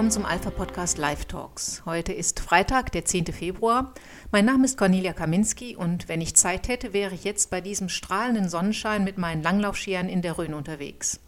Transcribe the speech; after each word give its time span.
willkommen 0.00 0.12
zum 0.12 0.24
Alpha 0.24 0.48
Podcast 0.48 0.96
Live 0.96 1.26
Talks. 1.26 1.82
Heute 1.84 2.14
ist 2.14 2.40
Freitag, 2.40 2.90
der 2.92 3.04
10. 3.04 3.26
Februar. 3.26 3.92
Mein 4.32 4.46
Name 4.46 4.64
ist 4.64 4.78
Cornelia 4.78 5.12
Kaminski 5.12 5.76
und 5.76 6.08
wenn 6.08 6.22
ich 6.22 6.34
Zeit 6.34 6.68
hätte, 6.68 6.94
wäre 6.94 7.14
ich 7.14 7.24
jetzt 7.24 7.50
bei 7.50 7.60
diesem 7.60 7.90
strahlenden 7.90 8.48
Sonnenschein 8.48 9.04
mit 9.04 9.18
meinen 9.18 9.42
Langlaufscheren 9.42 10.08
in 10.08 10.22
der 10.22 10.38
Rhön 10.38 10.54
unterwegs. 10.54 11.20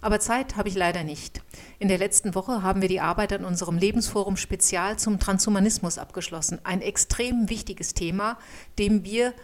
Aber 0.00 0.18
Zeit 0.18 0.56
habe 0.56 0.68
ich 0.68 0.74
leider 0.74 1.04
nicht. 1.04 1.40
In 1.78 1.86
der 1.86 1.98
letzten 1.98 2.34
Woche 2.34 2.64
haben 2.64 2.82
wir 2.82 2.88
die 2.88 2.98
Arbeit 2.98 3.32
an 3.32 3.44
unserem 3.44 3.78
Lebensforum 3.78 4.36
Spezial 4.36 4.98
zum 4.98 5.20
Transhumanismus 5.20 5.96
abgeschlossen. 5.96 6.58
Ein 6.64 6.82
extrem 6.82 7.48
wichtiges 7.48 7.94
Thema, 7.94 8.38
dem 8.76 9.04
wir 9.04 9.34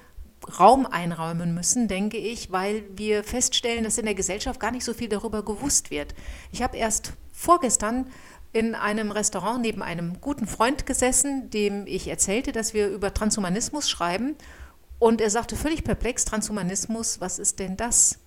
Raum 0.58 0.86
einräumen 0.86 1.54
müssen, 1.54 1.86
denke 1.86 2.16
ich, 2.16 2.50
weil 2.50 2.82
wir 2.96 3.22
feststellen, 3.22 3.84
dass 3.84 3.98
in 3.98 4.06
der 4.06 4.16
Gesellschaft 4.16 4.58
gar 4.58 4.72
nicht 4.72 4.84
so 4.84 4.92
viel 4.92 5.08
darüber 5.08 5.44
gewusst 5.44 5.92
wird. 5.92 6.16
Ich 6.50 6.62
habe 6.62 6.76
erst 6.76 7.12
vorgestern 7.32 8.06
in 8.56 8.74
einem 8.74 9.10
Restaurant 9.10 9.60
neben 9.60 9.82
einem 9.82 10.18
guten 10.22 10.46
Freund 10.46 10.86
gesessen, 10.86 11.50
dem 11.50 11.86
ich 11.86 12.08
erzählte, 12.08 12.52
dass 12.52 12.72
wir 12.72 12.88
über 12.88 13.12
Transhumanismus 13.12 13.90
schreiben. 13.90 14.34
Und 14.98 15.20
er 15.20 15.28
sagte 15.28 15.56
völlig 15.56 15.84
perplex, 15.84 16.24
Transhumanismus, 16.24 17.20
was 17.20 17.38
ist 17.38 17.58
denn 17.58 17.76
das? 17.76 18.18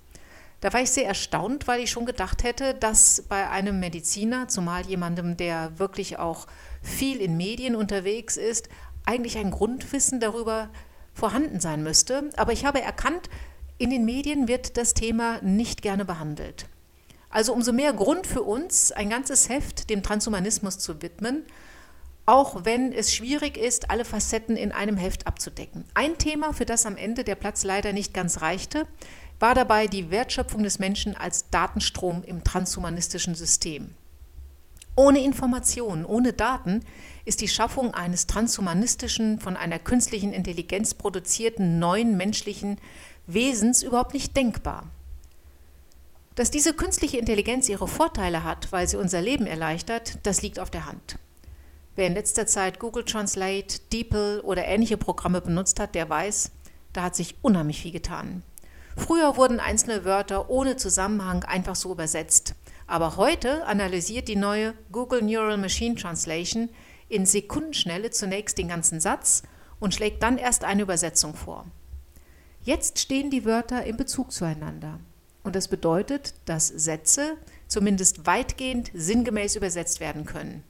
Da 0.62 0.72
war 0.72 0.82
ich 0.82 0.92
sehr 0.92 1.08
erstaunt, 1.08 1.68
weil 1.68 1.82
ich 1.82 1.90
schon 1.90 2.06
gedacht 2.06 2.44
hätte, 2.44 2.76
dass 2.76 3.24
bei 3.28 3.50
einem 3.50 3.80
Mediziner, 3.80 4.48
zumal 4.48 4.86
jemandem, 4.86 5.36
der 5.36 5.80
wirklich 5.80 6.20
auch 6.20 6.46
viel 6.84 7.22
in 7.22 7.36
Medien 7.36 7.76
unterwegs 7.76 8.38
ist, 8.38 8.70
eigentlich 9.08 9.36
ein 9.40 9.50
Grundwissen 9.50 10.20
darüber 10.20 10.70
vorhanden 11.16 11.60
sein 11.60 11.82
müsste. 11.82 12.30
Aber 12.38 12.52
ich 12.52 12.66
habe 12.66 12.82
erkannt, 12.82 13.32
in 13.80 13.90
den 13.90 14.06
Medien 14.06 14.48
wird 14.48 14.78
das 14.78 14.94
Thema 14.94 15.42
nicht 15.42 15.82
gerne 15.82 16.06
behandelt. 16.06 16.68
Also 17.30 17.54
umso 17.54 17.72
mehr 17.72 17.94
Grund 17.94 18.26
für 18.26 18.42
uns, 18.42 18.92
ein 18.92 19.10
ganzes 19.10 19.50
Heft 19.50 19.90
dem 19.90 20.02
Transhumanismus 20.02 20.80
zu 20.80 21.02
widmen, 21.02 21.44
auch 22.26 22.64
wenn 22.64 22.94
es 22.94 23.14
schwierig 23.14 23.58
ist, 23.58 23.90
alle 23.90 24.06
Facetten 24.06 24.56
in 24.56 24.72
einem 24.72 24.98
Heft 24.98 25.26
abzudecken. 25.26 25.86
Ein 25.94 26.18
Thema, 26.18 26.54
für 26.54 26.66
das 26.66 26.86
am 26.86 26.96
Ende 26.96 27.24
der 27.24 27.36
Platz 27.36 27.64
leider 27.64 27.92
nicht 27.92 28.14
ganz 28.14 28.42
reichte, 28.42 28.86
war 29.40 29.56
dabei 29.56 29.88
die 29.88 30.12
Wertschöpfung 30.12 30.64
des 30.64 30.80
Menschen 30.80 31.16
als 31.16 31.50
Datenstrom 31.50 32.24
im 32.24 32.44
transhumanistischen 32.44 33.36
System. 33.36 33.96
Ohne 34.96 35.24
Informationen, 35.24 36.06
ohne 36.06 36.34
Daten 36.34 36.82
ist 37.26 37.42
die 37.42 37.48
Schaffung 37.48 37.94
eines 37.94 38.28
transhumanistischen, 38.28 39.40
von 39.40 39.56
einer 39.56 39.80
künstlichen 39.80 40.34
Intelligenz 40.34 40.94
produzierten 40.94 41.80
neuen 41.80 42.18
menschlichen 42.18 42.80
Wesens 43.26 43.82
überhaupt 43.82 44.14
nicht 44.14 44.36
denkbar. 44.36 44.88
Dass 46.36 46.52
diese 46.52 46.74
künstliche 46.74 47.18
Intelligenz 47.18 47.68
ihre 47.70 47.88
Vorteile 47.88 48.44
hat, 48.44 48.72
weil 48.72 48.88
sie 48.88 48.98
unser 48.98 49.22
Leben 49.22 49.46
erleichtert, 49.46 50.20
das 50.24 50.42
liegt 50.42 50.60
auf 50.60 50.70
der 50.70 50.86
Hand. 50.86 51.18
Wer 51.96 52.08
in 52.08 52.14
letzter 52.14 52.48
Zeit 52.48 52.80
Google 52.80 53.04
Translate, 53.04 53.80
DeepL 53.92 54.42
oder 54.46 54.66
ähnliche 54.66 54.98
Programme 54.98 55.42
benutzt 55.42 55.80
hat, 55.80 55.96
der 55.96 56.10
weiß, 56.10 56.52
da 56.94 57.04
hat 57.04 57.16
sich 57.16 57.36
unheimlich 57.42 57.82
viel 57.82 57.92
getan. 57.92 58.44
Früher 58.96 59.38
wurden 59.38 59.60
einzelne 59.60 60.06
Wörter 60.06 60.50
ohne 60.50 60.78
Zusammenhang 60.78 61.44
einfach 61.44 61.76
so 61.76 61.92
übersetzt. 61.92 62.56
Aber 62.88 63.18
heute 63.18 63.66
analysiert 63.66 64.28
die 64.28 64.36
neue 64.36 64.74
Google 64.92 65.22
Neural 65.22 65.58
Machine 65.58 65.96
Translation 65.96 66.70
in 67.08 67.26
Sekundenschnelle 67.26 68.12
zunächst 68.12 68.58
den 68.58 68.68
ganzen 68.68 69.00
Satz 69.00 69.44
und 69.80 69.94
schlägt 69.94 70.24
dann 70.24 70.38
erst 70.38 70.64
eine 70.64 70.84
Übersetzung 70.84 71.36
vor. 71.36 71.66
Jetzt 72.64 73.00
stehen 73.00 73.30
die 73.30 73.46
Wörter 73.46 73.84
in 73.84 73.98
Bezug 73.98 74.32
zueinander. 74.32 75.00
Und 75.44 75.56
das 75.56 75.68
bedeutet, 75.68 76.34
dass 76.46 76.68
Sätze 76.68 77.38
zumindest 77.68 78.26
weitgehend 78.26 78.92
sinngemäß 78.94 79.56
übersetzt 79.56 80.00
werden 80.00 80.26
können. 80.26 80.64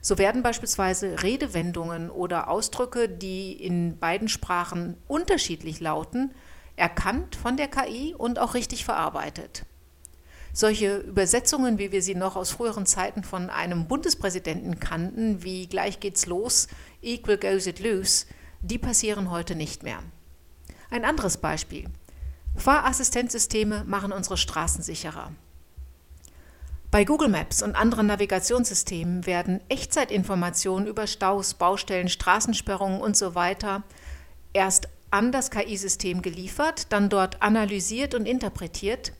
So 0.00 0.18
werden 0.18 0.42
beispielsweise 0.42 1.22
Redewendungen 1.22 2.10
oder 2.10 2.48
Ausdrücke, 2.48 3.08
die 3.08 3.52
in 3.52 3.98
beiden 3.98 4.28
Sprachen 4.28 4.98
unterschiedlich 5.08 5.80
lauten, 5.80 6.32
erkannt 6.76 7.36
von 7.36 7.56
der 7.56 7.68
KI 7.68 8.14
und 8.16 8.38
auch 8.38 8.52
richtig 8.52 8.84
verarbeitet. 8.84 9.64
Solche 10.52 10.98
Übersetzungen, 10.98 11.78
wie 11.78 11.90
wir 11.90 12.02
sie 12.02 12.14
noch 12.14 12.36
aus 12.36 12.50
früheren 12.50 12.86
Zeiten 12.86 13.24
von 13.24 13.50
einem 13.50 13.88
Bundespräsidenten 13.88 14.78
kannten, 14.78 15.42
wie 15.42 15.66
gleich 15.66 15.98
geht's 16.00 16.26
los, 16.26 16.68
equal 17.02 17.38
goes 17.38 17.66
it 17.66 17.80
loose, 17.80 18.26
die 18.60 18.78
passieren 18.78 19.30
heute 19.30 19.56
nicht 19.56 19.82
mehr. 19.82 20.00
Ein 20.90 21.04
anderes 21.04 21.38
Beispiel. 21.38 21.86
Fahrassistenzsysteme 22.56 23.84
machen 23.84 24.12
unsere 24.12 24.36
Straßen 24.36 24.82
sicherer. 24.82 25.32
Bei 26.90 27.04
Google 27.04 27.28
Maps 27.28 27.62
und 27.62 27.74
anderen 27.74 28.06
Navigationssystemen 28.06 29.26
werden 29.26 29.60
Echtzeitinformationen 29.68 30.86
über 30.86 31.08
Staus, 31.08 31.54
Baustellen, 31.54 32.08
Straßensperrungen 32.08 33.00
usw. 33.00 33.54
So 33.60 33.82
erst 34.52 34.88
an 35.10 35.32
das 35.32 35.50
KI-System 35.50 36.22
geliefert, 36.22 36.92
dann 36.92 37.08
dort 37.08 37.42
analysiert 37.42 38.14
und 38.14 38.26
interpretiert 38.26 39.12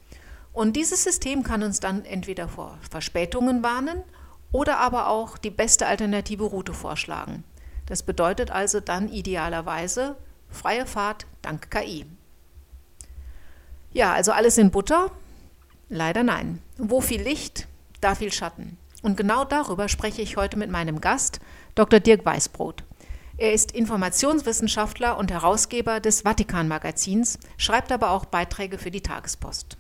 und 0.52 0.76
dieses 0.76 1.02
System 1.02 1.42
kann 1.42 1.64
uns 1.64 1.80
dann 1.80 2.04
entweder 2.04 2.48
vor 2.48 2.78
Verspätungen 2.88 3.64
warnen 3.64 4.04
oder 4.52 4.78
aber 4.78 5.08
auch 5.08 5.36
die 5.36 5.50
beste 5.50 5.86
alternative 5.86 6.44
Route 6.44 6.72
vorschlagen. 6.72 7.42
Das 7.86 8.04
bedeutet 8.04 8.52
also 8.52 8.78
dann 8.78 9.08
idealerweise 9.08 10.16
freie 10.48 10.86
Fahrt 10.86 11.26
dank 11.42 11.72
KI. 11.72 12.06
Ja, 13.94 14.12
also 14.12 14.32
alles 14.32 14.58
in 14.58 14.72
Butter? 14.72 15.12
Leider 15.88 16.24
nein. 16.24 16.60
Wo 16.78 17.00
viel 17.00 17.22
Licht, 17.22 17.68
da 18.00 18.16
viel 18.16 18.32
Schatten. 18.32 18.76
Und 19.02 19.16
genau 19.16 19.44
darüber 19.44 19.88
spreche 19.88 20.20
ich 20.20 20.36
heute 20.36 20.58
mit 20.58 20.68
meinem 20.68 21.00
Gast, 21.00 21.38
Dr. 21.76 22.00
Dirk 22.00 22.24
Weißbrot. 22.26 22.82
Er 23.36 23.52
ist 23.52 23.72
Informationswissenschaftler 23.72 25.16
und 25.16 25.30
Herausgeber 25.30 26.00
des 26.00 26.22
Vatikan-Magazins, 26.22 27.38
schreibt 27.56 27.92
aber 27.92 28.10
auch 28.10 28.24
Beiträge 28.24 28.78
für 28.78 28.90
die 28.90 29.00
Tagespost. 29.00 29.76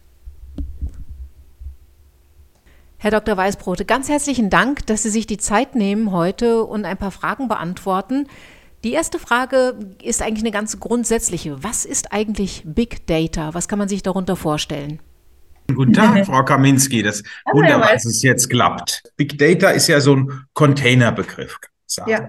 Herr 2.98 3.10
Dr. 3.10 3.36
Weißbrote, 3.36 3.84
ganz 3.84 4.08
herzlichen 4.08 4.48
Dank, 4.48 4.86
dass 4.86 5.02
Sie 5.02 5.10
sich 5.10 5.26
die 5.26 5.38
Zeit 5.38 5.74
nehmen 5.74 6.12
heute 6.12 6.64
und 6.64 6.84
ein 6.84 6.96
paar 6.96 7.10
Fragen 7.10 7.48
beantworten. 7.48 8.28
Die 8.84 8.92
erste 8.92 9.18
Frage 9.18 9.78
ist 10.02 10.20
eigentlich 10.20 10.42
eine 10.42 10.50
ganz 10.50 10.78
grundsätzliche. 10.78 11.64
Was 11.64 11.86
ist 11.86 12.12
eigentlich 12.12 12.62
Big 12.66 13.06
Data? 13.06 13.54
Was 13.54 13.66
kann 13.66 13.78
man 13.78 13.88
sich 13.88 14.02
darunter 14.02 14.36
vorstellen? 14.36 15.00
Guten 15.74 15.94
Tag, 15.94 16.26
Frau 16.26 16.44
Kaminski. 16.44 17.02
Das 17.02 17.22
wunderbar, 17.50 17.94
dass 17.94 18.04
es 18.04 18.22
jetzt 18.22 18.50
klappt. 18.50 19.02
Big 19.16 19.38
Data 19.38 19.70
ist 19.70 19.88
ja 19.88 20.00
so 20.00 20.16
ein 20.16 20.46
Containerbegriff. 20.52 21.58
Ja 22.06 22.28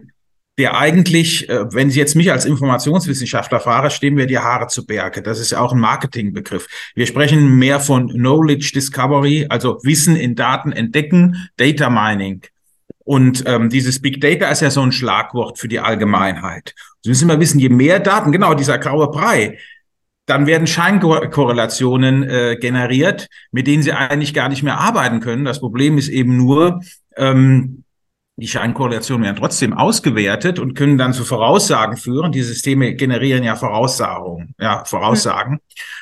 der 0.58 0.78
eigentlich, 0.78 1.50
äh, 1.50 1.66
wenn 1.74 1.90
Sie 1.90 2.00
jetzt 2.00 2.16
mich 2.16 2.32
als 2.32 2.46
Informationswissenschaftler 2.46 3.60
fragen, 3.60 3.90
stehen 3.90 4.14
mir 4.14 4.26
die 4.26 4.40
Haare 4.40 4.68
zu 4.68 4.86
Berge. 4.86 5.22
Das 5.22 5.40
ist 5.40 5.52
ja 5.52 5.60
auch 5.60 5.74
ein 5.74 5.80
Marketingbegriff. 5.80 6.68
Wir 6.96 7.06
sprechen 7.06 7.58
mehr 7.58 7.80
von 7.80 8.10
Knowledge 8.10 8.72
Discovery, 8.74 9.48
also 9.50 9.80
Wissen 9.84 10.16
in 10.16 10.36
Daten 10.36 10.72
entdecken, 10.72 11.50
Data 11.58 11.90
Mining. 11.90 12.42
Und 13.06 13.44
ähm, 13.46 13.70
dieses 13.70 14.02
Big 14.02 14.20
Data 14.20 14.50
ist 14.50 14.62
ja 14.62 14.72
so 14.72 14.82
ein 14.82 14.92
Schlagwort 14.92 15.60
für 15.60 15.68
die 15.68 15.80
Allgemeinheit. 15.80 16.74
Sie 17.02 17.10
müssen 17.10 17.30
immer 17.30 17.40
wissen, 17.40 17.60
je 17.60 17.70
mehr 17.70 18.00
Daten, 18.00 18.32
genau 18.32 18.56
dieser 18.56 18.80
graue 18.80 19.10
Brei, 19.10 19.60
dann 20.26 20.48
werden 20.48 20.66
Scheinkorrelationen 20.66 22.24
äh, 22.24 22.58
generiert, 22.60 23.28
mit 23.52 23.68
denen 23.68 23.84
Sie 23.84 23.94
eigentlich 23.94 24.34
gar 24.34 24.50
nicht 24.50 24.64
mehr 24.64 24.80
arbeiten 24.80 25.20
können. 25.20 25.46
Das 25.46 25.60
Problem 25.60 26.00
ist 26.00 26.10
eben 26.10 26.36
nur, 26.36 26.82
ähm, 27.16 27.85
die 28.38 28.48
Scheinkorrelationen 28.48 29.24
werden 29.24 29.38
trotzdem 29.38 29.74
ausgewertet 29.74 30.60
und 30.60 30.74
können 30.74 30.98
dann 30.98 31.14
zu 31.14 31.24
Voraussagen 31.24 31.96
führen. 31.96 32.34
Die 32.34 32.44
Systeme 32.44 32.94
generieren 32.96 33.44
ja 33.44 33.56
Voraussagungen, 33.56 34.54
ja, 34.60 34.84
Voraussagen, 34.84 35.60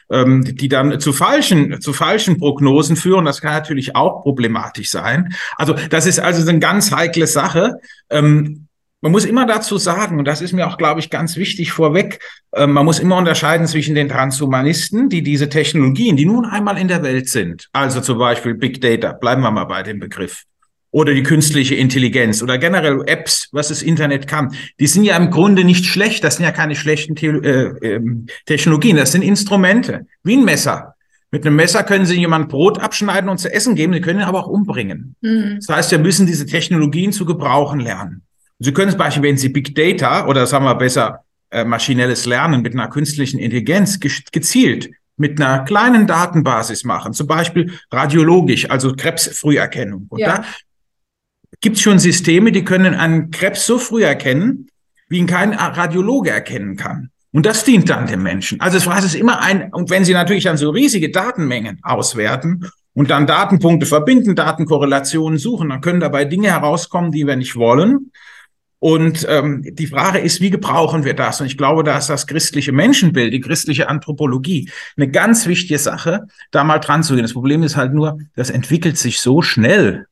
mhm. 0.09 0.15
ähm, 0.15 0.56
die 0.56 0.68
dann 0.68 1.00
zu 1.00 1.13
falschen, 1.13 1.80
zu 1.80 1.94
falschen 1.94 2.39
Prognosen 2.39 2.95
führen. 2.95 3.25
Das 3.25 3.39
kann 3.39 3.53
natürlich 3.53 3.95
auch 3.95 4.24
problematisch 4.24 4.89
sein. 4.89 5.35
Also 5.57 5.74
das 5.74 6.07
ist 6.07 6.19
also 6.19 6.47
eine 6.47 6.59
ganz 6.59 6.91
heikle 6.91 7.27
Sache. 7.27 7.75
Ähm, 8.09 8.68
man 9.01 9.12
muss 9.12 9.25
immer 9.25 9.45
dazu 9.45 9.77
sagen, 9.77 10.18
und 10.18 10.25
das 10.25 10.41
ist 10.41 10.53
mir 10.53 10.65
auch, 10.65 10.77
glaube 10.77 11.01
ich, 11.01 11.09
ganz 11.09 11.35
wichtig 11.35 11.71
vorweg, 11.71 12.19
äh, 12.53 12.65
man 12.65 12.85
muss 12.85 13.00
immer 13.00 13.18
unterscheiden 13.18 13.68
zwischen 13.68 13.94
den 13.94 14.09
Transhumanisten, 14.09 15.09
die 15.09 15.21
diese 15.21 15.50
Technologien, 15.50 16.15
die 16.15 16.25
nun 16.25 16.45
einmal 16.45 16.80
in 16.80 16.88
der 16.88 17.03
Welt 17.03 17.27
sind, 17.30 17.68
also 17.74 18.01
zum 18.01 18.18
Beispiel 18.18 18.56
Big 18.56 18.81
Data, 18.81 19.12
bleiben 19.12 19.41
wir 19.41 19.51
mal 19.51 19.65
bei 19.65 19.83
dem 19.83 20.00
Begriff, 20.00 20.45
oder 20.94 21.16
die 21.16 21.24
künstliche 21.24 21.74
Intelligenz 21.74 22.44
oder 22.44 22.60
generell 22.60 23.01
Apps, 23.07 23.50
was 23.51 23.69
das 23.69 23.81
Internet 23.81 24.28
kann, 24.28 24.56
die 24.80 24.86
sind 24.86 25.04
ja 25.04 25.18
im 25.18 25.31
Grunde 25.31 25.63
nicht 25.63 25.86
schlecht. 25.86 26.24
Das 26.24 26.36
sind 26.36 26.45
ja 26.45 26.51
keine 26.51 26.75
schlechten 26.75 27.18
The 27.18 27.28
äh, 27.28 27.95
äh, 27.95 28.01
Technologien. 28.45 28.95
Das 28.95 29.12
sind 29.12 29.24
Instrumente, 29.24 30.06
wie 30.24 30.38
ein 30.38 30.45
Messer. 30.45 30.94
Mit 31.31 31.48
einem 31.48 31.56
Messer 31.56 31.84
können 31.84 32.06
Sie 32.06 32.19
jemand 32.19 32.48
Brot 32.48 32.78
abschneiden 32.78 33.28
und 33.28 33.40
zu 33.40 33.51
essen 33.51 33.74
geben, 33.74 33.92
Sie 33.92 34.01
können 34.01 34.19
ihn 34.19 34.25
aber 34.25 34.45
auch 34.45 34.48
umbringen. 34.48 35.16
Mhm. 35.22 35.57
Das 35.66 35.75
heißt, 35.75 35.92
wir 35.92 35.98
müssen 35.98 36.28
diese 36.28 36.45
Technologien 36.45 37.12
zu 37.12 37.25
gebrauchen 37.25 37.80
lernen. 37.80 38.22
Sie 38.60 38.72
können 38.72 38.90
es 38.90 38.95
beispielsweise, 38.95 39.30
wenn 39.30 39.38
Sie 39.38 39.50
Big 39.50 39.74
Data 39.74 40.28
oder 40.28 40.45
sagen 40.45 40.63
wir 40.63 40.75
besser 40.75 41.24
äh, 41.50 41.66
maschinelles 41.66 42.28
Lernen 42.28 42.62
mit 42.62 42.74
einer 42.74 42.88
künstlichen 42.88 43.40
Intelligenz 43.40 44.00
gezielt 44.00 44.92
mit 45.18 45.42
einer 45.42 45.63
kleinen 45.63 46.06
Datenbasis 46.06 46.84
machen, 46.84 47.13
zum 47.13 47.28
Beispiel 47.28 47.74
radiologisch, 47.92 48.69
also 48.69 48.94
Krebsfrüherkennung. 48.94 50.06
Und 50.10 50.19
ja. 50.19 50.38
da 50.38 50.45
gibt 51.61 51.77
es 51.77 51.81
schon 51.81 52.00
Systeme, 52.00 52.51
die 52.51 52.63
können 52.63 52.94
einen 52.94 53.31
Krebs 53.31 53.65
so 53.65 53.77
früh 53.77 54.03
erkennen, 54.03 54.67
wie 55.09 55.19
ihn 55.19 55.27
kein 55.27 55.53
Radiologe 55.53 56.29
erkennen 56.29 56.75
kann. 56.75 57.09
Und 57.31 57.45
das 57.47 57.63
dient 57.63 57.89
dann 57.89 58.05
dem 58.05 58.21
Menschen. 58.21 58.61
Also 58.61 58.77
es 58.77 59.05
ist 59.05 59.15
immer 59.15 59.41
ein, 59.41 59.73
und 59.73 59.89
wenn 59.89 60.05
Sie 60.05 60.13
natürlich 60.13 60.44
dann 60.44 60.57
so 60.57 60.69
riesige 60.69 61.09
Datenmengen 61.09 61.79
auswerten 61.81 62.69
und 62.94 63.09
dann 63.09 63.25
Datenpunkte 63.25 63.88
verbinden, 63.88 64.35
Datenkorrelationen 64.35 65.39
suchen, 65.39 65.69
dann 65.69 65.81
können 65.81 66.00
dabei 66.00 66.25
Dinge 66.25 66.50
herauskommen, 66.50 67.11
die 67.11 67.25
wir 67.25 67.35
nicht 67.35 67.56
wollen. 67.56 68.11
Und 68.77 69.25
ähm, 69.29 69.63
die 69.63 69.88
Frage 69.88 70.19
ist, 70.19 70.41
wie 70.41 70.49
gebrauchen 70.49 71.06
wir 71.06 71.13
das? 71.13 71.39
Und 71.39 71.47
ich 71.47 71.57
glaube, 71.57 71.83
da 71.83 71.97
ist 71.97 72.09
das 72.09 72.27
christliche 72.27 72.73
Menschenbild, 72.73 73.33
die 73.33 73.39
christliche 73.39 73.88
Anthropologie 73.88 74.69
eine 74.97 75.09
ganz 75.09 75.47
wichtige 75.47 75.79
Sache, 75.79 76.27
da 76.51 76.63
mal 76.63 76.79
dran 76.79 77.01
zu 77.01 77.15
gehen. 77.15 77.23
Das 77.23 77.33
Problem 77.33 77.63
ist 77.63 77.77
halt 77.77 77.94
nur, 77.94 78.19
das 78.35 78.49
entwickelt 78.49 78.97
sich 78.97 79.21
so 79.21 79.41
schnell. 79.41 80.06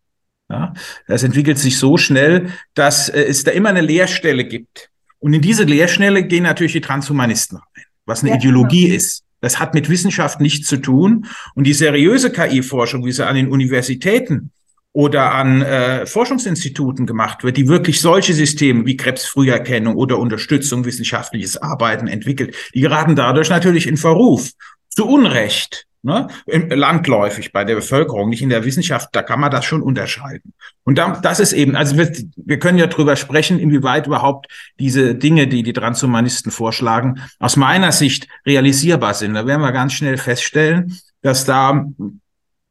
Ja? 0.51 0.73
Das 1.07 1.23
entwickelt 1.23 1.57
sich 1.57 1.77
so 1.77 1.97
schnell, 1.97 2.51
dass 2.73 3.09
äh, 3.09 3.23
es 3.23 3.43
da 3.43 3.51
immer 3.51 3.69
eine 3.69 3.81
Leerstelle 3.81 4.43
gibt. 4.45 4.89
Und 5.19 5.33
in 5.33 5.41
diese 5.41 5.63
Leerstelle 5.63 6.23
gehen 6.23 6.43
natürlich 6.43 6.73
die 6.73 6.81
Transhumanisten 6.81 7.57
rein, 7.57 7.85
was 8.05 8.21
eine 8.21 8.31
ja, 8.31 8.37
Ideologie 8.37 8.85
genau. 8.85 8.95
ist. 8.95 9.23
Das 9.39 9.59
hat 9.59 9.73
mit 9.73 9.89
Wissenschaft 9.89 10.39
nichts 10.41 10.67
zu 10.67 10.77
tun. 10.77 11.25
Und 11.55 11.65
die 11.65 11.73
seriöse 11.73 12.31
KI-Forschung, 12.31 13.05
wie 13.05 13.11
sie 13.11 13.25
an 13.25 13.35
den 13.35 13.49
Universitäten 13.49 14.51
oder 14.93 15.33
an 15.33 15.61
äh, 15.61 16.05
Forschungsinstituten 16.05 17.05
gemacht 17.05 17.43
wird, 17.43 17.57
die 17.57 17.67
wirklich 17.67 18.01
solche 18.01 18.33
Systeme 18.33 18.85
wie 18.85 18.97
Krebsfrüherkennung 18.97 19.95
oder 19.95 20.19
Unterstützung 20.19 20.85
wissenschaftliches 20.85 21.57
Arbeiten 21.57 22.07
entwickelt, 22.07 22.55
die 22.73 22.81
geraten 22.81 23.15
dadurch 23.15 23.49
natürlich 23.49 23.87
in 23.87 23.97
Verruf. 23.97 24.51
Zu 24.89 25.07
Unrecht. 25.07 25.87
Ne? 26.03 26.27
Landläufig 26.47 27.51
bei 27.51 27.63
der 27.63 27.75
Bevölkerung, 27.75 28.29
nicht 28.29 28.41
in 28.41 28.49
der 28.49 28.65
Wissenschaft, 28.65 29.09
da 29.11 29.21
kann 29.21 29.39
man 29.39 29.51
das 29.51 29.65
schon 29.65 29.83
unterscheiden. 29.83 30.53
Und 30.83 30.97
da, 30.97 31.19
das 31.21 31.39
ist 31.39 31.53
eben, 31.53 31.75
also 31.75 31.95
wir, 31.95 32.11
wir 32.37 32.57
können 32.57 32.79
ja 32.79 32.87
drüber 32.87 33.15
sprechen, 33.15 33.59
inwieweit 33.59 34.07
überhaupt 34.07 34.47
diese 34.79 35.13
Dinge, 35.13 35.47
die 35.47 35.61
die 35.61 35.73
Transhumanisten 35.73 36.51
vorschlagen, 36.51 37.21
aus 37.37 37.55
meiner 37.55 37.91
Sicht 37.91 38.27
realisierbar 38.47 39.13
sind. 39.13 39.35
Da 39.35 39.45
werden 39.45 39.61
wir 39.61 39.71
ganz 39.71 39.93
schnell 39.93 40.17
feststellen, 40.17 40.97
dass 41.21 41.45
da 41.45 41.85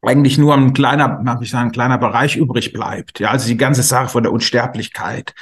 eigentlich 0.01 0.37
nur 0.37 0.55
ein 0.55 0.73
kleiner, 0.73 1.19
mag 1.23 1.41
ich 1.41 1.51
sagen, 1.51 1.69
ein 1.69 1.73
kleiner 1.73 1.97
Bereich 1.97 2.35
übrig 2.35 2.73
bleibt. 2.73 3.19
Ja, 3.19 3.31
also 3.31 3.47
die 3.47 3.57
ganze 3.57 3.83
Sache 3.83 4.09
von 4.09 4.23
der 4.23 4.33
Unsterblichkeit, 4.33 5.33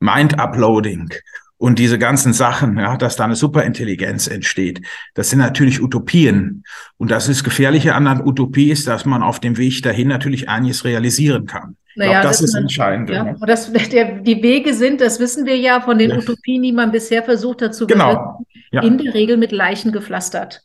Mind-Uploading 0.00 1.10
und 1.58 1.78
diese 1.78 1.98
ganzen 1.98 2.32
Sachen, 2.32 2.78
ja, 2.78 2.96
dass 2.96 3.16
da 3.16 3.24
eine 3.24 3.36
Superintelligenz 3.36 4.26
entsteht. 4.26 4.82
Das 5.14 5.30
sind 5.30 5.38
natürlich 5.38 5.80
Utopien. 5.80 6.64
Und 6.98 7.10
das 7.10 7.28
ist 7.28 7.44
gefährliche 7.44 7.94
an 7.94 8.06
einer 8.06 8.26
Utopie 8.26 8.70
ist, 8.70 8.86
dass 8.86 9.04
man 9.04 9.22
auf 9.22 9.40
dem 9.40 9.56
Weg 9.56 9.82
dahin 9.82 10.08
natürlich 10.08 10.48
einiges 10.48 10.84
realisieren 10.84 11.46
kann. 11.46 11.76
Naja, 11.94 12.20
glaub, 12.20 12.24
das, 12.24 12.38
das 12.38 12.48
ist 12.48 12.54
man, 12.54 12.62
entscheidend. 12.64 13.08
Ja. 13.08 13.22
Und 13.22 13.48
das, 13.48 13.72
der, 13.72 14.20
die 14.20 14.42
Wege 14.42 14.74
sind, 14.74 15.00
das 15.00 15.18
wissen 15.18 15.46
wir 15.46 15.56
ja 15.56 15.80
von 15.80 15.98
den 15.98 16.10
ja. 16.10 16.18
Utopien, 16.18 16.62
die 16.62 16.72
man 16.72 16.92
bisher 16.92 17.22
versucht 17.22 17.62
hat 17.62 17.74
zu 17.74 17.86
genau. 17.86 18.44
ja. 18.70 18.82
in 18.82 18.98
der 18.98 19.14
Regel 19.14 19.38
mit 19.38 19.50
Leichen 19.50 19.92
gepflastert. 19.92 20.62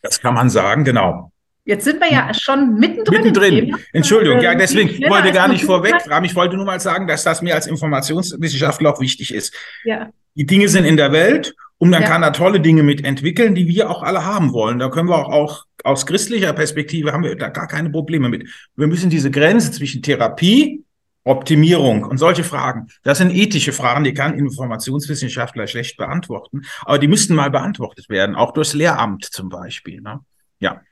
Das 0.00 0.20
kann 0.22 0.32
man 0.32 0.48
sagen, 0.48 0.84
genau. 0.84 1.32
Jetzt 1.66 1.84
sind 1.84 2.00
wir 2.00 2.12
ja 2.12 2.32
schon 2.34 2.74
mittendrin. 2.74 3.22
Mittendrin. 3.22 3.76
Entschuldigung, 3.92 4.40
ja, 4.40 4.54
deswegen 4.54 4.90
ich 4.90 5.08
wollte 5.08 5.32
gar 5.32 5.48
nicht 5.48 5.64
vorwegfragen. 5.64 6.24
Ich 6.26 6.34
wollte 6.34 6.56
nur 6.56 6.66
mal 6.66 6.78
sagen, 6.78 7.06
dass 7.06 7.24
das 7.24 7.40
mir 7.40 7.54
als 7.54 7.66
Informationswissenschaftler 7.66 8.92
auch 8.92 9.00
wichtig 9.00 9.32
ist. 9.32 9.54
Ja. 9.84 10.10
Die 10.34 10.44
Dinge 10.44 10.68
sind 10.68 10.84
in 10.84 10.98
der 10.98 11.12
Welt 11.12 11.54
und 11.78 11.88
man 11.90 12.02
ja. 12.02 12.08
kann 12.08 12.20
da 12.20 12.30
tolle 12.30 12.60
Dinge 12.60 12.82
mitentwickeln, 12.82 13.54
die 13.54 13.66
wir 13.66 13.88
auch 13.88 14.02
alle 14.02 14.26
haben 14.26 14.52
wollen. 14.52 14.78
Da 14.78 14.90
können 14.90 15.08
wir 15.08 15.16
auch, 15.16 15.32
auch 15.32 15.64
aus 15.84 16.04
christlicher 16.04 16.52
Perspektive 16.52 17.12
haben 17.12 17.24
wir 17.24 17.34
da 17.34 17.48
gar 17.48 17.66
keine 17.66 17.88
Probleme 17.88 18.28
mit. 18.28 18.48
Wir 18.76 18.86
müssen 18.86 19.08
diese 19.08 19.30
Grenze 19.30 19.72
zwischen 19.72 20.02
Therapie, 20.02 20.84
Optimierung 21.24 22.04
und 22.04 22.18
solche 22.18 22.44
Fragen, 22.44 22.88
das 23.02 23.18
sind 23.18 23.34
ethische 23.34 23.72
Fragen, 23.72 24.04
die 24.04 24.12
kann 24.12 24.38
Informationswissenschaftler 24.38 25.66
schlecht 25.66 25.96
beantworten, 25.96 26.62
aber 26.82 26.98
die 26.98 27.08
müssten 27.08 27.34
mal 27.34 27.50
beantwortet 27.50 28.10
werden, 28.10 28.36
auch 28.36 28.52
durchs 28.52 28.74
Lehramt 28.74 29.24
zum 29.24 29.48
Beispiel. 29.48 30.02
Ne? 30.02 30.20
Ja. 30.60 30.82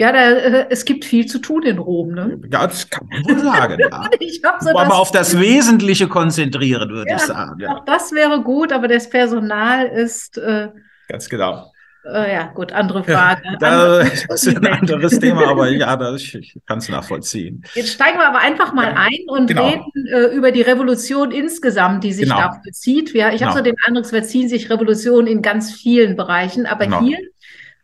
Ja, 0.00 0.12
da, 0.12 0.30
äh, 0.30 0.66
es 0.70 0.86
gibt 0.86 1.04
viel 1.04 1.26
zu 1.26 1.40
tun 1.40 1.62
in 1.62 1.76
Rom. 1.76 2.12
Ne? 2.12 2.40
Ja, 2.50 2.66
das 2.66 2.88
kann 2.88 3.06
man 3.10 3.22
wohl 3.22 3.38
sagen. 3.38 3.78
Ja. 3.78 4.08
ich 4.18 4.40
so 4.60 4.70
aber 4.70 4.94
auf 4.94 5.10
das 5.10 5.38
Wesentliche 5.38 6.08
konzentrieren, 6.08 6.88
würde 6.88 7.10
ja, 7.10 7.16
ich 7.16 7.22
sagen. 7.22 7.60
Ja. 7.60 7.76
Auch 7.76 7.84
das 7.84 8.10
wäre 8.12 8.42
gut, 8.42 8.72
aber 8.72 8.88
das 8.88 9.10
Personal 9.10 9.84
ist. 9.88 10.38
Äh, 10.38 10.68
Ganz 11.06 11.28
genau. 11.28 11.70
Äh, 12.02 12.32
ja, 12.32 12.46
gut, 12.46 12.72
andere 12.72 13.04
Frage. 13.04 13.42
Da, 13.60 13.98
das 14.28 14.46
ist 14.46 14.56
ein 14.56 14.66
anderes 14.66 15.18
Thema, 15.18 15.48
aber 15.48 15.68
ja, 15.68 15.94
das, 15.98 16.22
ich 16.22 16.56
kann 16.64 16.78
es 16.78 16.88
nachvollziehen. 16.88 17.62
Jetzt 17.74 17.92
steigen 17.92 18.16
wir 18.16 18.26
aber 18.26 18.38
einfach 18.38 18.72
mal 18.72 18.94
ein 18.96 19.18
und 19.28 19.48
genau. 19.48 19.68
reden 19.68 20.06
äh, 20.06 20.34
über 20.34 20.50
die 20.50 20.62
Revolution 20.62 21.30
insgesamt, 21.30 22.04
die 22.04 22.14
sich 22.14 22.24
genau. 22.24 22.38
da 22.38 22.60
bezieht. 22.64 23.12
Ja, 23.12 23.28
ich 23.34 23.40
genau. 23.40 23.50
habe 23.50 23.58
so 23.58 23.64
den 23.64 23.76
Eindruck, 23.86 24.04
es 24.04 24.10
verziehen 24.12 24.48
sich 24.48 24.70
Revolutionen 24.70 25.26
in 25.26 25.42
ganz 25.42 25.74
vielen 25.74 26.16
Bereichen, 26.16 26.64
aber 26.64 26.86
genau. 26.86 27.02
hier 27.02 27.18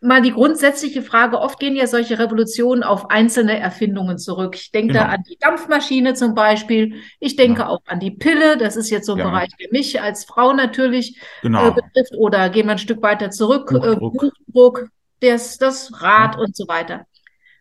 mal 0.06 0.22
die 0.22 0.32
grundsätzliche 0.32 1.02
Frage, 1.02 1.40
oft 1.40 1.58
gehen 1.58 1.76
ja 1.76 1.86
solche 1.86 2.18
Revolutionen 2.18 2.82
auf 2.82 3.10
einzelne 3.10 3.58
Erfindungen 3.58 4.18
zurück. 4.18 4.54
Ich 4.56 4.70
denke 4.70 4.94
genau. 4.94 5.04
da 5.04 5.10
an 5.10 5.22
die 5.28 5.36
Dampfmaschine 5.38 6.14
zum 6.14 6.34
Beispiel. 6.34 6.94
Ich 7.20 7.36
denke 7.36 7.60
ja. 7.60 7.68
auch 7.68 7.80
an 7.86 8.00
die 8.00 8.12
Pille. 8.12 8.56
Das 8.56 8.76
ist 8.76 8.90
jetzt 8.90 9.06
so 9.06 9.12
ein 9.12 9.18
ja. 9.18 9.28
Bereich, 9.28 9.50
der 9.60 9.68
mich 9.72 10.00
als 10.00 10.24
Frau 10.24 10.52
natürlich 10.52 11.20
genau. 11.42 11.68
äh, 11.68 11.72
betrifft. 11.72 12.14
Oder 12.16 12.48
gehen 12.48 12.66
wir 12.66 12.72
ein 12.72 12.78
Stück 12.78 13.02
weiter 13.02 13.30
zurück. 13.30 13.68
Buchdruck, 13.68 14.22
äh, 14.22 14.30
Buchdruck 14.46 14.88
das, 15.20 15.58
das 15.58 16.00
Rad 16.00 16.36
ja. 16.36 16.40
und 16.40 16.56
so 16.56 16.68
weiter. 16.68 17.06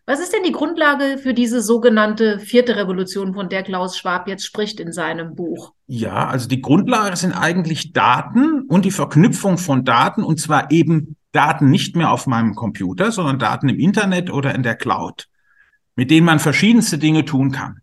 Was 0.08 0.20
ist 0.20 0.32
denn 0.32 0.44
die 0.44 0.52
Grundlage 0.52 1.18
für 1.18 1.34
diese 1.34 1.60
sogenannte 1.60 2.38
vierte 2.38 2.76
Revolution, 2.76 3.34
von 3.34 3.48
der 3.48 3.64
Klaus 3.64 3.98
Schwab 3.98 4.28
jetzt 4.28 4.44
spricht 4.44 4.78
in 4.78 4.92
seinem 4.92 5.34
Buch? 5.34 5.72
Ja, 5.88 6.28
also 6.28 6.48
die 6.48 6.62
Grundlage 6.62 7.16
sind 7.16 7.32
eigentlich 7.32 7.92
Daten 7.92 8.62
und 8.68 8.84
die 8.84 8.92
Verknüpfung 8.92 9.58
von 9.58 9.84
Daten 9.84 10.22
und 10.22 10.40
zwar 10.40 10.70
eben 10.70 11.15
Daten 11.36 11.70
nicht 11.70 11.96
mehr 11.96 12.10
auf 12.10 12.26
meinem 12.26 12.54
Computer, 12.54 13.12
sondern 13.12 13.38
Daten 13.38 13.68
im 13.68 13.78
Internet 13.78 14.32
oder 14.32 14.54
in 14.54 14.62
der 14.62 14.74
Cloud, 14.74 15.28
mit 15.94 16.10
denen 16.10 16.24
man 16.24 16.38
verschiedenste 16.38 16.96
Dinge 16.96 17.26
tun 17.26 17.52
kann. 17.52 17.80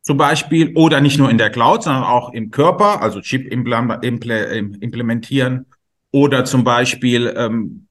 Zum 0.00 0.16
Beispiel, 0.16 0.72
oder 0.76 1.02
nicht 1.02 1.18
nur 1.18 1.28
in 1.28 1.36
der 1.36 1.50
Cloud, 1.50 1.82
sondern 1.82 2.04
auch 2.04 2.32
im 2.32 2.50
Körper, 2.50 3.02
also 3.02 3.20
Chip 3.20 3.52
implementieren, 3.52 5.66
oder 6.10 6.46
zum 6.46 6.64
Beispiel 6.64 7.34
ähm, 7.36 7.86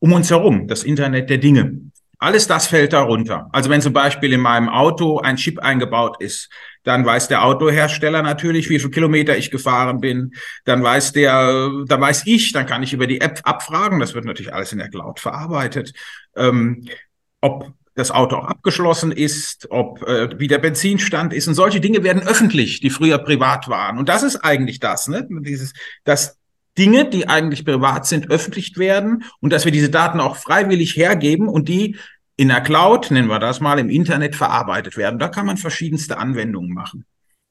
um 0.00 0.12
uns 0.12 0.30
herum, 0.30 0.66
das 0.66 0.82
Internet 0.82 1.30
der 1.30 1.38
Dinge. 1.38 1.80
Alles 2.20 2.48
das 2.48 2.66
fällt 2.66 2.92
darunter. 2.92 3.48
Also 3.52 3.70
wenn 3.70 3.80
zum 3.80 3.92
Beispiel 3.92 4.32
in 4.32 4.40
meinem 4.40 4.68
Auto 4.68 5.20
ein 5.20 5.36
Chip 5.36 5.60
eingebaut 5.60 6.16
ist, 6.20 6.50
dann 6.82 7.06
weiß 7.06 7.28
der 7.28 7.44
Autohersteller 7.44 8.22
natürlich, 8.22 8.68
wie 8.70 8.78
viele 8.78 8.90
Kilometer 8.90 9.36
ich 9.36 9.50
gefahren 9.50 10.00
bin. 10.00 10.32
Dann 10.64 10.82
weiß 10.82 11.12
der, 11.12 11.70
dann 11.86 12.00
weiß 12.00 12.26
ich, 12.26 12.52
dann 12.52 12.66
kann 12.66 12.82
ich 12.82 12.92
über 12.92 13.06
die 13.06 13.20
App 13.20 13.40
abfragen. 13.44 14.00
Das 14.00 14.14
wird 14.14 14.24
natürlich 14.24 14.52
alles 14.52 14.72
in 14.72 14.78
der 14.78 14.88
Cloud 14.88 15.20
verarbeitet. 15.20 15.92
Ähm, 16.34 16.88
ob 17.40 17.72
das 17.94 18.10
Auto 18.10 18.36
auch 18.36 18.46
abgeschlossen 18.46 19.12
ist, 19.12 19.68
ob 19.70 20.02
äh, 20.02 20.38
wie 20.38 20.46
der 20.46 20.58
Benzinstand 20.58 21.32
ist 21.32 21.48
und 21.48 21.54
solche 21.54 21.80
Dinge 21.80 22.02
werden 22.04 22.22
öffentlich, 22.22 22.80
die 22.80 22.90
früher 22.90 23.18
privat 23.18 23.68
waren. 23.68 23.98
Und 23.98 24.08
das 24.08 24.22
ist 24.22 24.36
eigentlich 24.36 24.80
das, 24.80 25.08
ne? 25.08 25.26
Dieses, 25.28 25.72
dass 26.04 26.37
Dinge, 26.78 27.08
die 27.08 27.28
eigentlich 27.28 27.64
privat 27.64 28.06
sind, 28.06 28.30
öffentlich 28.30 28.76
werden 28.78 29.24
und 29.40 29.52
dass 29.52 29.64
wir 29.64 29.72
diese 29.72 29.90
Daten 29.90 30.20
auch 30.20 30.36
freiwillig 30.36 30.96
hergeben 30.96 31.48
und 31.48 31.68
die 31.68 31.96
in 32.36 32.48
der 32.48 32.60
Cloud, 32.60 33.10
nennen 33.10 33.28
wir 33.28 33.40
das 33.40 33.60
mal, 33.60 33.80
im 33.80 33.90
Internet 33.90 34.36
verarbeitet 34.36 34.96
werden. 34.96 35.18
Da 35.18 35.28
kann 35.28 35.44
man 35.44 35.56
verschiedenste 35.56 36.18
Anwendungen 36.18 36.72
machen. 36.72 37.04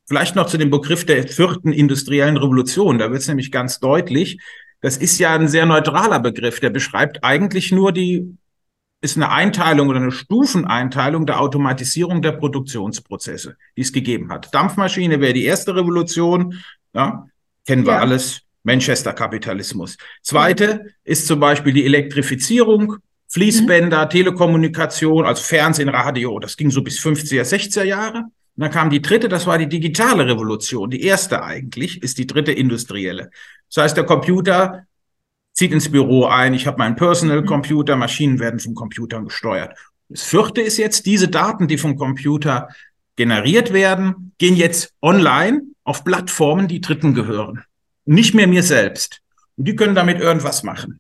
Vielleicht 0.08 0.38
noch 0.38 0.48
zu 0.48 0.58
dem 0.58 0.70
Begriff 0.70 1.06
der 1.06 1.28
vierten 1.28 1.74
industriellen 1.74 2.38
Revolution. 2.38 2.98
Da 2.98 3.12
wird 3.12 3.22
es 3.22 3.28
nämlich 3.28 3.52
ganz 3.52 3.80
deutlich. 3.82 4.40
Das 4.80 4.96
ist 4.96 5.20
ja 5.20 5.36
ein 5.36 5.50
sehr 5.50 5.66
neutraler 5.66 6.22
Begriff. 6.22 6.62
Der 6.62 6.70
beschreibt 6.70 7.26
eigentlich 7.26 7.74
nur 7.74 7.92
die, 7.92 8.38
ist 9.02 9.18
eine 9.18 9.30
Einteilung 9.30 9.90
oder 9.90 10.00
eine 10.00 10.12
Stufeneinteilung 10.12 11.26
der 11.26 11.42
Automatisierung 11.42 12.22
der 12.22 12.32
Produktionsprozesse, 12.32 13.58
die 13.76 13.82
es 13.82 13.92
gegeben 13.92 14.32
hat. 14.32 14.54
Dampfmaschine 14.54 15.20
wäre 15.20 15.34
die 15.34 15.44
erste 15.44 15.76
Revolution. 15.76 16.64
Ja, 16.94 17.28
kennen 17.66 17.86
wir 17.86 17.94
ja. 17.94 18.00
alles. 18.00 18.47
Manchester-Kapitalismus. 18.68 19.98
Zweite 20.22 20.88
ist 21.06 21.26
zum 21.26 21.40
Beispiel 21.40 21.74
die 21.74 21.86
Elektrifizierung, 21.86 22.98
Fließbänder, 23.30 24.06
mhm. 24.06 24.10
Telekommunikation, 24.10 25.26
also 25.26 25.42
Fernsehen, 25.42 25.90
Radio. 25.90 26.38
Das 26.40 26.58
ging 26.58 26.70
so 26.70 26.84
bis 26.84 27.00
50er, 27.00 27.44
60er 27.44 27.84
Jahre. 27.84 28.20
Und 28.20 28.64
dann 28.64 28.72
kam 28.72 28.90
die 28.90 29.02
dritte, 29.02 29.30
das 29.30 29.48
war 29.48 29.58
die 29.58 29.70
digitale 29.70 30.28
Revolution. 30.28 30.90
Die 30.90 31.02
erste 31.02 31.44
eigentlich 31.44 32.04
ist 32.04 32.18
die 32.18 32.28
dritte 32.28 32.52
industrielle. 32.52 33.30
Das 33.74 33.84
heißt, 33.84 33.98
der 33.98 34.06
Computer 34.06 34.86
zieht 35.54 35.72
ins 35.72 35.90
Büro 35.90 36.26
ein. 36.26 36.54
Ich 36.54 36.68
habe 36.68 36.78
meinen 36.78 36.96
Personal 36.96 37.42
mhm. 37.42 37.46
Computer, 37.46 37.96
Maschinen 37.96 38.40
werden 38.40 38.60
vom 38.60 38.76
Computer 38.76 39.22
gesteuert. 39.22 39.78
Das 40.10 40.24
vierte 40.24 40.62
ist 40.62 40.78
jetzt, 40.78 41.06
diese 41.06 41.30
Daten, 41.30 41.68
die 41.68 41.78
vom 41.78 41.98
Computer 41.98 42.68
generiert 43.16 43.72
werden, 43.72 44.34
gehen 44.38 44.56
jetzt 44.56 44.94
online 45.02 45.62
auf 45.84 46.04
Plattformen, 46.04 46.68
die 46.68 46.82
Dritten 46.82 47.14
gehören 47.14 47.64
nicht 48.08 48.34
mehr 48.34 48.48
mir 48.48 48.64
selbst. 48.64 49.22
Und 49.56 49.68
die 49.68 49.76
können 49.76 49.96
damit 49.96 50.20
irgendwas 50.20 50.64
machen. 50.64 51.00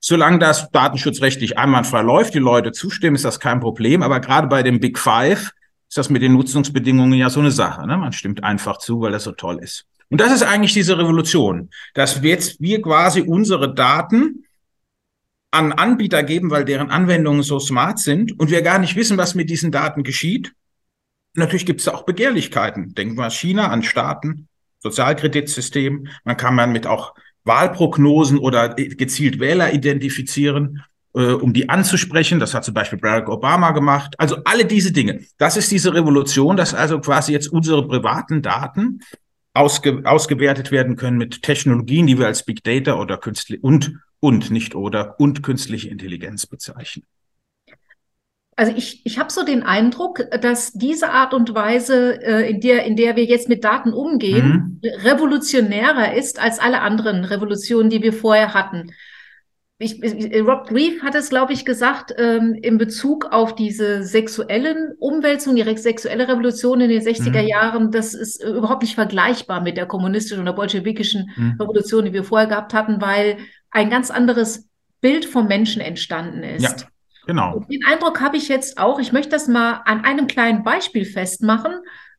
Solange 0.00 0.38
das 0.38 0.70
datenschutzrechtlich 0.70 1.58
einwandfrei 1.58 2.02
läuft, 2.02 2.34
die 2.34 2.38
Leute 2.38 2.72
zustimmen, 2.72 3.16
ist 3.16 3.24
das 3.24 3.40
kein 3.40 3.60
Problem. 3.60 4.02
Aber 4.02 4.20
gerade 4.20 4.48
bei 4.48 4.62
dem 4.62 4.80
Big 4.80 4.98
Five 4.98 5.50
ist 5.88 5.98
das 5.98 6.08
mit 6.08 6.22
den 6.22 6.32
Nutzungsbedingungen 6.32 7.18
ja 7.18 7.28
so 7.28 7.40
eine 7.40 7.50
Sache. 7.50 7.86
Ne? 7.86 7.96
Man 7.96 8.12
stimmt 8.12 8.42
einfach 8.42 8.78
zu, 8.78 9.00
weil 9.00 9.12
das 9.12 9.24
so 9.24 9.32
toll 9.32 9.58
ist. 9.62 9.86
Und 10.08 10.20
das 10.20 10.32
ist 10.32 10.42
eigentlich 10.42 10.72
diese 10.72 10.98
Revolution, 10.98 11.70
dass 11.94 12.22
jetzt 12.22 12.60
wir 12.60 12.80
quasi 12.82 13.20
unsere 13.20 13.74
Daten 13.74 14.44
an 15.50 15.72
Anbieter 15.72 16.22
geben, 16.22 16.50
weil 16.50 16.64
deren 16.64 16.90
Anwendungen 16.90 17.42
so 17.42 17.58
smart 17.58 17.98
sind 17.98 18.38
und 18.38 18.50
wir 18.50 18.62
gar 18.62 18.78
nicht 18.78 18.96
wissen, 18.96 19.18
was 19.18 19.34
mit 19.34 19.50
diesen 19.50 19.72
Daten 19.72 20.02
geschieht. 20.02 20.52
Natürlich 21.34 21.66
gibt 21.66 21.80
es 21.80 21.88
auch 21.88 22.04
Begehrlichkeiten. 22.04 22.94
Denken 22.94 23.16
wir 23.16 23.24
an 23.24 23.30
China, 23.30 23.68
an 23.68 23.82
Staaten, 23.82 24.48
Sozialkreditsystem. 24.80 26.08
Man 26.24 26.36
kann 26.36 26.54
man 26.54 26.72
mit 26.72 26.86
auch 26.86 27.14
Wahlprognosen 27.44 28.38
oder 28.38 28.70
gezielt 28.74 29.40
Wähler 29.40 29.72
identifizieren, 29.72 30.82
äh, 31.14 31.32
um 31.32 31.52
die 31.52 31.68
anzusprechen. 31.68 32.40
Das 32.40 32.54
hat 32.54 32.64
zum 32.64 32.74
Beispiel 32.74 32.98
Barack 32.98 33.28
Obama 33.28 33.70
gemacht. 33.72 34.14
Also 34.18 34.36
alle 34.44 34.64
diese 34.64 34.92
Dinge. 34.92 35.20
Das 35.38 35.56
ist 35.56 35.70
diese 35.70 35.94
Revolution, 35.94 36.56
dass 36.56 36.74
also 36.74 37.00
quasi 37.00 37.32
jetzt 37.32 37.48
unsere 37.48 37.86
privaten 37.86 38.42
Daten 38.42 39.00
ausge 39.52 40.02
ausgewertet 40.04 40.70
werden 40.70 40.96
können 40.96 41.18
mit 41.18 41.42
Technologien, 41.42 42.06
die 42.06 42.18
wir 42.18 42.26
als 42.26 42.44
Big 42.44 42.62
Data 42.62 42.94
oder 42.94 43.16
künstlich 43.16 43.62
und 43.62 43.94
und 44.20 44.50
nicht 44.50 44.74
oder 44.74 45.18
und 45.18 45.42
künstliche 45.42 45.88
Intelligenz 45.88 46.46
bezeichnen. 46.46 47.04
Also 48.60 48.74
ich, 48.76 49.00
ich 49.06 49.18
habe 49.18 49.32
so 49.32 49.42
den 49.42 49.62
Eindruck, 49.62 50.22
dass 50.42 50.74
diese 50.74 51.08
Art 51.08 51.32
und 51.32 51.54
Weise, 51.54 52.22
äh, 52.22 52.50
in, 52.50 52.60
der, 52.60 52.84
in 52.84 52.94
der 52.94 53.16
wir 53.16 53.24
jetzt 53.24 53.48
mit 53.48 53.64
Daten 53.64 53.94
umgehen, 53.94 54.82
mhm. 54.82 54.90
revolutionärer 55.02 56.12
ist 56.12 56.38
als 56.38 56.58
alle 56.58 56.82
anderen 56.82 57.24
Revolutionen, 57.24 57.88
die 57.88 58.02
wir 58.02 58.12
vorher 58.12 58.52
hatten. 58.52 58.92
Ich, 59.78 59.98
Rob 60.46 60.68
Grief 60.68 61.02
hat 61.02 61.14
es, 61.14 61.30
glaube 61.30 61.54
ich, 61.54 61.64
gesagt, 61.64 62.12
ähm, 62.18 62.52
in 62.52 62.76
Bezug 62.76 63.28
auf 63.32 63.54
diese 63.54 64.02
sexuellen 64.02 64.92
Umwälzungen, 64.98 65.64
die 65.64 65.78
sexuelle 65.78 66.28
Revolution 66.28 66.82
in 66.82 66.90
den 66.90 67.00
60er 67.00 67.40
mhm. 67.40 67.48
Jahren, 67.48 67.90
das 67.90 68.12
ist 68.12 68.44
überhaupt 68.44 68.82
nicht 68.82 68.94
vergleichbar 68.94 69.62
mit 69.62 69.78
der 69.78 69.86
kommunistischen 69.86 70.42
oder 70.42 70.52
bolschewikischen 70.52 71.30
mhm. 71.34 71.56
Revolution, 71.58 72.04
die 72.04 72.12
wir 72.12 72.24
vorher 72.24 72.46
gehabt 72.46 72.74
hatten, 72.74 73.00
weil 73.00 73.38
ein 73.70 73.88
ganz 73.88 74.10
anderes 74.10 74.68
Bild 75.00 75.24
vom 75.24 75.48
Menschen 75.48 75.80
entstanden 75.80 76.42
ist. 76.42 76.82
Ja. 76.82 76.88
Genau. 77.26 77.56
Und 77.56 77.70
den 77.70 77.84
Eindruck 77.84 78.20
habe 78.20 78.36
ich 78.36 78.48
jetzt 78.48 78.78
auch, 78.78 78.98
ich 78.98 79.12
möchte 79.12 79.30
das 79.30 79.48
mal 79.48 79.82
an 79.84 80.04
einem 80.04 80.26
kleinen 80.26 80.62
Beispiel 80.62 81.04
festmachen. 81.04 81.72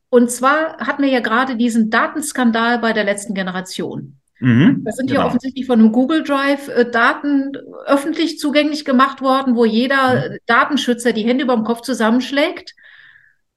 Und 0.09 0.29
zwar 0.29 0.77
hatten 0.77 1.03
wir 1.03 1.09
ja 1.09 1.21
gerade 1.21 1.55
diesen 1.55 1.89
Datenskandal 1.89 2.79
bei 2.79 2.93
der 2.93 3.03
letzten 3.03 3.33
Generation. 3.33 4.17
Mhm, 4.41 4.81
da 4.83 4.91
sind 4.91 5.07
genau. 5.07 5.21
ja 5.21 5.27
offensichtlich 5.27 5.67
von 5.67 5.79
einem 5.79 5.91
Google 5.91 6.23
Drive 6.23 6.67
äh, 6.67 6.89
Daten 6.89 7.51
öffentlich 7.85 8.39
zugänglich 8.39 8.85
gemacht 8.85 9.21
worden, 9.21 9.55
wo 9.55 9.65
jeder 9.65 10.29
mhm. 10.29 10.37
Datenschützer 10.47 11.13
die 11.13 11.23
Hände 11.23 11.43
über 11.43 11.55
dem 11.55 11.63
Kopf 11.63 11.81
zusammenschlägt. 11.81 12.73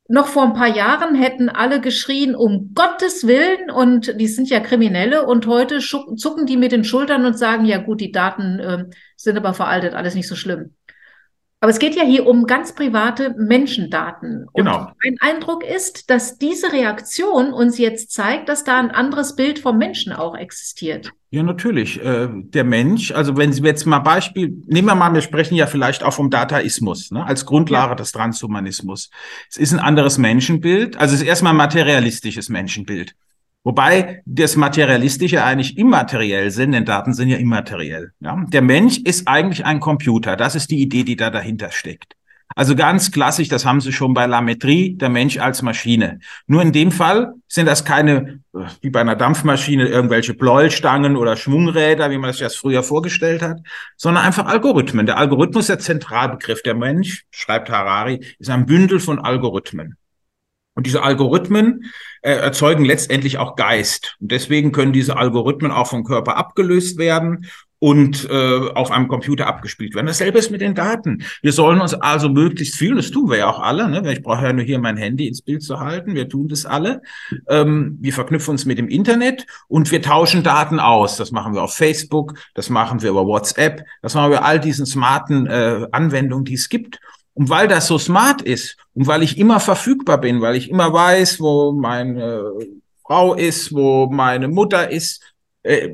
Noch 0.08 0.26
vor 0.26 0.42
ein 0.42 0.52
paar 0.52 0.68
Jahren 0.68 1.14
hätten 1.14 1.48
alle 1.48 1.80
geschrien, 1.80 2.34
um 2.34 2.74
Gottes 2.74 3.26
Willen, 3.26 3.70
und 3.70 4.20
die 4.20 4.28
sind 4.28 4.50
ja 4.50 4.60
Kriminelle, 4.60 5.24
und 5.24 5.46
heute 5.46 5.78
zucken 5.78 6.44
die 6.44 6.58
mit 6.58 6.72
den 6.72 6.84
Schultern 6.84 7.24
und 7.24 7.38
sagen, 7.38 7.64
ja 7.64 7.78
gut, 7.78 8.02
die 8.02 8.12
Daten 8.12 8.58
äh, 8.58 8.84
sind 9.16 9.38
aber 9.38 9.54
veraltet, 9.54 9.94
alles 9.94 10.14
nicht 10.14 10.28
so 10.28 10.36
schlimm. 10.36 10.74
Aber 11.64 11.70
es 11.70 11.78
geht 11.78 11.96
ja 11.96 12.02
hier 12.04 12.26
um 12.26 12.46
ganz 12.46 12.74
private 12.74 13.34
Menschendaten. 13.38 14.44
Genau. 14.52 14.80
Und 14.80 14.88
mein 15.02 15.16
Eindruck 15.20 15.64
ist, 15.64 16.10
dass 16.10 16.36
diese 16.36 16.74
Reaktion 16.74 17.54
uns 17.54 17.78
jetzt 17.78 18.12
zeigt, 18.12 18.50
dass 18.50 18.64
da 18.64 18.78
ein 18.78 18.90
anderes 18.90 19.34
Bild 19.34 19.60
vom 19.60 19.78
Menschen 19.78 20.12
auch 20.12 20.36
existiert. 20.36 21.12
Ja, 21.30 21.42
natürlich. 21.42 22.04
Äh, 22.04 22.28
der 22.30 22.64
Mensch, 22.64 23.12
also 23.12 23.38
wenn 23.38 23.54
Sie 23.54 23.62
jetzt 23.62 23.86
mal 23.86 24.00
Beispiel, 24.00 24.62
nehmen 24.66 24.88
wir 24.88 24.94
mal, 24.94 25.14
wir 25.14 25.22
sprechen 25.22 25.54
ja 25.54 25.66
vielleicht 25.66 26.02
auch 26.02 26.12
vom 26.12 26.28
Dataismus, 26.28 27.10
ne, 27.10 27.24
als 27.24 27.46
Grundlage 27.46 27.92
ja. 27.92 27.94
des 27.94 28.12
Transhumanismus. 28.12 29.08
Es 29.48 29.56
ist 29.56 29.72
ein 29.72 29.80
anderes 29.80 30.18
Menschenbild, 30.18 30.98
also 30.98 31.14
es 31.14 31.22
ist 31.22 31.26
erstmal 31.26 31.54
ein 31.54 31.56
materialistisches 31.56 32.50
Menschenbild. 32.50 33.14
Wobei 33.64 34.22
das 34.26 34.56
Materialistische 34.56 35.42
eigentlich 35.42 35.78
immateriell 35.78 36.50
sind, 36.50 36.72
denn 36.72 36.84
Daten 36.84 37.14
sind 37.14 37.30
ja 37.30 37.38
immateriell. 37.38 38.12
Ja? 38.20 38.44
Der 38.46 38.60
Mensch 38.60 38.98
ist 38.98 39.26
eigentlich 39.26 39.64
ein 39.64 39.80
Computer. 39.80 40.36
Das 40.36 40.54
ist 40.54 40.70
die 40.70 40.82
Idee, 40.82 41.02
die 41.02 41.16
da 41.16 41.30
dahinter 41.30 41.70
steckt. 41.70 42.14
Also 42.56 42.76
ganz 42.76 43.10
klassisch, 43.10 43.48
das 43.48 43.64
haben 43.64 43.80
Sie 43.80 43.90
schon 43.90 44.14
bei 44.14 44.26
Lametrie, 44.26 44.96
der 44.96 45.08
Mensch 45.08 45.38
als 45.38 45.62
Maschine. 45.62 46.20
Nur 46.46 46.60
in 46.62 46.72
dem 46.72 46.92
Fall 46.92 47.32
sind 47.48 47.66
das 47.66 47.84
keine, 47.84 48.40
wie 48.82 48.90
bei 48.90 49.00
einer 49.00 49.16
Dampfmaschine, 49.16 49.88
irgendwelche 49.88 50.34
Pleuelstangen 50.34 51.16
oder 51.16 51.36
Schwungräder, 51.36 52.10
wie 52.10 52.18
man 52.18 52.28
das 52.28 52.40
jetzt 52.40 52.58
früher 52.58 52.82
vorgestellt 52.82 53.42
hat, 53.42 53.60
sondern 53.96 54.24
einfach 54.24 54.46
Algorithmen. 54.46 55.06
Der 55.06 55.16
Algorithmus 55.16 55.64
ist 55.64 55.68
der 55.70 55.78
Zentralbegriff. 55.78 56.62
Der 56.62 56.74
Mensch, 56.74 57.24
schreibt 57.30 57.70
Harari, 57.70 58.20
ist 58.38 58.50
ein 58.50 58.66
Bündel 58.66 59.00
von 59.00 59.18
Algorithmen. 59.18 59.96
Und 60.74 60.86
diese 60.86 61.02
Algorithmen 61.02 61.92
äh, 62.22 62.32
erzeugen 62.32 62.84
letztendlich 62.84 63.38
auch 63.38 63.54
Geist. 63.56 64.16
Und 64.20 64.32
deswegen 64.32 64.72
können 64.72 64.92
diese 64.92 65.16
Algorithmen 65.16 65.70
auch 65.70 65.86
vom 65.86 66.04
Körper 66.04 66.36
abgelöst 66.36 66.98
werden 66.98 67.46
und 67.84 68.30
äh, 68.30 68.70
auf 68.74 68.90
einem 68.90 69.08
Computer 69.08 69.46
abgespielt 69.46 69.94
werden. 69.94 70.06
Dasselbe 70.06 70.38
ist 70.38 70.50
mit 70.50 70.62
den 70.62 70.74
Daten. 70.74 71.22
Wir 71.42 71.52
sollen 71.52 71.82
uns 71.82 71.92
also 71.92 72.30
möglichst 72.30 72.76
viel, 72.76 72.94
das 72.94 73.10
tun 73.10 73.28
wir 73.28 73.36
ja 73.36 73.50
auch 73.50 73.60
alle, 73.60 73.90
ne? 73.90 74.10
ich 74.10 74.22
brauche 74.22 74.42
ja 74.42 74.54
nur 74.54 74.64
hier 74.64 74.78
mein 74.78 74.96
Handy 74.96 75.28
ins 75.28 75.42
Bild 75.42 75.62
zu 75.62 75.80
halten, 75.80 76.14
wir 76.14 76.26
tun 76.26 76.48
das 76.48 76.64
alle. 76.64 77.02
Ähm, 77.46 77.98
wir 78.00 78.14
verknüpfen 78.14 78.52
uns 78.52 78.64
mit 78.64 78.78
dem 78.78 78.88
Internet 78.88 79.44
und 79.68 79.92
wir 79.92 80.00
tauschen 80.00 80.42
Daten 80.42 80.80
aus. 80.80 81.18
Das 81.18 81.30
machen 81.30 81.52
wir 81.52 81.62
auf 81.62 81.74
Facebook, 81.74 82.38
das 82.54 82.70
machen 82.70 83.02
wir 83.02 83.10
über 83.10 83.26
WhatsApp, 83.26 83.84
das 84.00 84.14
machen 84.14 84.30
wir 84.30 84.46
all 84.46 84.58
diesen 84.58 84.86
smarten 84.86 85.46
äh, 85.46 85.86
Anwendungen, 85.92 86.46
die 86.46 86.54
es 86.54 86.70
gibt. 86.70 87.00
Und 87.34 87.48
weil 87.48 87.68
das 87.68 87.88
so 87.88 87.98
smart 87.98 88.42
ist 88.42 88.76
und 88.94 89.06
weil 89.06 89.22
ich 89.22 89.38
immer 89.38 89.60
verfügbar 89.60 90.18
bin, 90.18 90.40
weil 90.40 90.56
ich 90.56 90.70
immer 90.70 90.92
weiß, 90.92 91.40
wo 91.40 91.72
meine 91.72 92.52
Frau 93.02 93.34
ist, 93.34 93.72
wo 93.74 94.06
meine 94.06 94.48
Mutter 94.48 94.90
ist, 94.90 95.20
äh, 95.62 95.90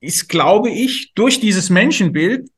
ist, 0.00 0.28
glaube 0.28 0.70
ich, 0.70 1.12
durch 1.14 1.40
dieses 1.40 1.70
Menschenbild 1.70 2.48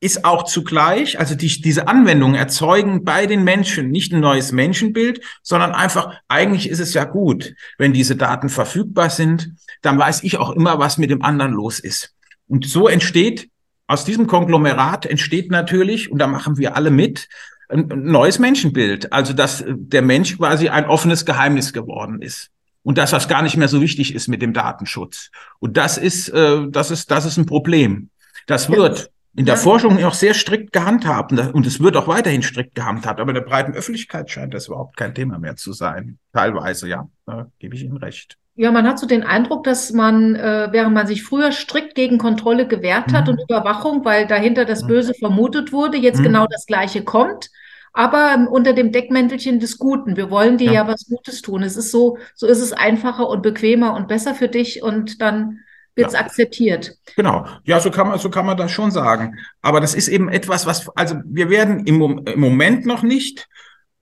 ist 0.00 0.24
auch 0.24 0.44
zugleich, 0.44 1.18
also 1.18 1.34
die, 1.34 1.60
diese 1.60 1.88
Anwendungen 1.88 2.36
erzeugen 2.36 3.04
bei 3.04 3.26
den 3.26 3.44
Menschen 3.44 3.90
nicht 3.90 4.12
ein 4.12 4.20
neues 4.20 4.52
Menschenbild, 4.52 5.20
sondern 5.42 5.72
einfach, 5.72 6.14
eigentlich 6.28 6.68
ist 6.68 6.80
es 6.80 6.92
ja 6.92 7.04
gut, 7.04 7.54
wenn 7.78 7.92
diese 7.92 8.16
Daten 8.16 8.48
verfügbar 8.48 9.08
sind, 9.08 9.52
dann 9.82 9.98
weiß 9.98 10.22
ich 10.22 10.36
auch 10.36 10.50
immer, 10.50 10.78
was 10.78 10.98
mit 10.98 11.10
dem 11.10 11.22
anderen 11.22 11.52
los 11.52 11.80
ist. 11.80 12.14
Und 12.46 12.66
so 12.66 12.88
entsteht 12.88 13.48
aus 13.86 14.04
diesem 14.04 14.26
Konglomerat 14.26 15.06
entsteht 15.06 15.50
natürlich, 15.50 16.10
und 16.10 16.18
da 16.18 16.26
machen 16.26 16.58
wir 16.58 16.76
alle 16.76 16.90
mit, 16.90 17.28
ein 17.68 17.86
neues 17.88 18.38
Menschenbild. 18.38 19.12
Also, 19.12 19.32
dass 19.32 19.64
der 19.66 20.02
Mensch 20.02 20.36
quasi 20.36 20.68
ein 20.68 20.86
offenes 20.86 21.24
Geheimnis 21.24 21.72
geworden 21.72 22.22
ist. 22.22 22.50
Und 22.82 22.98
dass 22.98 23.10
das 23.10 23.26
gar 23.26 23.42
nicht 23.42 23.56
mehr 23.56 23.66
so 23.66 23.80
wichtig 23.80 24.14
ist 24.14 24.28
mit 24.28 24.42
dem 24.42 24.52
Datenschutz. 24.52 25.30
Und 25.58 25.76
das 25.76 25.98
ist, 25.98 26.28
äh, 26.28 26.68
das 26.68 26.92
ist, 26.92 27.10
das 27.10 27.24
ist 27.24 27.36
ein 27.36 27.46
Problem. 27.46 28.10
Das 28.46 28.70
wird 28.70 29.10
in 29.34 29.44
der 29.44 29.56
ja. 29.56 29.60
Forschung 29.60 30.02
auch 30.04 30.14
sehr 30.14 30.34
strikt 30.34 30.72
gehandhabt 30.72 31.32
und 31.32 31.66
es 31.66 31.80
wird 31.80 31.96
auch 31.96 32.08
weiterhin 32.08 32.42
strikt 32.42 32.74
gehandhabt. 32.74 33.20
Aber 33.20 33.30
in 33.30 33.34
der 33.34 33.42
breiten 33.42 33.72
Öffentlichkeit 33.72 34.30
scheint 34.30 34.54
das 34.54 34.68
überhaupt 34.68 34.96
kein 34.96 35.14
Thema 35.14 35.38
mehr 35.38 35.56
zu 35.56 35.72
sein. 35.72 36.18
Teilweise, 36.32 36.88
ja, 36.88 37.08
da 37.26 37.50
gebe 37.58 37.74
ich 37.74 37.82
Ihnen 37.82 37.96
recht. 37.96 38.38
Ja, 38.58 38.72
man 38.72 38.86
hat 38.88 38.98
so 38.98 39.06
den 39.06 39.22
Eindruck, 39.22 39.64
dass 39.64 39.92
man, 39.92 40.34
äh, 40.34 40.68
während 40.70 40.94
man 40.94 41.06
sich 41.06 41.22
früher 41.22 41.52
strikt 41.52 41.94
gegen 41.94 42.16
Kontrolle 42.16 42.66
gewehrt 42.66 43.12
hat 43.12 43.26
mhm. 43.26 43.34
und 43.34 43.42
Überwachung, 43.42 44.04
weil 44.04 44.26
dahinter 44.26 44.64
das. 44.64 44.86
Böse 44.86 45.12
vermutet 45.14 45.72
wurde, 45.72 45.98
jetzt 45.98 46.20
mhm. 46.20 46.24
genau 46.24 46.46
das 46.50 46.64
Gleiche 46.64 47.04
kommt, 47.04 47.50
aber 47.92 48.32
ähm, 48.34 48.46
unter 48.46 48.72
dem 48.72 48.92
Deckmäntelchen 48.92 49.60
des 49.60 49.78
Guten. 49.78 50.16
Wir 50.16 50.30
wollen 50.30 50.56
dir 50.56 50.66
ja. 50.66 50.72
ja 50.72 50.88
was 50.88 51.06
Gutes 51.06 51.42
tun. 51.42 51.62
Es 51.62 51.76
ist 51.76 51.90
so, 51.90 52.18
so 52.34 52.46
ist 52.46 52.60
es 52.60 52.72
einfacher 52.72 53.28
und 53.28 53.42
bequemer 53.42 53.94
und 53.94 54.08
besser 54.08 54.34
für 54.34 54.48
dich 54.48 54.82
und 54.82 55.20
dann 55.20 55.60
wird 55.94 56.08
es 56.08 56.14
ja. 56.14 56.20
akzeptiert. 56.20 56.96
Genau. 57.14 57.46
Ja, 57.64 57.80
so 57.80 57.90
kann 57.90 58.08
man, 58.08 58.18
so 58.18 58.30
kann 58.30 58.46
man 58.46 58.56
das 58.56 58.70
schon 58.70 58.90
sagen. 58.90 59.38
Aber 59.60 59.80
das 59.80 59.94
ist 59.94 60.08
eben 60.08 60.28
etwas, 60.30 60.66
was, 60.66 60.88
also 60.96 61.16
wir 61.26 61.50
werden 61.50 61.86
im, 61.86 62.22
im 62.26 62.40
Moment 62.40 62.86
noch 62.86 63.02
nicht, 63.02 63.48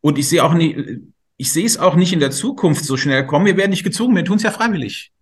und 0.01 0.19
ich 0.19 0.29
sehe 0.29 0.45
auch 0.45 0.53
nie, 0.53 1.01
ich 1.37 1.53
sehe 1.53 1.67
es 1.67 1.79
auch 1.79 1.97
nicht 1.97 2.13
in 2.13 2.21
der 2.21 2.31
Zukunft 2.31 2.85
so 2.85 2.97
schnell 2.97 3.27
kommen. 3.27 3.47
Wir 3.47 3.57
werden 3.57 3.71
nicht 3.71 3.85
gezwungen, 3.85 4.17
wir 4.17 4.25
tun 4.25 4.37
es 4.37 4.43
ja 4.43 4.51
freiwillig. 4.51 5.13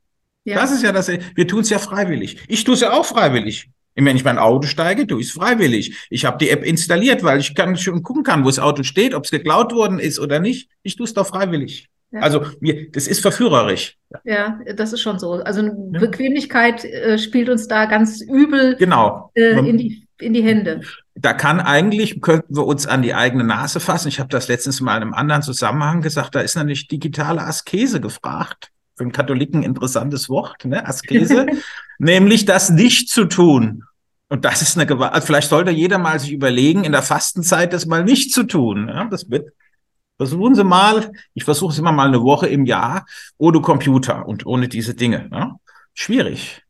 Ja. 0.44 0.56
Das 0.56 0.72
ist 0.72 0.82
ja 0.82 0.92
das, 0.92 1.08
wir 1.08 1.46
tun 1.46 1.60
es 1.60 1.70
ja 1.70 1.78
freiwillig. 1.78 2.38
Ich 2.48 2.64
tue 2.64 2.74
es 2.74 2.80
ja 2.80 2.92
auch 2.92 3.04
freiwillig. 3.04 3.70
Wenn 3.94 4.16
ich 4.16 4.24
mein 4.24 4.38
Auto 4.38 4.66
steige, 4.66 5.06
tue 5.06 5.20
ich 5.20 5.28
es 5.28 5.32
freiwillig. 5.32 6.06
Ich 6.08 6.24
habe 6.24 6.38
die 6.38 6.48
App 6.48 6.64
installiert, 6.64 7.22
weil 7.22 7.40
ich 7.40 7.54
kann 7.54 7.76
schon 7.76 8.02
gucken 8.02 8.22
kann, 8.22 8.42
wo 8.42 8.48
das 8.48 8.58
Auto 8.58 8.82
steht, 8.82 9.14
ob 9.14 9.24
es 9.24 9.30
geklaut 9.30 9.74
worden 9.74 9.98
ist 9.98 10.18
oder 10.18 10.40
nicht. 10.40 10.70
Ich 10.82 10.96
tue 10.96 11.04
es 11.04 11.14
doch 11.14 11.26
freiwillig. 11.26 11.88
Ja. 12.10 12.20
Also 12.20 12.44
mir, 12.60 12.90
das 12.90 13.06
ist 13.06 13.20
verführerisch. 13.20 13.96
Ja, 14.24 14.60
das 14.76 14.92
ist 14.92 15.00
schon 15.00 15.18
so. 15.18 15.32
Also. 15.32 15.62
Bequemlichkeit 15.92 16.84
äh, 16.84 17.18
spielt 17.18 17.48
uns 17.48 17.68
da 17.68 17.86
ganz 17.86 18.20
übel 18.20 18.76
genau. 18.76 19.30
äh, 19.34 19.58
in, 19.58 19.78
die, 19.78 20.06
in 20.20 20.32
die 20.32 20.42
Hände 20.42 20.82
da 21.14 21.32
kann 21.32 21.60
eigentlich, 21.60 22.20
könnten 22.20 22.56
wir 22.56 22.66
uns 22.66 22.86
an 22.86 23.02
die 23.02 23.14
eigene 23.14 23.44
Nase 23.44 23.80
fassen. 23.80 24.08
Ich 24.08 24.18
habe 24.18 24.30
das 24.30 24.48
letztens 24.48 24.80
mal 24.80 24.96
in 24.96 25.02
einem 25.02 25.14
anderen 25.14 25.42
Zusammenhang 25.42 26.00
gesagt, 26.00 26.34
da 26.34 26.40
ist 26.40 26.56
nämlich 26.56 26.88
digitale 26.88 27.42
Askese 27.42 28.00
gefragt. 28.00 28.70
Für 28.96 29.04
einen 29.04 29.12
Katholiken 29.12 29.62
interessantes 29.62 30.28
Wort, 30.28 30.64
ne? 30.64 30.86
Askese, 30.86 31.46
nämlich 31.98 32.44
das 32.44 32.70
nicht 32.70 33.08
zu 33.08 33.24
tun. 33.26 33.84
Und 34.28 34.44
das 34.44 34.62
ist 34.62 34.76
eine 34.76 34.86
Gewalt. 34.86 35.12
Also 35.12 35.26
vielleicht 35.26 35.50
sollte 35.50 35.70
jeder 35.70 35.98
mal 35.98 36.18
sich 36.18 36.32
überlegen, 36.32 36.84
in 36.84 36.92
der 36.92 37.02
Fastenzeit 37.02 37.72
das 37.72 37.86
mal 37.86 38.04
nicht 38.04 38.32
zu 38.32 38.44
tun. 38.44 38.88
Ja? 38.88 39.04
Das 39.04 39.30
wird 39.30 39.52
Versuchen 40.22 40.54
Sie 40.54 40.62
mal, 40.62 41.10
ich 41.34 41.42
versuche 41.42 41.72
es 41.72 41.80
immer 41.80 41.90
mal 41.90 42.06
eine 42.06 42.22
Woche 42.22 42.46
im 42.46 42.64
Jahr 42.64 43.06
ohne 43.38 43.60
Computer 43.60 44.24
und 44.24 44.46
ohne 44.46 44.68
diese 44.68 44.94
Dinge. 44.94 45.28
Ne? 45.30 45.56
Schwierig. 45.94 46.61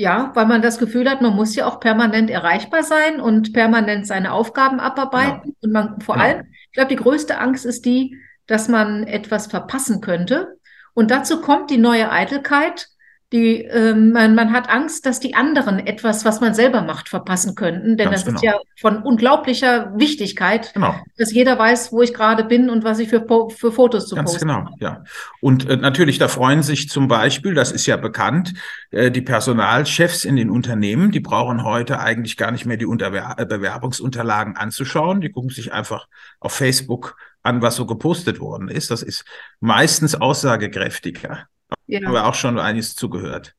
Ja, 0.00 0.30
weil 0.32 0.46
man 0.46 0.62
das 0.62 0.78
Gefühl 0.78 1.10
hat, 1.10 1.20
man 1.20 1.36
muss 1.36 1.54
ja 1.54 1.66
auch 1.66 1.78
permanent 1.78 2.30
erreichbar 2.30 2.82
sein 2.82 3.20
und 3.20 3.52
permanent 3.52 4.06
seine 4.06 4.32
Aufgaben 4.32 4.80
abarbeiten. 4.80 5.42
Genau. 5.42 5.56
Und 5.60 5.72
man 5.72 6.00
vor 6.00 6.14
genau. 6.14 6.26
allem, 6.26 6.46
ich 6.50 6.72
glaube, 6.72 6.88
die 6.88 6.96
größte 6.96 7.38
Angst 7.38 7.66
ist 7.66 7.84
die, 7.84 8.16
dass 8.46 8.66
man 8.66 9.02
etwas 9.06 9.48
verpassen 9.48 10.00
könnte. 10.00 10.56
Und 10.94 11.10
dazu 11.10 11.42
kommt 11.42 11.70
die 11.70 11.76
neue 11.76 12.10
Eitelkeit, 12.10 12.88
die, 13.32 13.62
ähm, 13.62 14.10
man, 14.10 14.34
man 14.34 14.52
hat 14.52 14.68
Angst, 14.68 15.06
dass 15.06 15.20
die 15.20 15.34
anderen 15.34 15.78
etwas, 15.78 16.24
was 16.24 16.40
man 16.40 16.52
selber 16.52 16.82
macht, 16.82 17.08
verpassen 17.08 17.54
könnten. 17.54 17.96
Denn 17.96 18.10
Ganz 18.10 18.24
das 18.24 18.24
genau. 18.24 18.36
ist 18.36 18.42
ja 18.42 18.60
von 18.80 19.02
unglaublicher 19.02 19.92
Wichtigkeit, 19.96 20.74
genau. 20.74 20.96
dass 21.16 21.32
jeder 21.32 21.56
weiß, 21.56 21.92
wo 21.92 22.02
ich 22.02 22.12
gerade 22.12 22.42
bin 22.42 22.68
und 22.68 22.82
was 22.82 22.98
ich 22.98 23.08
für, 23.08 23.24
für 23.50 23.70
Fotos 23.70 24.08
zu 24.08 24.16
Ganz 24.16 24.32
posten 24.32 24.48
genau, 24.48 24.64
habe. 24.64 24.74
ja. 24.80 25.04
Und 25.40 25.68
äh, 25.68 25.76
natürlich, 25.76 26.18
da 26.18 26.26
freuen 26.26 26.64
sich 26.64 26.88
zum 26.88 27.06
Beispiel, 27.06 27.54
das 27.54 27.70
ist 27.70 27.86
ja 27.86 27.96
bekannt, 27.96 28.54
äh, 28.90 29.12
die 29.12 29.22
Personalchefs 29.22 30.24
in 30.24 30.34
den 30.34 30.50
Unternehmen, 30.50 31.12
die 31.12 31.20
brauchen 31.20 31.62
heute 31.62 32.00
eigentlich 32.00 32.36
gar 32.36 32.50
nicht 32.50 32.66
mehr 32.66 32.78
die 32.78 32.86
Unterwer 32.86 33.36
äh, 33.38 33.46
Bewerbungsunterlagen 33.46 34.56
anzuschauen. 34.56 35.20
Die 35.20 35.30
gucken 35.30 35.50
sich 35.50 35.72
einfach 35.72 36.08
auf 36.40 36.52
Facebook 36.52 37.16
an, 37.44 37.62
was 37.62 37.76
so 37.76 37.86
gepostet 37.86 38.40
worden 38.40 38.68
ist. 38.68 38.90
Das 38.90 39.02
ist 39.02 39.24
meistens 39.60 40.16
aussagekräftiger. 40.16 41.46
Ja. 41.90 42.06
Haben 42.06 42.12
wir 42.12 42.26
auch 42.26 42.34
schon 42.34 42.58
einiges 42.58 42.94
zugehört. 42.94 43.54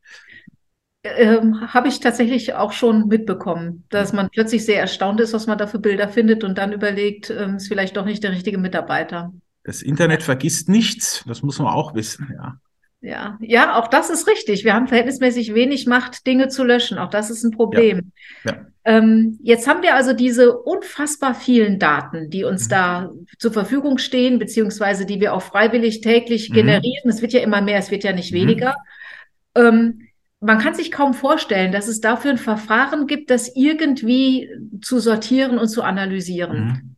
Ähm, 1.04 1.74
Habe 1.74 1.88
ich 1.88 2.00
tatsächlich 2.00 2.54
auch 2.54 2.72
schon 2.72 3.08
mitbekommen, 3.08 3.86
dass 3.90 4.14
man 4.14 4.30
plötzlich 4.30 4.66
sehr 4.66 4.80
erstaunt 4.80 5.20
ist, 5.20 5.34
was 5.34 5.48
man 5.48 5.58
da 5.58 5.68
für 5.68 5.80
Bilder 5.80 6.08
findet 6.08 6.44
und 6.44 6.58
dann 6.58 6.72
überlegt, 6.72 7.30
ähm, 7.30 7.56
ist 7.56 7.68
vielleicht 7.68 7.98
doch 7.98 8.06
nicht 8.06 8.24
der 8.24 8.32
richtige 8.32 8.58
Mitarbeiter. 8.58 9.34
Das 9.64 9.82
Internet 9.82 10.24
vergisst 10.24 10.70
nichts, 10.70 11.24
das 11.28 11.42
muss 11.42 11.60
man 11.60 11.68
auch 11.68 11.94
wissen, 11.96 12.32
ja. 12.34 12.58
Ja, 13.02 13.40
ja, 13.42 13.76
auch 13.80 13.88
das 13.88 14.12
ist 14.12 14.28
richtig. 14.28 14.64
Wir 14.64 14.76
haben 14.76 14.88
verhältnismäßig 14.88 15.56
wenig 15.56 15.88
Macht, 15.88 16.28
Dinge 16.28 16.50
zu 16.50 16.64
löschen. 16.64 17.00
Auch 17.00 17.10
das 17.10 17.32
ist 17.32 17.44
ein 17.44 17.52
Problem. 17.52 18.12
Ja. 18.46 18.52
Ja. 18.52 18.66
Ähm, 18.84 19.40
jetzt 19.42 19.68
haben 19.68 19.82
wir 19.82 19.96
also 19.96 20.14
diese 20.14 20.58
unfassbar 20.58 21.34
vielen 21.34 21.80
Daten, 21.80 22.30
die 22.30 22.44
uns 22.44 22.66
mhm. 22.66 22.70
da 22.70 23.12
zur 23.40 23.54
Verfügung 23.54 23.98
stehen, 23.98 24.38
beziehungsweise 24.38 25.06
die 25.06 25.20
wir 25.20 25.34
auch 25.34 25.42
freiwillig 25.42 26.02
täglich 26.02 26.50
mhm. 26.50 26.54
generieren. 26.54 27.10
Es 27.10 27.22
wird 27.22 27.34
ja 27.34 27.42
immer 27.42 27.62
mehr, 27.62 27.80
es 27.80 27.90
wird 27.90 28.04
ja 28.04 28.14
nicht 28.14 28.32
mhm. 28.32 28.38
weniger. 28.38 28.76
Ähm, 29.56 30.08
man 30.40 30.58
kann 30.58 30.74
sich 30.74 30.92
kaum 30.92 31.14
vorstellen, 31.14 31.72
dass 31.72 31.88
es 31.88 32.02
dafür 32.02 32.32
ein 32.32 32.38
Verfahren 32.38 33.06
gibt, 33.06 33.30
das 33.30 33.56
irgendwie 33.56 34.50
zu 34.82 35.00
sortieren 35.00 35.60
und 35.60 35.68
zu 35.68 35.84
analysieren. 35.84 36.91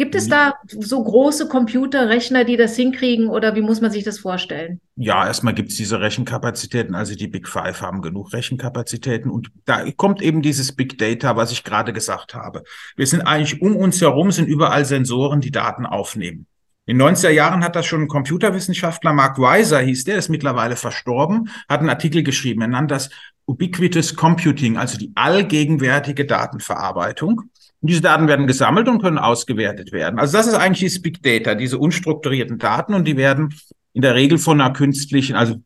Mhm. 0.00 0.04
Gibt 0.04 0.14
es 0.14 0.28
da 0.28 0.54
so 0.66 1.02
große 1.02 1.48
Computerrechner, 1.48 2.44
die 2.44 2.56
das 2.56 2.74
hinkriegen 2.74 3.28
oder 3.28 3.54
wie 3.54 3.60
muss 3.60 3.80
man 3.82 3.90
sich 3.90 4.02
das 4.02 4.18
vorstellen? 4.18 4.80
Ja, 4.96 5.26
erstmal 5.26 5.54
gibt 5.54 5.70
es 5.70 5.76
diese 5.76 6.00
Rechenkapazitäten, 6.00 6.94
also 6.94 7.14
die 7.14 7.28
Big 7.28 7.46
Five 7.46 7.82
haben 7.82 8.00
genug 8.00 8.32
Rechenkapazitäten 8.32 9.30
und 9.30 9.50
da 9.66 9.90
kommt 9.92 10.22
eben 10.22 10.40
dieses 10.40 10.74
Big 10.74 10.96
Data, 10.98 11.36
was 11.36 11.52
ich 11.52 11.64
gerade 11.64 11.92
gesagt 11.92 12.34
habe. 12.34 12.62
Wir 12.96 13.06
sind 13.06 13.22
eigentlich 13.22 13.60
um 13.60 13.76
uns 13.76 14.00
herum, 14.00 14.30
sind 14.30 14.48
überall 14.48 14.86
Sensoren, 14.86 15.40
die 15.40 15.50
Daten 15.50 15.84
aufnehmen. 15.84 16.46
In 16.86 16.98
den 16.98 17.14
90er 17.14 17.30
Jahren 17.30 17.62
hat 17.62 17.76
das 17.76 17.86
schon 17.86 18.02
ein 18.02 18.08
Computerwissenschaftler, 18.08 19.12
Mark 19.12 19.38
Weiser 19.38 19.80
hieß 19.80 20.04
der, 20.04 20.16
ist 20.16 20.30
mittlerweile 20.30 20.76
verstorben, 20.76 21.50
hat 21.68 21.80
einen 21.80 21.90
Artikel 21.90 22.22
geschrieben, 22.22 22.62
er 22.62 22.68
nannte 22.68 22.94
das 22.94 23.10
Ubiquitous 23.46 24.16
Computing, 24.16 24.76
also 24.76 24.96
die 24.96 25.12
allgegenwärtige 25.14 26.24
Datenverarbeitung. 26.24 27.50
Und 27.80 27.88
diese 27.88 28.02
Daten 28.02 28.28
werden 28.28 28.46
gesammelt 28.46 28.88
und 28.88 29.00
können 29.00 29.18
ausgewertet 29.18 29.92
werden. 29.92 30.18
Also 30.18 30.36
das 30.36 30.46
ist 30.46 30.54
eigentlich 30.54 30.92
das 30.92 31.02
Big 31.02 31.22
Data, 31.22 31.54
diese 31.54 31.78
unstrukturierten 31.78 32.58
Daten 32.58 32.94
und 32.94 33.06
die 33.06 33.16
werden 33.16 33.54
in 33.92 34.02
der 34.02 34.14
Regel 34.14 34.38
von 34.38 34.60
einer 34.60 34.72
künstlichen, 34.72 35.34
also 35.34 35.56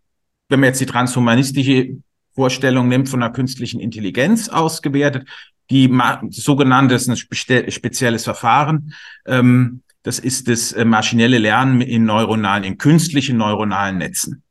wenn 0.48 0.60
man 0.60 0.68
jetzt 0.68 0.80
die 0.80 0.86
transhumanistische 0.86 1.96
Vorstellung 2.34 2.88
nimmt, 2.88 3.08
von 3.08 3.22
einer 3.22 3.32
künstlichen 3.32 3.80
Intelligenz 3.80 4.48
ausgewertet. 4.48 5.28
Die 5.70 5.90
sogenannte 6.30 6.94
ist 6.94 7.08
ein 7.08 7.16
spezielles 7.16 8.24
Verfahren. 8.24 8.92
Ähm, 9.26 9.82
das 10.02 10.18
ist 10.18 10.48
das 10.48 10.72
äh, 10.72 10.84
maschinelle 10.84 11.38
Lernen 11.38 11.80
in 11.80 12.04
neuronalen, 12.04 12.64
in 12.64 12.78
künstlichen 12.78 13.38
neuronalen 13.38 13.98
Netzen. 13.98 14.43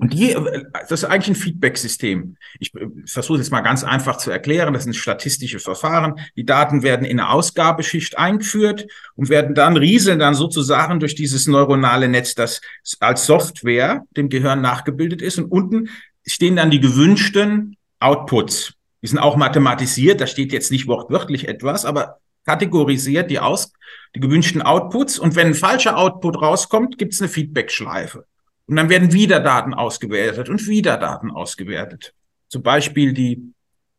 Und 0.00 0.14
die, 0.14 0.34
das 0.72 0.90
ist 0.90 1.04
eigentlich 1.04 1.36
ein 1.36 1.42
Feedback-System. 1.42 2.36
Ich 2.58 2.72
versuche 3.04 3.38
es 3.38 3.46
jetzt 3.46 3.52
mal 3.52 3.60
ganz 3.60 3.84
einfach 3.84 4.16
zu 4.16 4.30
erklären. 4.30 4.72
Das 4.72 4.84
sind 4.84 4.96
statistische 4.96 5.58
Verfahren. 5.58 6.14
Die 6.36 6.46
Daten 6.46 6.82
werden 6.82 7.04
in 7.04 7.20
eine 7.20 7.28
Ausgabeschicht 7.28 8.16
eingeführt 8.16 8.86
und 9.14 9.28
werden 9.28 9.54
dann 9.54 9.76
rieseln 9.76 10.18
dann 10.18 10.34
sozusagen 10.34 11.00
durch 11.00 11.14
dieses 11.16 11.46
neuronale 11.46 12.08
Netz, 12.08 12.34
das 12.34 12.62
als 12.98 13.26
Software 13.26 14.06
dem 14.16 14.30
Gehirn 14.30 14.62
nachgebildet 14.62 15.20
ist. 15.20 15.38
Und 15.38 15.52
unten 15.52 15.90
stehen 16.26 16.56
dann 16.56 16.70
die 16.70 16.80
gewünschten 16.80 17.76
Outputs. 17.98 18.72
Die 19.02 19.06
sind 19.06 19.18
auch 19.18 19.36
mathematisiert. 19.36 20.22
Da 20.22 20.26
steht 20.26 20.54
jetzt 20.54 20.70
nicht 20.70 20.86
wortwörtlich 20.86 21.46
etwas, 21.46 21.84
aber 21.84 22.20
kategorisiert 22.46 23.30
die 23.30 23.38
aus, 23.38 23.74
die 24.14 24.20
gewünschten 24.20 24.62
Outputs. 24.62 25.18
Und 25.18 25.36
wenn 25.36 25.48
ein 25.48 25.54
falscher 25.54 25.98
Output 25.98 26.40
rauskommt, 26.40 26.96
gibt 26.96 27.12
es 27.12 27.20
eine 27.20 27.28
Feedback-Schleife. 27.28 28.24
Und 28.70 28.76
dann 28.76 28.88
werden 28.88 29.12
wieder 29.12 29.40
Daten 29.40 29.74
ausgewertet 29.74 30.48
und 30.48 30.68
wieder 30.68 30.96
Daten 30.96 31.32
ausgewertet. 31.32 32.14
Zum 32.46 32.62
Beispiel 32.62 33.12
die 33.12 33.52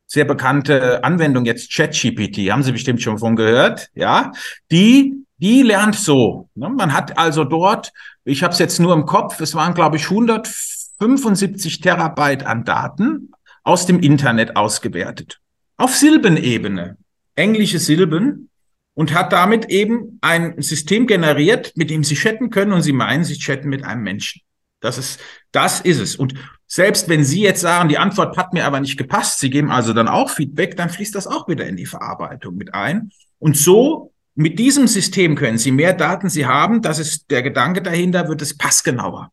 sehr 0.07 0.23
bekannte 0.23 1.03
Anwendung 1.03 1.43
jetzt 1.43 1.75
ChatGPT, 1.75 2.49
haben 2.49 2.63
Sie 2.63 2.71
bestimmt 2.71 3.01
schon 3.01 3.17
von 3.17 3.36
gehört, 3.36 3.89
ja? 3.95 4.31
Die, 4.71 5.25
die 5.39 5.62
lernt 5.63 5.95
so. 5.95 6.47
Ne? 6.55 6.69
Man 6.69 6.93
hat 6.93 7.17
also 7.17 7.43
dort, 7.43 7.91
ich 8.23 8.43
habe 8.43 8.53
es 8.53 8.60
jetzt 8.60 8.79
nur 8.79 8.93
im 8.93 9.05
Kopf, 9.05 9.41
es 9.41 9.55
waren 9.55 9.73
glaube 9.73 9.97
ich 9.97 10.05
175 10.05 11.81
Terabyte 11.81 12.45
an 12.45 12.63
Daten 12.63 13.34
aus 13.65 13.88
dem 13.88 13.99
Internet 13.99 14.55
ausgewertet. 14.55 15.41
Auf 15.75 15.97
Silbenebene, 15.97 16.95
englische 17.36 17.79
Silben 17.79 18.49
und 18.93 19.13
hat 19.13 19.34
damit 19.34 19.65
eben 19.65 20.17
ein 20.21 20.62
System 20.62 21.07
generiert, 21.07 21.73
mit 21.75 21.89
dem 21.89 22.05
Sie 22.05 22.15
chatten 22.15 22.49
können 22.49 22.71
und 22.71 22.84
Sie 22.84 22.93
meinen, 22.93 23.25
Sie 23.25 23.38
chatten 23.38 23.67
mit 23.67 23.84
einem 23.84 24.03
Menschen. 24.03 24.41
Das 24.81 24.97
ist, 24.97 25.19
das 25.51 25.79
ist 25.79 25.99
es. 25.99 26.15
Und 26.15 26.33
selbst 26.67 27.07
wenn 27.07 27.23
Sie 27.23 27.41
jetzt 27.41 27.61
sagen, 27.61 27.87
die 27.87 27.97
Antwort 27.97 28.35
hat 28.35 28.53
mir 28.53 28.65
aber 28.65 28.79
nicht 28.79 28.97
gepasst, 28.97 29.39
Sie 29.39 29.49
geben 29.49 29.71
also 29.71 29.93
dann 29.93 30.07
auch 30.07 30.29
Feedback, 30.29 30.75
dann 30.75 30.89
fließt 30.89 31.15
das 31.15 31.27
auch 31.27 31.47
wieder 31.47 31.65
in 31.65 31.77
die 31.77 31.85
Verarbeitung 31.85 32.55
mit 32.55 32.73
ein. 32.73 33.11
Und 33.39 33.55
so 33.55 34.11
mit 34.35 34.59
diesem 34.59 34.87
System 34.87 35.35
können 35.35 35.57
Sie 35.57 35.71
mehr 35.71 35.93
Daten 35.93 36.29
Sie 36.29 36.45
haben, 36.45 36.81
das 36.81 36.99
ist 36.99 37.29
der 37.29 37.43
Gedanke 37.43 37.81
dahinter, 37.81 38.27
wird 38.27 38.41
es 38.41 38.57
passgenauer. 38.57 39.31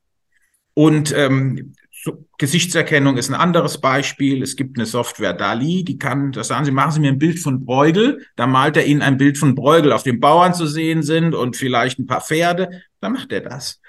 Und 0.75 1.13
ähm, 1.17 1.75
so, 1.91 2.25
Gesichtserkennung 2.39 3.17
ist 3.17 3.29
ein 3.29 3.35
anderes 3.35 3.81
Beispiel. 3.81 4.43
Es 4.43 4.55
gibt 4.55 4.79
eine 4.79 4.87
Software 4.87 5.33
DALI, 5.33 5.85
die 5.85 5.99
kann, 5.99 6.33
das 6.33 6.49
sagen 6.49 6.65
Sie, 6.65 6.71
machen 6.71 6.93
Sie 6.93 7.01
mir 7.01 7.09
ein 7.09 7.19
Bild 7.19 7.39
von 7.39 7.65
Bräugel, 7.65 8.25
da 8.37 8.47
malt 8.47 8.77
er 8.77 8.87
Ihnen 8.87 9.03
ein 9.03 9.17
Bild 9.17 9.39
von 9.39 9.55
Bräugel, 9.55 9.93
auf 9.93 10.05
dem 10.05 10.21
Bauern 10.21 10.55
zu 10.55 10.67
sehen 10.67 11.03
sind 11.03 11.35
und 11.35 11.57
vielleicht 11.57 11.99
ein 11.99 12.07
paar 12.07 12.21
Pferde, 12.21 12.83
dann 13.01 13.13
macht 13.13 13.33
er 13.33 13.41
das. 13.41 13.81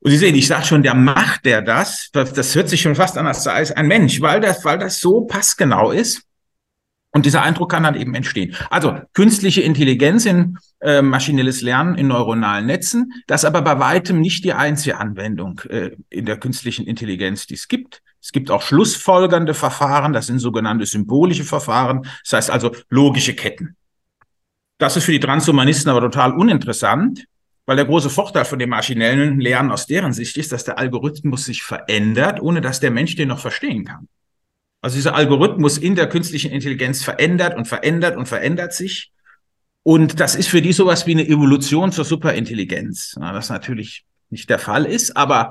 Und 0.00 0.10
Sie 0.10 0.16
sehen, 0.16 0.34
ich 0.34 0.46
sage 0.46 0.64
schon, 0.64 0.82
der 0.82 0.94
macht 0.94 1.44
der 1.44 1.60
das. 1.62 2.10
Das 2.12 2.54
hört 2.54 2.68
sich 2.68 2.80
schon 2.80 2.94
fast 2.94 3.18
an 3.18 3.26
als 3.26 3.46
ein 3.72 3.86
Mensch, 3.86 4.20
weil 4.20 4.40
das, 4.40 4.64
weil 4.64 4.78
das 4.78 5.00
so 5.00 5.22
passgenau 5.22 5.90
ist. 5.90 6.22
Und 7.10 7.24
dieser 7.26 7.42
Eindruck 7.42 7.70
kann 7.70 7.84
dann 7.84 7.94
eben 7.94 8.14
entstehen. 8.14 8.54
Also 8.70 9.00
künstliche 9.14 9.62
Intelligenz 9.62 10.26
in 10.26 10.58
äh, 10.80 11.00
maschinelles 11.00 11.62
Lernen 11.62 11.96
in 11.96 12.08
neuronalen 12.08 12.66
Netzen, 12.66 13.12
das 13.26 13.44
aber 13.44 13.62
bei 13.62 13.78
weitem 13.80 14.20
nicht 14.20 14.44
die 14.44 14.52
einzige 14.52 14.98
Anwendung 14.98 15.60
äh, 15.68 15.96
in 16.10 16.26
der 16.26 16.38
künstlichen 16.38 16.86
Intelligenz, 16.86 17.46
die 17.46 17.54
es 17.54 17.66
gibt. 17.66 18.02
Es 18.20 18.30
gibt 18.30 18.50
auch 18.50 18.62
schlussfolgernde 18.62 19.54
Verfahren, 19.54 20.12
das 20.12 20.26
sind 20.26 20.38
sogenannte 20.38 20.84
symbolische 20.84 21.44
Verfahren, 21.44 22.02
das 22.24 22.32
heißt 22.34 22.50
also 22.50 22.72
logische 22.90 23.34
Ketten. 23.34 23.76
Das 24.76 24.96
ist 24.96 25.04
für 25.04 25.12
die 25.12 25.20
Transhumanisten 25.20 25.90
aber 25.90 26.02
total 26.02 26.32
uninteressant, 26.32 27.24
weil 27.68 27.76
der 27.76 27.84
große 27.84 28.08
Vorteil 28.08 28.46
von 28.46 28.58
dem 28.58 28.70
maschinellen 28.70 29.40
Lernen 29.40 29.70
aus 29.70 29.86
deren 29.86 30.14
Sicht 30.14 30.38
ist, 30.38 30.52
dass 30.52 30.64
der 30.64 30.78
Algorithmus 30.78 31.44
sich 31.44 31.62
verändert, 31.62 32.40
ohne 32.40 32.62
dass 32.62 32.80
der 32.80 32.90
Mensch 32.90 33.14
den 33.14 33.28
noch 33.28 33.40
verstehen 33.40 33.84
kann. 33.84 34.08
Also 34.80 34.96
dieser 34.96 35.14
Algorithmus 35.14 35.76
in 35.76 35.94
der 35.94 36.08
künstlichen 36.08 36.50
Intelligenz 36.50 37.04
verändert 37.04 37.58
und 37.58 37.68
verändert 37.68 38.16
und 38.16 38.26
verändert 38.26 38.72
sich. 38.72 39.12
Und 39.82 40.18
das 40.18 40.34
ist 40.34 40.48
für 40.48 40.62
die 40.62 40.72
sowas 40.72 41.06
wie 41.06 41.10
eine 41.10 41.28
Evolution 41.28 41.92
zur 41.92 42.06
Superintelligenz. 42.06 43.16
Na, 43.20 43.34
das 43.34 43.50
natürlich 43.50 44.06
nicht 44.30 44.48
der 44.48 44.58
Fall 44.58 44.86
ist, 44.86 45.18
aber 45.18 45.50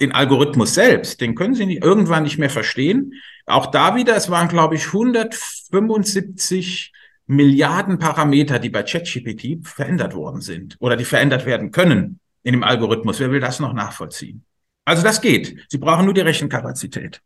den 0.00 0.10
Algorithmus 0.10 0.74
selbst, 0.74 1.20
den 1.20 1.36
können 1.36 1.54
sie 1.54 1.66
nicht, 1.66 1.84
irgendwann 1.84 2.24
nicht 2.24 2.38
mehr 2.38 2.50
verstehen. 2.50 3.12
Auch 3.46 3.66
da 3.66 3.94
wieder, 3.94 4.16
es 4.16 4.30
waren, 4.30 4.48
glaube 4.48 4.74
ich, 4.74 4.86
175 4.86 6.92
Milliarden 7.30 7.98
Parameter, 7.98 8.58
die 8.58 8.70
bei 8.70 8.82
ChatGPT 8.82 9.66
verändert 9.66 10.14
worden 10.14 10.40
sind 10.40 10.76
oder 10.80 10.96
die 10.96 11.04
verändert 11.04 11.46
werden 11.46 11.70
können 11.70 12.18
in 12.42 12.52
dem 12.54 12.64
Algorithmus. 12.64 13.20
Wer 13.20 13.30
will 13.30 13.40
das 13.40 13.60
noch 13.60 13.72
nachvollziehen? 13.72 14.44
Also 14.84 15.02
das 15.02 15.20
geht. 15.20 15.56
Sie 15.68 15.78
brauchen 15.78 16.04
nur 16.04 16.14
die 16.14 16.22
Rechenkapazität. 16.22 17.20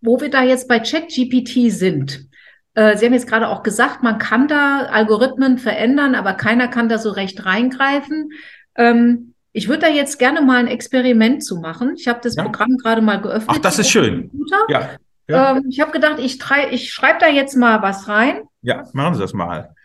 Wo 0.00 0.20
wir 0.20 0.28
da 0.28 0.42
jetzt 0.42 0.66
bei 0.68 0.80
ChatGPT 0.80 1.70
sind, 1.70 2.28
Äh, 2.76 2.98
Sie 2.98 3.06
haben 3.06 3.14
jetzt 3.14 3.26
gerade 3.26 3.48
auch 3.48 3.62
gesagt, 3.62 4.02
man 4.02 4.18
kann 4.18 4.48
da 4.48 4.86
Algorithmen 4.90 5.56
verändern, 5.56 6.14
aber 6.14 6.34
keiner 6.34 6.68
kann 6.68 6.90
da 6.90 6.98
so 6.98 7.10
recht 7.10 7.46
reingreifen. 7.46 8.32
Ähm, 8.74 9.32
ich 9.52 9.68
würde 9.68 9.86
da 9.86 9.88
jetzt 9.88 10.18
gerne 10.18 10.42
mal 10.42 10.58
ein 10.58 10.66
Experiment 10.68 11.42
zu 11.42 11.56
machen. 11.56 11.94
Ich 11.96 12.06
habe 12.06 12.20
das 12.22 12.36
ja. 12.36 12.42
Programm 12.42 12.76
gerade 12.76 13.00
mal 13.00 13.20
geöffnet. 13.22 13.48
Ach, 13.56 13.58
das 13.58 13.78
ist 13.78 13.88
schön. 13.88 14.30
Ja. 14.68 14.90
ja. 15.26 15.56
Ähm, 15.56 15.64
ich 15.70 15.80
habe 15.80 15.90
gedacht, 15.90 16.18
ich, 16.18 16.38
ich 16.70 16.92
schreibe 16.92 17.18
da 17.18 17.28
jetzt 17.28 17.56
mal 17.56 17.80
was 17.80 18.08
rein. 18.08 18.42
Ja, 18.66 18.82
machen 18.92 19.14
Sie 19.14 19.20
das 19.20 19.32
mal. 19.32 19.76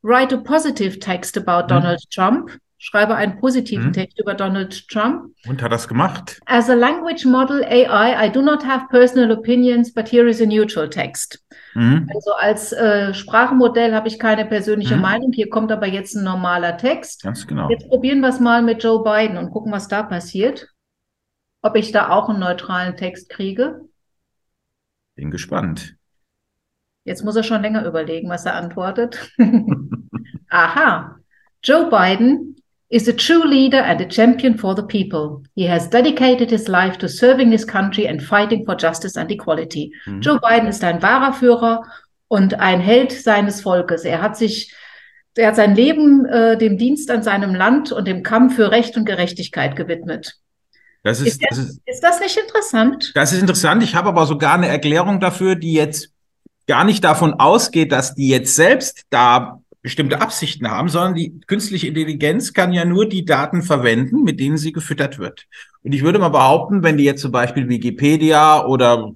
Write 0.00 0.36
a 0.36 0.38
positive 0.38 0.98
text 0.98 1.36
about 1.36 1.64
hm. 1.64 1.68
Donald 1.68 2.10
Trump. 2.10 2.50
Schreibe 2.78 3.14
einen 3.14 3.38
positiven 3.38 3.86
hm. 3.86 3.92
Text 3.92 4.18
über 4.18 4.32
Donald 4.32 4.88
Trump. 4.88 5.34
Und 5.46 5.62
hat 5.62 5.70
das 5.70 5.86
gemacht? 5.86 6.40
As 6.46 6.70
a 6.70 6.74
language 6.74 7.26
model 7.26 7.62
AI, 7.62 8.26
I 8.26 8.32
do 8.32 8.40
not 8.40 8.64
have 8.64 8.86
personal 8.88 9.30
opinions, 9.32 9.92
but 9.92 10.08
here 10.08 10.26
is 10.26 10.40
a 10.40 10.46
neutral 10.46 10.88
text. 10.88 11.44
Mhm. 11.74 12.08
Also 12.14 12.32
als 12.32 12.72
äh, 12.72 13.12
Sprachmodell 13.12 13.94
habe 13.94 14.08
ich 14.08 14.18
keine 14.18 14.46
persönliche 14.46 14.96
mhm. 14.96 15.02
Meinung. 15.02 15.32
Hier 15.32 15.50
kommt 15.50 15.70
aber 15.70 15.86
jetzt 15.86 16.14
ein 16.14 16.24
normaler 16.24 16.78
Text. 16.78 17.22
Ganz 17.22 17.46
genau. 17.46 17.68
Jetzt 17.68 17.86
probieren 17.88 18.20
wir 18.20 18.30
es 18.30 18.40
mal 18.40 18.62
mit 18.62 18.82
Joe 18.82 19.02
Biden 19.02 19.36
und 19.36 19.50
gucken, 19.50 19.72
was 19.72 19.88
da 19.88 20.02
passiert. 20.02 20.68
Ob 21.60 21.76
ich 21.76 21.92
da 21.92 22.08
auch 22.08 22.30
einen 22.30 22.40
neutralen 22.40 22.96
Text 22.96 23.28
kriege. 23.28 23.82
Bin 25.16 25.30
gespannt. 25.30 25.96
Jetzt 27.06 27.24
muss 27.24 27.36
er 27.36 27.44
schon 27.44 27.62
länger 27.62 27.86
überlegen, 27.86 28.28
was 28.28 28.44
er 28.46 28.56
antwortet. 28.56 29.30
Aha. 30.50 31.16
Joe 31.62 31.88
Biden 31.88 32.56
is 32.88 33.08
a 33.08 33.12
true 33.12 33.46
leader 33.46 33.84
and 33.84 34.00
a 34.00 34.08
champion 34.08 34.58
for 34.58 34.74
the 34.74 34.82
people. 34.82 35.44
He 35.54 35.68
has 35.68 35.88
dedicated 35.88 36.50
his 36.50 36.66
life 36.66 36.98
to 36.98 37.08
serving 37.08 37.52
this 37.52 37.64
country 37.64 38.08
and 38.08 38.20
fighting 38.20 38.64
for 38.64 38.76
justice 38.76 39.16
and 39.16 39.30
equality. 39.30 39.92
Mhm. 40.06 40.20
Joe 40.20 40.40
Biden 40.40 40.68
ist 40.68 40.82
ein 40.82 41.00
wahrer 41.00 41.32
Führer 41.32 41.84
und 42.26 42.58
ein 42.58 42.80
Held 42.80 43.12
seines 43.12 43.60
Volkes. 43.60 44.04
Er 44.04 44.20
hat 44.20 44.36
sich, 44.36 44.74
er 45.36 45.48
hat 45.48 45.56
sein 45.56 45.76
Leben 45.76 46.26
äh, 46.26 46.58
dem 46.58 46.76
Dienst 46.76 47.08
an 47.12 47.22
seinem 47.22 47.54
Land 47.54 47.92
und 47.92 48.08
dem 48.08 48.24
Kampf 48.24 48.56
für 48.56 48.72
Recht 48.72 48.96
und 48.96 49.04
Gerechtigkeit 49.04 49.76
gewidmet. 49.76 50.34
Das 51.04 51.20
ist, 51.20 51.28
ist, 51.28 51.46
das, 51.48 51.58
ist, 51.58 51.80
ist 51.86 52.00
das 52.00 52.18
nicht 52.18 52.36
interessant? 52.36 53.12
Das 53.14 53.32
ist 53.32 53.40
interessant. 53.40 53.84
Ich 53.84 53.94
habe 53.94 54.08
aber 54.08 54.26
sogar 54.26 54.54
eine 54.54 54.66
Erklärung 54.66 55.20
dafür, 55.20 55.54
die 55.54 55.72
jetzt 55.72 56.15
gar 56.66 56.84
nicht 56.84 57.04
davon 57.04 57.34
ausgeht, 57.34 57.92
dass 57.92 58.14
die 58.14 58.28
jetzt 58.28 58.54
selbst 58.54 59.04
da 59.10 59.60
bestimmte 59.82 60.20
Absichten 60.20 60.68
haben, 60.68 60.88
sondern 60.88 61.14
die 61.14 61.40
künstliche 61.46 61.86
Intelligenz 61.86 62.52
kann 62.52 62.72
ja 62.72 62.84
nur 62.84 63.08
die 63.08 63.24
Daten 63.24 63.62
verwenden, 63.62 64.24
mit 64.24 64.40
denen 64.40 64.56
sie 64.56 64.72
gefüttert 64.72 65.18
wird. 65.18 65.46
Und 65.84 65.92
ich 65.92 66.02
würde 66.02 66.18
mal 66.18 66.30
behaupten, 66.30 66.82
wenn 66.82 66.96
die 66.96 67.04
jetzt 67.04 67.22
zum 67.22 67.30
Beispiel 67.30 67.68
Wikipedia 67.68 68.64
oder 68.64 69.12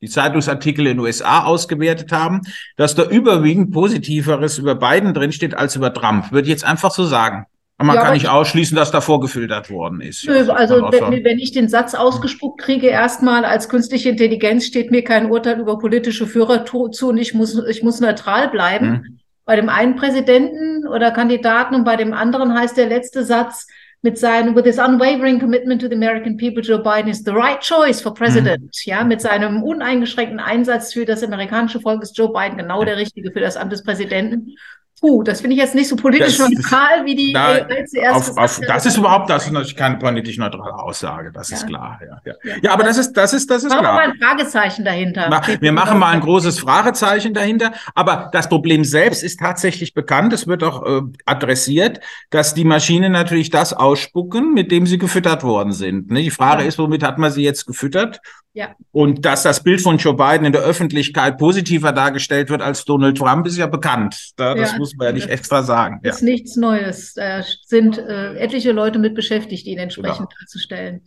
die 0.00 0.08
Zeitungsartikel 0.08 0.86
in 0.86 0.98
den 0.98 1.00
USA 1.00 1.44
ausgewertet 1.44 2.12
haben, 2.12 2.42
dass 2.76 2.94
da 2.94 3.08
überwiegend 3.08 3.72
Positiveres 3.72 4.58
über 4.58 4.76
Biden 4.76 5.14
drinsteht 5.14 5.54
als 5.54 5.74
über 5.74 5.92
Trump. 5.92 6.30
Würde 6.30 6.46
ich 6.46 6.52
jetzt 6.52 6.64
einfach 6.64 6.92
so 6.92 7.04
sagen. 7.04 7.46
Aber 7.78 7.88
man 7.88 7.96
ja, 7.96 8.02
kann 8.02 8.14
nicht 8.14 8.28
ausschließen, 8.28 8.74
dass 8.74 8.90
davor 8.90 9.20
gefiltert 9.20 9.68
worden 9.70 10.00
ist. 10.00 10.26
Nö, 10.26 10.50
also 10.50 10.76
wenn, 10.76 11.24
wenn, 11.24 11.38
ich 11.38 11.52
den 11.52 11.68
Satz 11.68 11.94
ausgespuckt 11.94 12.60
kriege, 12.60 12.86
erstmal 12.86 13.44
als 13.44 13.68
künstliche 13.68 14.08
Intelligenz 14.08 14.64
steht 14.64 14.90
mir 14.90 15.04
kein 15.04 15.30
Urteil 15.30 15.60
über 15.60 15.78
politische 15.78 16.26
Führer 16.26 16.64
zu 16.64 17.08
und 17.08 17.18
ich 17.18 17.34
muss, 17.34 17.62
ich 17.68 17.82
muss 17.82 18.00
neutral 18.00 18.48
bleiben. 18.48 18.86
Hm 18.86 19.18
bei 19.46 19.56
dem 19.56 19.68
einen 19.70 19.96
Präsidenten 19.96 20.86
oder 20.88 21.12
Kandidaten 21.12 21.76
und 21.76 21.84
bei 21.84 21.96
dem 21.96 22.12
anderen 22.12 22.52
heißt 22.52 22.76
der 22.76 22.86
letzte 22.86 23.24
Satz 23.24 23.66
mit 24.02 24.18
seinem, 24.18 24.54
with 24.54 24.64
his 24.64 24.78
unwavering 24.78 25.40
commitment 25.40 25.80
to 25.80 25.88
the 25.88 25.94
American 25.94 26.36
people, 26.36 26.62
Joe 26.62 26.82
Biden 26.82 27.08
is 27.08 27.22
the 27.24 27.30
right 27.30 27.60
choice 27.60 28.00
for 28.00 28.12
president. 28.12 28.60
Mhm. 28.60 28.70
Ja, 28.84 29.04
mit 29.04 29.20
seinem 29.20 29.62
uneingeschränkten 29.62 30.40
Einsatz 30.40 30.92
für 30.92 31.04
das 31.04 31.22
amerikanische 31.22 31.80
Volk 31.80 32.02
ist 32.02 32.18
Joe 32.18 32.32
Biden 32.32 32.58
genau 32.58 32.84
der 32.84 32.96
Richtige 32.96 33.30
für 33.32 33.40
das 33.40 33.56
Amt 33.56 33.72
des 33.72 33.84
Präsidenten. 33.84 34.56
Puh, 35.00 35.22
das 35.22 35.42
finde 35.42 35.54
ich 35.56 35.60
jetzt 35.60 35.74
nicht 35.74 35.88
so 35.88 35.96
politisch 35.96 36.38
das, 36.38 36.48
neutral, 36.48 37.04
wie 37.04 37.14
die 37.14 37.32
da, 37.32 37.48
AI 37.48 37.84
zuerst 37.84 38.30
auf, 38.30 38.38
auf, 38.38 38.60
Das 38.66 38.86
ist 38.86 38.96
überhaupt, 38.96 39.28
das 39.28 39.44
ist 39.44 39.52
natürlich 39.52 39.76
keine 39.76 39.98
politisch 39.98 40.38
neutrale 40.38 40.74
Aussage, 40.74 41.30
das 41.32 41.50
ja. 41.50 41.56
ist 41.56 41.66
klar. 41.66 42.00
Ja, 42.00 42.20
ja. 42.24 42.34
ja, 42.42 42.54
ja 42.62 42.72
aber 42.72 42.84
das 42.84 42.96
ist, 42.96 43.12
das 43.12 43.34
ist, 43.34 43.50
das 43.50 43.64
ist 43.64 43.70
machen 43.70 43.80
klar. 43.80 43.92
Wir 43.92 44.06
mal 44.06 44.12
ein 44.12 44.18
Fragezeichen 44.18 44.84
dahinter. 44.86 45.26
Na, 45.28 45.42
wir 45.60 45.72
machen 45.72 45.98
mal 45.98 46.12
ein 46.12 46.20
großes 46.20 46.58
Fragezeichen 46.58 47.34
dahinter, 47.34 47.72
aber 47.94 48.30
das 48.32 48.48
Problem 48.48 48.84
selbst 48.84 49.22
ist 49.22 49.38
tatsächlich 49.38 49.92
bekannt, 49.92 50.32
es 50.32 50.46
wird 50.46 50.64
auch 50.64 50.86
äh, 50.86 51.02
adressiert, 51.26 52.00
dass 52.30 52.54
die 52.54 52.64
Maschinen 52.64 53.12
natürlich 53.12 53.50
das 53.50 53.74
ausspucken, 53.74 54.54
mit 54.54 54.72
dem 54.72 54.86
sie 54.86 54.96
gefüttert 54.96 55.42
worden 55.42 55.72
sind. 55.72 56.10
Ne? 56.10 56.22
Die 56.22 56.30
Frage 56.30 56.64
ist, 56.64 56.78
womit 56.78 57.02
hat 57.02 57.18
man 57.18 57.30
sie 57.30 57.42
jetzt 57.42 57.66
gefüttert? 57.66 58.20
Ja. 58.56 58.74
Und 58.90 59.26
dass 59.26 59.42
das 59.42 59.62
Bild 59.62 59.82
von 59.82 59.98
Joe 59.98 60.14
Biden 60.14 60.46
in 60.46 60.52
der 60.52 60.62
Öffentlichkeit 60.62 61.36
positiver 61.36 61.92
dargestellt 61.92 62.48
wird 62.48 62.62
als 62.62 62.86
Donald 62.86 63.18
Trump, 63.18 63.46
ist 63.46 63.58
ja 63.58 63.66
bekannt. 63.66 64.30
Da, 64.36 64.54
das 64.54 64.72
ja, 64.72 64.78
muss 64.92 64.98
man 64.98 65.06
ja 65.08 65.12
nicht 65.12 65.28
extra 65.28 65.62
sagen. 65.62 66.00
Das 66.02 66.16
ist 66.16 66.22
ja. 66.22 66.26
nichts 66.26 66.56
Neues. 66.56 67.14
Da 67.14 67.42
sind 67.64 67.98
äh, 67.98 68.34
etliche 68.36 68.72
Leute 68.72 68.98
mit 68.98 69.14
beschäftigt, 69.14 69.66
ihn 69.66 69.78
entsprechend 69.78 70.30
genau. 70.30 70.40
darzustellen. 70.40 71.02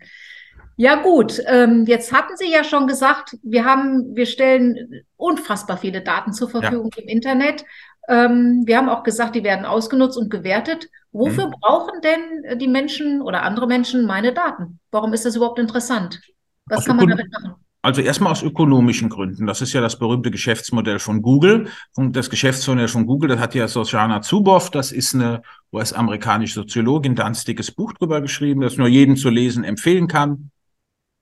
Ja 0.77 0.95
gut, 0.95 1.41
ähm, 1.45 1.85
jetzt 1.87 2.13
hatten 2.13 2.37
Sie 2.37 2.49
ja 2.49 2.63
schon 2.63 2.87
gesagt, 2.87 3.35
wir 3.43 3.65
haben, 3.65 4.15
wir 4.15 4.25
stellen 4.25 5.03
unfassbar 5.17 5.77
viele 5.77 6.01
Daten 6.01 6.31
zur 6.31 6.49
Verfügung 6.49 6.89
ja. 6.95 7.03
im 7.03 7.09
Internet. 7.09 7.65
Ähm, 8.07 8.63
wir 8.65 8.77
haben 8.77 8.87
auch 8.87 9.03
gesagt, 9.03 9.35
die 9.35 9.43
werden 9.43 9.65
ausgenutzt 9.65 10.17
und 10.17 10.29
gewertet. 10.29 10.87
Wofür 11.11 11.45
hm. 11.45 11.53
brauchen 11.59 12.01
denn 12.01 12.59
die 12.59 12.67
Menschen 12.67 13.21
oder 13.21 13.43
andere 13.43 13.67
Menschen 13.67 14.05
meine 14.05 14.31
Daten? 14.31 14.79
Warum 14.89 15.11
ist 15.11 15.25
das 15.25 15.35
überhaupt 15.35 15.59
interessant? 15.59 16.21
Was 16.67 16.85
kann 16.85 16.95
man 16.95 17.07
damit 17.07 17.31
machen? 17.31 17.55
Also 17.81 18.01
erstmal 18.01 18.33
aus 18.33 18.43
ökonomischen 18.43 19.07
Gründen. 19.07 19.47
Das 19.47 19.61
ist 19.61 19.71
ja 19.71 19.79
das 19.79 19.97
berühmte 19.97 20.31
Geschäftsmodell 20.31 20.99
von 20.99 21.21
Google. 21.21 21.69
Und 21.95 22.17
das 22.17 22.29
Geschäftsmodell 22.29 22.89
von 22.89 23.05
Google, 23.05 23.29
das 23.29 23.39
hat 23.39 23.55
ja 23.55 23.69
Sojana 23.69 24.21
Zuboff, 24.21 24.69
das 24.69 24.91
ist 24.91 25.15
eine 25.15 25.43
US-amerikanische 25.71 26.55
Soziologin, 26.55 27.15
da 27.15 27.23
ein 27.25 27.37
dickes 27.47 27.71
Buch 27.71 27.93
drüber 27.93 28.19
geschrieben, 28.19 28.59
das 28.61 28.75
nur 28.75 28.89
jedem 28.89 29.15
zu 29.15 29.29
lesen 29.29 29.63
empfehlen 29.63 30.09
kann. 30.09 30.51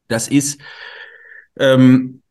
Das 0.08 0.28
ist 0.28 0.60
ähm, 1.60 2.24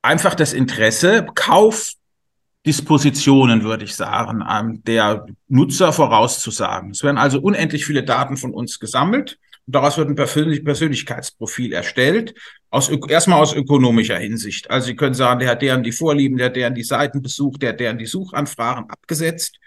einfach 0.00 0.34
das 0.34 0.54
Interesse, 0.54 1.26
Kaufdispositionen, 1.34 3.62
würde 3.62 3.84
ich 3.84 3.94
sagen, 3.94 4.42
der 4.86 5.26
Nutzer 5.48 5.92
vorauszusagen. 5.92 6.92
Es 6.92 7.02
werden 7.02 7.18
also 7.18 7.40
unendlich 7.40 7.84
viele 7.84 8.04
Daten 8.04 8.38
von 8.38 8.54
uns 8.54 8.80
gesammelt 8.80 9.38
Daraus 9.66 9.98
wird 9.98 10.08
ein 10.08 10.14
Persönlich 10.14 10.64
Persönlichkeitsprofil 10.64 11.72
erstellt, 11.72 12.34
aus, 12.76 12.90
erstmal 13.08 13.40
aus 13.40 13.54
ökonomischer 13.54 14.18
Hinsicht. 14.18 14.70
Also 14.70 14.88
Sie 14.88 14.96
können 14.96 15.14
sagen, 15.14 15.40
der 15.40 15.50
hat 15.50 15.62
deren 15.62 15.82
die 15.82 15.92
Vorlieben, 15.92 16.36
der 16.36 16.46
hat 16.46 16.56
deren 16.56 16.74
die 16.74 16.84
Seiten 16.84 17.22
besucht, 17.22 17.62
der 17.62 17.70
hat 17.70 17.80
deren 17.80 17.98
die 17.98 18.06
Suchanfragen 18.06 18.90
abgesetzt. 18.90 19.58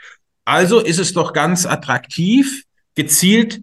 Also 0.45 0.79
ist 0.79 0.99
es 0.99 1.13
doch 1.13 1.33
ganz 1.33 1.65
attraktiv, 1.65 2.63
gezielt 2.95 3.61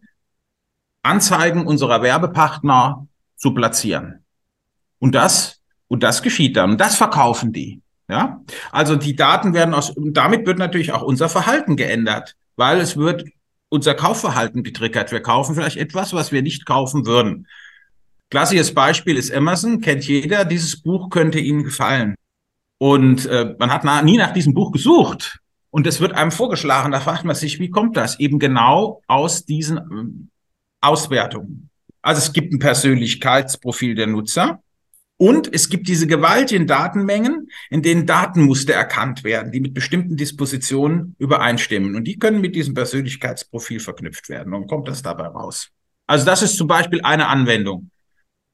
Anzeigen 1.02 1.66
unserer 1.66 2.02
Werbepartner 2.02 3.06
zu 3.36 3.54
platzieren. 3.54 4.24
Und 4.98 5.14
das, 5.14 5.60
und 5.88 6.02
das 6.02 6.22
geschieht 6.22 6.56
dann. 6.56 6.72
Und 6.72 6.80
das 6.80 6.96
verkaufen 6.96 7.52
die. 7.52 7.80
Ja, 8.08 8.40
also 8.70 8.94
die 8.94 9.16
Daten 9.16 9.52
werden 9.52 9.74
aus, 9.74 9.90
und 9.90 10.14
damit 10.14 10.46
wird 10.46 10.58
natürlich 10.58 10.92
auch 10.92 11.02
unser 11.02 11.28
Verhalten 11.28 11.76
geändert, 11.76 12.36
weil 12.54 12.78
es 12.78 12.96
wird 12.96 13.24
unser 13.68 13.94
Kaufverhalten 13.94 14.62
getriggert. 14.62 15.10
Wir 15.10 15.20
kaufen 15.20 15.56
vielleicht 15.56 15.76
etwas, 15.76 16.12
was 16.12 16.30
wir 16.30 16.42
nicht 16.42 16.66
kaufen 16.66 17.04
würden. 17.04 17.48
Klassisches 18.30 18.74
Beispiel 18.74 19.16
ist 19.16 19.30
Emerson, 19.30 19.80
kennt 19.80 20.06
jeder. 20.06 20.44
Dieses 20.44 20.82
Buch 20.82 21.10
könnte 21.10 21.38
Ihnen 21.38 21.62
gefallen. 21.62 22.16
Und 22.78 23.26
äh, 23.26 23.54
man 23.58 23.72
hat 23.72 23.84
na, 23.84 24.02
nie 24.02 24.18
nach 24.18 24.32
diesem 24.32 24.52
Buch 24.52 24.72
gesucht. 24.72 25.38
Und 25.70 25.86
es 25.86 26.00
wird 26.00 26.12
einem 26.12 26.32
vorgeschlagen. 26.32 26.92
Da 26.92 27.00
fragt 27.00 27.24
man 27.24 27.36
sich, 27.36 27.58
wie 27.58 27.70
kommt 27.70 27.96
das? 27.96 28.18
Eben 28.18 28.38
genau 28.38 29.02
aus 29.06 29.44
diesen 29.44 29.78
äh, 29.78 30.28
Auswertungen. 30.80 31.70
Also 32.02 32.20
es 32.20 32.32
gibt 32.32 32.52
ein 32.52 32.58
Persönlichkeitsprofil 32.58 33.94
der 33.94 34.06
Nutzer. 34.06 34.60
Und 35.18 35.52
es 35.54 35.70
gibt 35.70 35.88
diese 35.88 36.06
gewaltigen 36.06 36.66
Datenmengen, 36.66 37.48
in 37.70 37.80
denen 37.80 38.04
Datenmuster 38.04 38.74
erkannt 38.74 39.24
werden, 39.24 39.50
die 39.50 39.60
mit 39.60 39.72
bestimmten 39.72 40.16
Dispositionen 40.16 41.16
übereinstimmen. 41.18 41.96
Und 41.96 42.04
die 42.04 42.18
können 42.18 42.42
mit 42.42 42.54
diesem 42.54 42.74
Persönlichkeitsprofil 42.74 43.80
verknüpft 43.80 44.28
werden. 44.28 44.52
Und 44.52 44.66
kommt 44.66 44.88
das 44.88 45.00
dabei 45.00 45.28
raus? 45.28 45.70
Also 46.06 46.26
das 46.26 46.42
ist 46.42 46.58
zum 46.58 46.68
Beispiel 46.68 47.00
eine 47.02 47.28
Anwendung. 47.28 47.90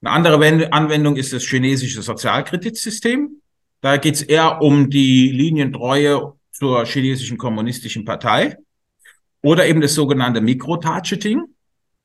Eine 0.03 0.11
andere 0.11 0.73
Anwendung 0.73 1.15
ist 1.15 1.31
das 1.31 1.43
chinesische 1.43 2.01
Sozialkreditsystem. 2.01 3.41
Da 3.79 3.95
geht 3.95 4.15
es 4.15 4.21
eher 4.21 4.61
um 4.61 4.89
die 4.89 5.31
Linientreue 5.31 6.33
zur 6.51 6.85
chinesischen 6.85 7.37
kommunistischen 7.37 8.03
Partei 8.03 8.57
oder 9.41 9.65
eben 9.65 9.79
das 9.79 9.93
sogenannte 9.93 10.41
Mikrotargeting. 10.41 11.43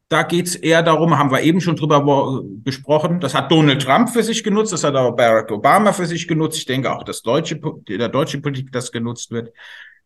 Da 0.09 0.23
geht's 0.23 0.55
eher 0.55 0.85
darum, 0.85 1.19
haben 1.19 1.33
wir 1.33 1.43
eben 1.43 1.61
schon 1.61 1.75
drüber 1.75 2.45
gesprochen, 2.65 3.19
das 3.19 3.35
hat 3.35 3.51
Donald 3.51 3.83
Trump 3.83 4.11
für 4.11 4.23
sich 4.23 4.45
genutzt, 4.45 4.73
das 4.73 4.85
hat 4.85 4.95
auch 4.95 5.17
Barack 5.17 5.51
Obama 5.51 5.93
für 5.93 6.07
sich 6.07 6.29
genutzt. 6.29 6.57
Ich 6.57 6.67
denke 6.67 6.95
auch, 6.95 7.03
dass 7.03 7.23
deutsche, 7.23 7.61
der 7.89 8.09
deutsche 8.09 8.41
Politik 8.41 8.71
das 8.71 8.93
genutzt 8.93 9.33
wird, 9.33 9.53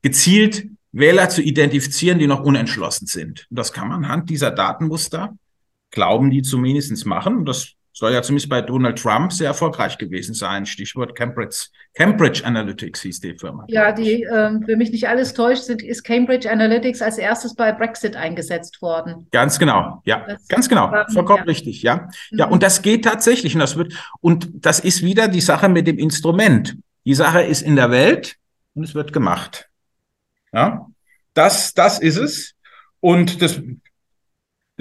gezielt 0.00 0.66
Wähler 0.92 1.28
zu 1.28 1.42
identifizieren, 1.42 2.18
die 2.18 2.26
noch 2.26 2.40
unentschlossen 2.40 3.07
sind. 3.07 3.46
Und 3.50 3.59
das 3.59 3.72
kann 3.72 3.88
man 3.88 4.05
anhand 4.05 4.31
dieser 4.31 4.50
Datenmuster, 4.50 5.37
glauben 5.90 6.31
die 6.31 6.42
zumindest 6.42 7.05
machen. 7.07 7.37
Und 7.37 7.44
das 7.44 7.76
soll 7.92 8.12
ja 8.12 8.22
zumindest 8.22 8.48
bei 8.48 8.62
Donald 8.62 8.98
Trump 8.98 9.33
sehr 9.33 9.48
erfolgreich 9.48 9.98
gewesen 9.98 10.35
sein. 10.35 10.64
Stichwort 10.64 11.14
Cambridge, 11.14 11.66
Cambridge 11.94 12.44
Analytics 12.44 13.02
hieß 13.02 13.20
die 13.20 13.37
Firma. 13.38 13.64
Ja, 13.68 13.92
die, 13.92 14.22
ähm, 14.22 14.64
wenn 14.66 14.78
mich 14.78 14.90
nicht 14.90 15.09
alles 15.09 15.35
täuscht, 15.35 15.64
sind, 15.64 15.83
ist 15.83 16.02
Cambridge 16.02 16.50
Analytics 16.50 17.02
als 17.02 17.18
erstes 17.18 17.55
bei 17.55 17.72
Brexit 17.72 18.16
eingesetzt 18.16 18.81
worden. 18.81 19.26
Ganz 19.31 19.59
genau, 19.59 20.00
ja, 20.05 20.24
das 20.26 20.48
ganz 20.48 20.68
genau, 20.68 20.90
war, 20.90 21.11
vollkommen 21.11 21.40
ja. 21.40 21.44
richtig, 21.44 21.83
ja. 21.83 22.09
Mhm. 22.31 22.38
Ja, 22.38 22.46
und 22.48 22.62
das 22.62 22.83
geht 22.83 23.05
tatsächlich 23.05 23.55
und 23.55 23.61
das 23.61 23.76
wird, 23.76 23.92
und 24.20 24.48
das 24.55 24.81
ist 24.81 25.02
wieder 25.02 25.28
die 25.28 25.40
Sache 25.40 25.68
mit 25.68 25.87
dem 25.87 25.98
Instrument. 25.98 26.76
Die 27.05 27.14
Sache 27.14 27.42
ist 27.42 27.62
in 27.62 27.76
der 27.76 27.90
Welt 27.90 28.37
und 28.74 28.85
es 28.85 28.94
wird 28.94 29.12
gemacht. 29.12 29.68
Ja, 30.52 30.87
das, 31.35 31.74
das 31.74 31.98
ist 31.98 32.16
es. 32.16 32.55
Und 33.00 33.42
das 33.42 33.61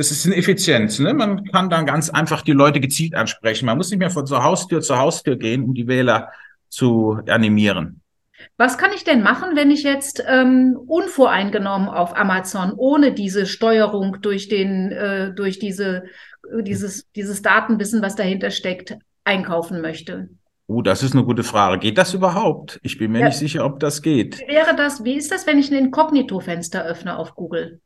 das 0.02 0.10
ist 0.10 0.26
eine 0.26 0.36
Effizienz. 0.36 0.98
Ne? 0.98 1.14
Man 1.14 1.46
kann 1.46 1.70
dann 1.70 1.86
ganz 1.86 2.10
einfach 2.10 2.42
die 2.42 2.54
Leute 2.54 2.80
gezielt 2.80 3.14
ansprechen. 3.14 3.68
Man 3.68 3.78
muss 3.78 3.92
nicht 3.92 4.00
mehr 4.00 4.10
von 4.10 4.26
zur 4.26 4.44
Haustür 4.44 4.82
zu 4.82 4.98
Haustür 4.98 5.36
gehen, 5.36 5.64
um 5.64 5.76
die 5.76 5.88
Wähler 5.88 6.32
zu 6.70 7.20
animieren. 7.28 8.02
Was 8.58 8.80
kann 8.80 8.90
ich 8.96 9.04
denn 9.04 9.22
machen, 9.22 9.56
wenn 9.56 9.70
ich 9.70 9.84
jetzt 9.84 10.24
ähm, 10.28 10.76
unvoreingenommen 10.88 11.88
auf 11.88 12.18
Amazon 12.18 12.74
ohne 12.76 13.14
diese 13.14 13.46
Steuerung 13.46 14.18
durch 14.24 14.50
den 14.50 14.92
äh, 14.92 15.36
durch 15.36 15.60
diese 15.60 16.06
dieses 16.62 17.08
dieses 17.12 17.44
Datenwissen, 17.44 18.02
was 18.02 18.16
dahinter 18.16 18.50
steckt, 18.50 18.98
einkaufen 19.24 19.82
möchte? 19.82 20.30
Oh, 20.66 20.82
das 20.82 21.04
ist 21.04 21.14
eine 21.14 21.24
gute 21.24 21.44
Frage. 21.44 21.78
Geht 21.78 22.00
das 22.00 22.16
überhaupt? 22.16 22.80
Ich 22.82 22.98
bin 22.98 23.12
mir 23.12 23.20
ja. 23.20 23.26
nicht 23.28 23.38
sicher, 23.38 23.66
ob 23.66 23.80
das 23.80 24.02
geht. 24.02 24.40
Wie 24.40 24.48
wäre 24.48 24.76
das? 24.76 25.04
Wie 25.04 25.14
ist 25.18 25.32
das, 25.32 25.46
wenn 25.46 25.60
ich 25.60 25.70
ein 25.70 25.78
Inkognito-Fenster 25.78 26.84
öffne 26.84 27.18
auf 27.18 27.36
Google? 27.36 27.80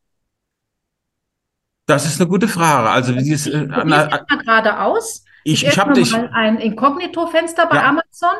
Das 1.86 2.06
ist 2.06 2.20
eine 2.20 2.30
gute 2.30 2.48
Frage. 2.48 2.90
Also 2.90 3.16
wie 3.16 3.24
dieses, 3.24 3.48
äh, 3.48 3.66
mal 3.66 4.26
gerade 4.44 4.80
aus. 4.80 5.24
Ich, 5.44 5.64
ich, 5.64 5.70
ich 5.70 5.80
habe 5.80 5.94
dich 5.94 6.14
ein 6.16 6.58
Inkognito-Fenster 6.58 7.68
bei 7.68 7.78
ja. 7.78 7.90
Amazon 7.90 8.34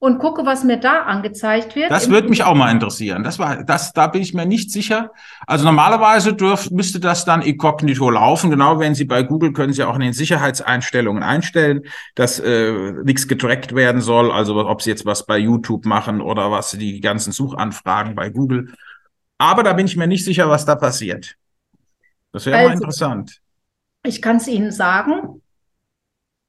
und 0.00 0.20
gucke, 0.20 0.46
was 0.46 0.62
mir 0.62 0.76
da 0.76 1.02
angezeigt 1.02 1.74
wird. 1.74 1.90
Das 1.90 2.08
würde 2.08 2.28
mich 2.28 2.44
auch 2.44 2.54
mal 2.54 2.70
interessieren. 2.70 3.24
Das 3.24 3.40
war, 3.40 3.64
das, 3.64 3.92
da 3.92 4.06
bin 4.06 4.22
ich 4.22 4.32
mir 4.32 4.46
nicht 4.46 4.70
sicher. 4.70 5.10
Also 5.46 5.64
normalerweise 5.64 6.34
dürf, 6.34 6.70
müsste 6.70 7.00
das 7.00 7.24
dann 7.24 7.42
inkognito 7.42 8.08
laufen. 8.08 8.50
Genau, 8.50 8.78
wenn 8.78 8.94
Sie 8.94 9.04
bei 9.04 9.24
Google 9.24 9.52
können 9.52 9.72
Sie 9.72 9.82
auch 9.82 9.96
in 9.96 10.02
den 10.02 10.12
Sicherheitseinstellungen 10.12 11.24
einstellen, 11.24 11.82
dass 12.14 12.38
äh, 12.38 12.92
nichts 13.02 13.26
getrackt 13.26 13.74
werden 13.74 14.00
soll. 14.00 14.30
Also 14.30 14.56
ob 14.68 14.82
Sie 14.82 14.90
jetzt 14.90 15.04
was 15.04 15.26
bei 15.26 15.38
YouTube 15.38 15.84
machen 15.84 16.20
oder 16.20 16.52
was 16.52 16.70
die 16.70 17.00
ganzen 17.00 17.32
Suchanfragen 17.32 18.14
bei 18.14 18.30
Google. 18.30 18.72
Aber 19.38 19.64
da 19.64 19.72
bin 19.72 19.86
ich 19.86 19.96
mir 19.96 20.06
nicht 20.06 20.24
sicher, 20.24 20.48
was 20.48 20.64
da 20.64 20.76
passiert. 20.76 21.36
Das 22.32 22.46
wäre 22.46 22.56
also, 22.56 22.68
mal 22.68 22.74
interessant. 22.74 23.40
Ich 24.04 24.22
kann 24.22 24.36
es 24.36 24.48
Ihnen 24.48 24.70
sagen. 24.70 25.42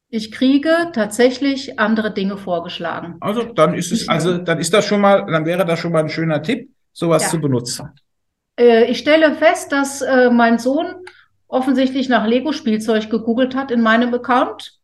Ich 0.10 0.32
kriege 0.32 0.89
tatsächlich 0.94 1.80
andere 1.80 2.13
Dinge 2.13 2.38
vorgeschlagen. 2.38 3.18
Also 3.20 3.44
dann 3.44 3.76
ist 3.76 3.92
es, 3.92 4.10
also 4.10 4.39
dann 4.39 4.58
ist 4.58 4.74
das 4.74 4.86
schon 4.86 5.02
mal, 5.02 5.26
dann 5.26 5.46
wäre 5.46 5.65
das 5.65 5.80
schon 5.80 5.92
mal 5.92 6.04
ein 6.04 6.10
schöner 6.10 6.42
Tipp, 6.42 6.72
sowas 6.94 7.24
ja. 7.24 7.30
zu 7.30 7.39
benutzen. 7.39 7.92
Äh, 8.60 8.86
ich 8.86 9.00
stelle 9.00 9.36
fest, 9.36 9.72
dass 9.72 10.02
äh, 10.02 10.32
mein 10.32 10.58
Sohn 10.58 10.96
offensichtlich 11.48 12.10
nach 12.10 12.26
Lego-Spielzeug 12.26 13.10
gegoogelt 13.10 13.56
hat 13.56 13.72
in 13.72 13.82
meinem 13.82 14.13
Account. 14.13 14.80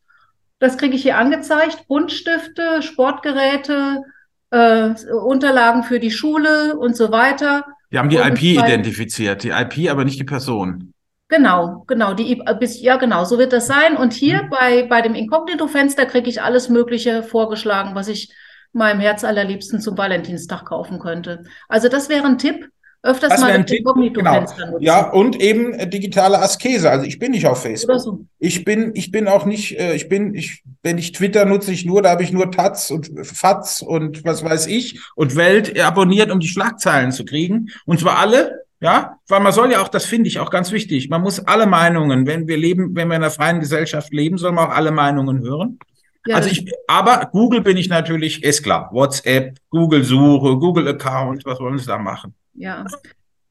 Das 0.60 0.78
kriege 0.78 0.96
ich 0.96 1.02
hier 1.02 1.18
angezeigt. 1.18 1.88
Buntstifte, 1.88 2.82
Sportgeräte, 2.82 4.04
äh, 4.52 4.92
Unterlagen 5.12 5.84
für 5.84 6.00
die 6.00 6.12
Schule 6.12 6.78
und 6.78 6.96
so 6.96 7.12
weiter. 7.12 7.66
Die 7.96 8.00
haben 8.00 8.10
die 8.10 8.18
IP 8.18 8.42
identifiziert, 8.44 9.44
die 9.44 9.52
IP, 9.52 9.90
aber 9.90 10.04
nicht 10.04 10.20
die 10.20 10.26
Person. 10.26 10.92
Genau, 11.30 11.86
genau, 11.88 12.14
die 12.14 12.44
ja 12.82 12.98
genau, 12.98 13.24
so 13.24 13.40
wird 13.40 13.54
das 13.54 13.68
sein. 13.68 13.96
Und 13.96 14.12
hier 14.12 14.44
mhm. 14.44 14.50
bei, 14.50 14.84
bei 14.84 15.02
dem 15.02 15.16
Inkognito-Fenster 15.16 16.06
kriege 16.06 16.30
ich 16.30 16.42
alles 16.42 16.68
Mögliche 16.68 17.24
vorgeschlagen, 17.24 17.96
was 17.96 18.10
ich 18.10 18.34
meinem 18.74 19.00
Herz 19.00 19.24
allerliebsten 19.24 19.80
zum 19.80 19.98
Valentinstag 19.98 20.66
kaufen 20.66 21.00
könnte. 21.00 21.46
Also 21.70 21.88
das 21.88 22.10
wäre 22.10 22.26
ein 22.26 22.38
Tipp, 22.38 22.68
öfters 23.06 23.30
das 23.30 23.42
mal 23.42 23.62
das 23.62 23.72
Inkognito-Fenster 23.72 24.56
genau. 24.56 24.72
nutzen. 24.72 24.84
Ja, 24.84 25.10
und 25.10 25.40
eben 25.42 25.74
äh, 25.74 25.88
digitale 25.88 26.40
Askese. 26.40 26.90
Also 26.90 27.06
ich 27.06 27.20
bin 27.20 27.32
nicht 27.32 27.48
auf 27.48 27.62
Facebook. 27.62 28.00
So. 28.00 28.26
Ich 28.40 28.66
bin, 28.66 28.92
ich 28.96 29.12
bin 29.12 29.28
auch 29.28 29.46
nicht, 29.46 29.80
äh, 29.80 29.96
ich 29.96 30.10
bin, 30.10 30.34
ich, 30.34 30.64
wenn 30.84 30.98
ich 30.98 31.12
Twitter 31.12 31.46
nutze 31.46 31.72
ich 31.72 31.86
nur, 31.86 32.02
da 32.02 32.10
habe 32.10 32.24
ich 32.24 32.32
nur 32.32 32.52
Taz 32.52 32.92
und 32.92 33.12
Fatz 33.24 33.82
und 33.82 34.26
was 34.26 34.44
weiß 34.44 34.68
ich 34.68 35.00
und 35.16 35.36
Welt 35.36 35.80
abonniert, 35.80 36.32
um 36.32 36.40
die 36.40 36.48
Schlagzeilen 36.48 37.12
zu 37.12 37.26
kriegen. 37.26 37.70
Und 37.86 38.00
zwar 38.00 38.18
alle, 38.18 38.64
ja, 38.82 39.18
weil 39.28 39.40
man 39.40 39.54
soll 39.54 39.72
ja 39.72 39.82
auch, 39.82 39.88
das 39.88 40.06
finde 40.06 40.28
ich 40.28 40.40
auch 40.40 40.50
ganz 40.50 40.72
wichtig, 40.72 41.10
man 41.10 41.22
muss 41.22 41.40
alle 41.40 41.68
Meinungen, 41.68 42.26
wenn 42.26 42.48
wir 42.48 42.58
leben, 42.58 42.96
wenn 42.96 43.08
wir 43.08 43.16
in 43.16 43.24
einer 43.24 43.32
freien 43.32 43.60
Gesellschaft 43.60 44.14
leben, 44.14 44.38
soll 44.38 44.52
man 44.52 44.68
auch 44.68 44.76
alle 44.76 44.92
Meinungen 44.92 45.42
hören. 45.42 45.80
Ja, 46.28 46.38
also 46.38 46.50
ich, 46.50 46.72
aber 46.88 47.30
Google 47.32 47.62
bin 47.62 47.78
ich 47.78 47.88
natürlich, 47.88 48.44
ist 48.44 48.64
klar. 48.64 48.90
WhatsApp, 48.92 49.58
Google 49.70 50.04
Suche, 50.04 50.58
Google 50.58 50.88
Account, 50.88 51.46
was 51.46 51.60
wollen 51.60 51.78
Sie 51.78 51.86
da 51.86 52.00
machen? 52.00 52.34
Ja. 52.56 52.86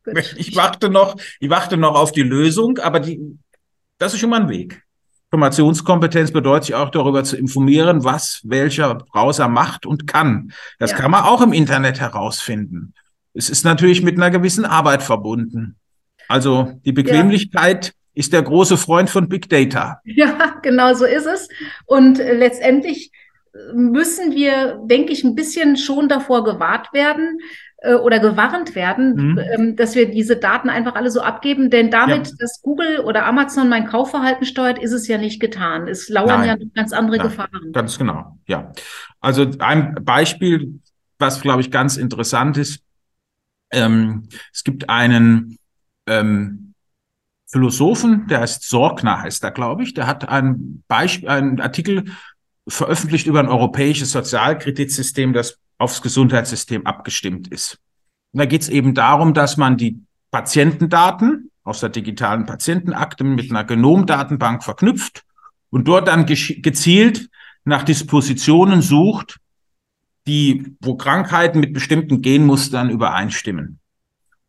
Gut. 0.04 0.34
Ich 0.36 0.54
warte 0.54 0.90
noch, 0.90 1.16
ich 1.40 1.48
warte 1.48 1.76
noch 1.76 1.94
auf 1.94 2.12
die 2.12 2.22
Lösung, 2.22 2.78
aber 2.78 3.00
die, 3.00 3.38
das 3.98 4.12
ist 4.12 4.20
schon 4.20 4.30
mal 4.30 4.42
ein 4.42 4.48
Weg. 4.48 4.82
Informationskompetenz 5.32 6.30
bedeutet 6.30 6.64
sich 6.66 6.74
auch 6.74 6.90
darüber 6.90 7.24
zu 7.24 7.36
informieren, 7.36 8.04
was 8.04 8.40
welcher 8.44 8.94
Browser 8.94 9.48
macht 9.48 9.84
und 9.86 10.06
kann. 10.06 10.52
Das 10.78 10.92
ja. 10.92 10.96
kann 10.96 11.10
man 11.10 11.24
auch 11.24 11.40
im 11.42 11.52
Internet 11.52 12.00
herausfinden. 12.00 12.94
Es 13.32 13.50
ist 13.50 13.64
natürlich 13.64 14.02
mit 14.02 14.16
einer 14.16 14.30
gewissen 14.30 14.64
Arbeit 14.64 15.02
verbunden. 15.02 15.76
Also 16.28 16.78
die 16.84 16.92
Bequemlichkeit 16.92 17.86
ja. 17.86 17.92
ist 18.14 18.32
der 18.32 18.42
große 18.42 18.76
Freund 18.76 19.10
von 19.10 19.28
Big 19.28 19.48
Data. 19.48 20.00
Ja, 20.04 20.60
genau 20.62 20.94
so 20.94 21.04
ist 21.04 21.26
es. 21.26 21.48
Und 21.86 22.20
äh, 22.20 22.34
letztendlich 22.34 23.10
müssen 23.72 24.34
wir, 24.34 24.80
denke 24.84 25.12
ich, 25.12 25.24
ein 25.24 25.34
bisschen 25.34 25.76
schon 25.76 26.08
davor 26.08 26.44
gewahrt 26.44 26.92
werden, 26.92 27.38
äh, 27.84 27.94
oder 27.94 28.18
gewarnt 28.18 28.74
werden, 28.74 29.32
mhm. 29.32 29.38
ähm, 29.38 29.76
dass 29.76 29.94
wir 29.94 30.10
diese 30.10 30.36
Daten 30.36 30.70
einfach 30.70 30.94
alle 30.94 31.10
so 31.10 31.20
abgeben. 31.20 31.68
Denn 31.68 31.90
damit, 31.90 32.28
ja. 32.28 32.32
dass 32.38 32.62
Google 32.62 33.00
oder 33.00 33.26
Amazon 33.26 33.68
mein 33.68 33.86
Kaufverhalten 33.86 34.46
steuert, 34.46 34.78
ist 34.82 34.92
es 34.92 35.06
ja 35.06 35.18
nicht 35.18 35.38
getan. 35.38 35.86
Es 35.86 36.08
lauern 36.08 36.40
Nein. 36.40 36.60
ja 36.60 36.66
ganz 36.74 36.92
andere 36.92 37.18
Nein. 37.18 37.26
Gefahren. 37.26 37.72
Ganz 37.72 37.98
genau, 37.98 38.38
ja. 38.46 38.72
Also 39.20 39.46
ein 39.58 39.96
Beispiel, 40.02 40.80
was, 41.18 41.42
glaube 41.42 41.60
ich, 41.60 41.70
ganz 41.70 41.96
interessant 41.98 42.56
ist. 42.56 42.80
Ähm, 43.70 44.28
es 44.52 44.64
gibt 44.64 44.88
einen 44.88 45.58
ähm, 46.06 46.72
Philosophen, 47.46 48.26
der 48.28 48.40
heißt 48.40 48.66
Sorgner, 48.68 49.20
heißt 49.20 49.44
er, 49.44 49.50
glaube 49.50 49.82
ich. 49.82 49.92
Der 49.92 50.06
hat 50.06 50.28
ein 50.28 50.82
Beispiel, 50.88 51.28
einen 51.28 51.60
Artikel 51.60 52.04
veröffentlicht 52.66 53.26
über 53.26 53.40
ein 53.40 53.48
europäisches 53.48 54.10
Sozialkreditsystem, 54.12 55.34
das 55.34 55.58
aufs 55.78 56.02
Gesundheitssystem 56.02 56.87
abgestimmt 56.87 57.48
ist. 57.48 57.78
Und 58.32 58.38
da 58.38 58.46
geht 58.46 58.62
es 58.62 58.68
eben 58.68 58.94
darum, 58.94 59.34
dass 59.34 59.56
man 59.56 59.76
die 59.76 60.00
Patientendaten 60.30 61.50
aus 61.62 61.80
der 61.80 61.88
digitalen 61.88 62.46
Patientenakte 62.46 63.24
mit 63.24 63.50
einer 63.50 63.64
Genomdatenbank 63.64 64.62
verknüpft 64.62 65.24
und 65.70 65.88
dort 65.88 66.08
dann 66.08 66.26
gezielt 66.26 67.28
nach 67.64 67.82
Dispositionen 67.82 68.82
sucht, 68.82 69.38
die, 70.26 70.76
wo 70.80 70.96
Krankheiten 70.96 71.60
mit 71.60 71.72
bestimmten 71.72 72.22
Genmustern 72.22 72.90
übereinstimmen. 72.90 73.78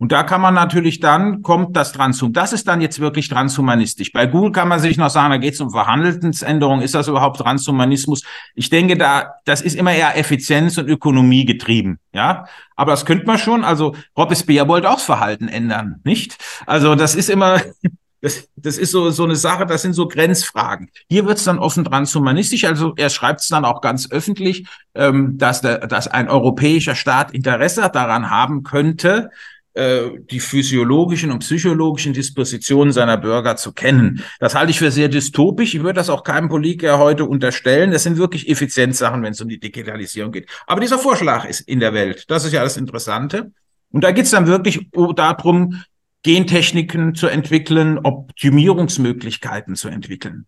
Und 0.06 0.12
da 0.12 0.22
kann 0.22 0.40
man 0.40 0.54
natürlich 0.54 1.00
dann, 1.00 1.42
kommt 1.42 1.76
das 1.76 1.92
Transhum, 1.92 2.32
das 2.32 2.54
ist 2.54 2.68
dann 2.68 2.80
jetzt 2.80 3.00
wirklich 3.00 3.28
transhumanistisch. 3.28 4.12
Bei 4.12 4.28
Google 4.28 4.52
kann 4.52 4.68
man 4.68 4.80
sich 4.80 4.98
noch 4.98 5.10
sagen, 5.10 5.32
da 5.32 5.38
geht 5.38 5.56
es 5.56 5.62
um 5.62 5.72
Verhandelsänderung, 5.72 6.82
ist 6.82 6.94
das 6.94 7.08
überhaupt 7.08 7.40
Transhumanismus? 7.40 8.22
Ich 8.54 8.70
denke, 8.70 9.00
da, 9.00 9.34
das 9.46 9.64
ist 9.64 9.74
immer 9.74 9.96
eher 9.96 10.16
Effizienz 10.16 10.78
und 10.78 10.88
Ökonomie 10.88 11.44
getrieben, 11.44 11.98
ja. 12.14 12.46
Aber 12.76 12.92
das 12.92 13.08
könnte 13.08 13.26
man 13.26 13.40
schon, 13.40 13.64
also 13.64 13.96
Robespierre 14.16 14.68
wollte 14.68 14.92
auch 14.92 14.98
das 14.98 15.06
Verhalten 15.06 15.48
ändern, 15.48 16.02
nicht? 16.04 16.38
Also 16.68 16.94
das 16.94 17.16
ist 17.16 17.32
immer, 17.32 17.60
das, 18.22 18.48
das 18.56 18.78
ist 18.78 18.92
so, 18.92 19.10
so 19.10 19.24
eine 19.24 19.36
Sache, 19.36 19.66
das 19.66 19.82
sind 19.82 19.94
so 19.94 20.08
Grenzfragen. 20.08 20.92
Hier 21.10 21.26
wird 21.26 21.40
es 21.40 21.46
dann 21.46 21.58
offen 21.58 21.84
transhumanistisch, 21.84 22.66
also 22.66 22.94
er 22.96 23.10
schreibt 23.10 23.42
es 23.42 23.48
dann 23.48 23.66
auch 23.66 23.82
ganz 23.82 24.12
öffentlich, 24.12 24.68
ähm, 24.94 25.40
dass, 25.40 25.62
der, 25.62 25.88
dass 25.88 26.08
ein 26.08 26.30
europäischer 26.30 26.94
Staat 26.94 27.32
Interesse 27.32 27.90
daran 27.92 28.30
haben 28.30 28.62
könnte, 28.62 29.32
die 29.76 30.40
physiologischen 30.40 31.32
und 31.32 31.40
psychologischen 31.40 32.14
Dispositionen 32.14 32.94
seiner 32.94 33.18
Bürger 33.18 33.58
zu 33.58 33.74
kennen. 33.74 34.24
Das 34.40 34.56
halte 34.56 34.72
ich 34.72 34.80
für 34.80 34.90
sehr 34.90 35.10
dystopisch. 35.10 35.74
Ich 35.74 35.84
würde 35.84 35.96
das 35.96 36.10
auch 36.10 36.24
keinem 36.24 36.48
Politiker 36.48 36.98
heute 36.98 37.26
unterstellen. 37.26 37.92
Das 37.92 38.04
sind 38.04 38.18
wirklich 38.18 38.48
Effizienzsachen, 38.48 39.22
wenn 39.22 39.34
es 39.34 39.42
um 39.42 39.50
die 39.50 39.60
Digitalisierung 39.60 40.32
geht. 40.32 40.50
Aber 40.66 40.80
dieser 40.80 40.98
Vorschlag 40.98 41.44
ist 41.44 41.60
in 41.62 41.82
der 41.82 41.94
Welt. 41.94 42.24
Das 42.30 42.46
ist 42.46 42.54
ja 42.54 42.64
das 42.64 42.78
Interessante. 42.78 43.52
Und 43.92 44.04
da 44.06 44.12
geht 44.12 44.26
es 44.26 44.32
dann 44.32 44.48
wirklich 44.48 44.90
darum, 45.16 45.84
Gentechniken 46.24 47.14
zu 47.14 47.28
entwickeln, 47.28 48.00
Optimierungsmöglichkeiten 48.00 49.76
zu 49.76 49.90
entwickeln. 49.90 50.48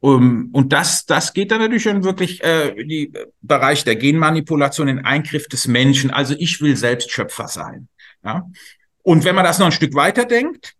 Und 0.00 0.68
das, 0.70 1.04
das 1.04 1.34
geht 1.34 1.50
dann 1.50 1.58
natürlich 1.58 1.82
schon 1.82 2.04
wirklich 2.04 2.42
äh, 2.42 2.68
in 2.68 2.88
den 2.88 3.12
Bereich 3.42 3.84
der 3.84 3.96
Genmanipulation, 3.96 4.88
in 4.88 5.04
Eingriff 5.04 5.46
des 5.46 5.68
Menschen. 5.68 6.10
Also 6.10 6.34
ich 6.38 6.62
will 6.62 6.74
selbst 6.74 7.10
Schöpfer 7.10 7.48
sein. 7.48 7.88
Ja? 8.24 8.48
Und 9.02 9.24
wenn 9.24 9.34
man 9.34 9.44
das 9.44 9.58
noch 9.58 9.66
ein 9.66 9.72
Stück 9.72 9.94
weiter 9.94 10.24
denkt, 10.24 10.74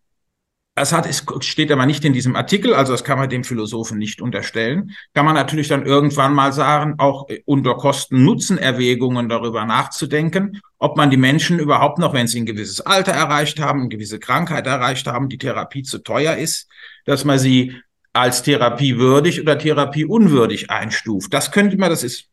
das 0.77 0.93
hat, 0.93 1.07
es 1.07 1.25
steht 1.41 1.71
aber 1.73 1.85
nicht 1.85 2.05
in 2.05 2.13
diesem 2.13 2.37
Artikel, 2.37 2.75
also 2.75 2.93
das 2.93 3.05
kann 3.05 3.19
man 3.19 3.29
dem 3.29 3.45
Philosophen 3.45 3.99
nicht 3.99 4.23
unterstellen. 4.23 4.93
Kann 5.13 5.27
man 5.27 5.35
natürlich 5.35 5.69
dann 5.69 5.85
irgendwann 5.85 6.33
mal 6.33 6.53
sagen, 6.53 6.95
auch 6.99 7.29
unter 7.45 7.75
Kosten-Nutzen-Erwägungen 7.75 9.29
darüber 9.29 9.67
nachzudenken, 9.67 10.63
ob 10.79 10.97
man 10.97 11.11
die 11.11 11.17
Menschen 11.17 11.59
überhaupt 11.59 11.99
noch, 11.99 12.15
wenn 12.15 12.29
sie 12.29 12.41
ein 12.41 12.47
gewisses 12.47 12.81
Alter 12.81 13.13
erreicht 13.13 13.61
haben, 13.61 13.81
eine 13.81 13.89
gewisse 13.89 14.19
Krankheit 14.21 14.67
erreicht 14.67 15.07
haben, 15.07 15.29
die 15.29 15.39
Therapie 15.39 15.83
zu 15.83 15.99
teuer 15.99 16.37
ist, 16.37 16.69
dass 17.05 17.25
man 17.25 17.39
sie 17.39 17.75
als 18.13 18.43
therapiewürdig 18.43 19.41
oder 19.41 19.59
therapieunwürdig 19.59 20.71
einstuft. 20.71 21.35
Das 21.35 21.53
könnte 21.53 21.77
man, 21.77 21.91
das 21.91 22.03
ist, 22.03 22.29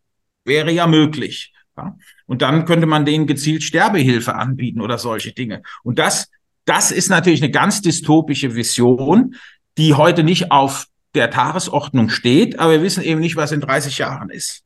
wäre 0.46 0.72
ja 0.72 0.88
möglich. 0.88 1.54
Ja? 1.78 1.96
Und 2.26 2.42
dann 2.42 2.66
könnte 2.66 2.88
man 2.88 3.06
denen 3.06 3.28
gezielt 3.28 3.64
Sterbehilfe 3.64 4.36
anbieten 4.36 4.82
oder 4.82 4.98
solche 4.98 5.32
Dinge. 5.32 5.62
Und 5.84 6.00
das 6.00 6.30
das 6.68 6.92
ist 6.92 7.10
natürlich 7.10 7.42
eine 7.42 7.52
ganz 7.52 7.82
dystopische 7.82 8.56
Vision, 8.56 9.36
die 9.78 9.94
heute 9.94 10.24
nicht 10.24 10.52
auf 10.52 10.88
der 11.16 11.32
Tagesordnung 11.32 12.10
steht, 12.10 12.60
aber 12.60 12.74
wir 12.74 12.84
wissen 12.84 13.04
eben 13.04 13.22
nicht, 13.22 13.38
was 13.38 13.54
in 13.54 13.62
30 13.62 13.98
Jahren 13.98 14.30
ist. 14.30 14.64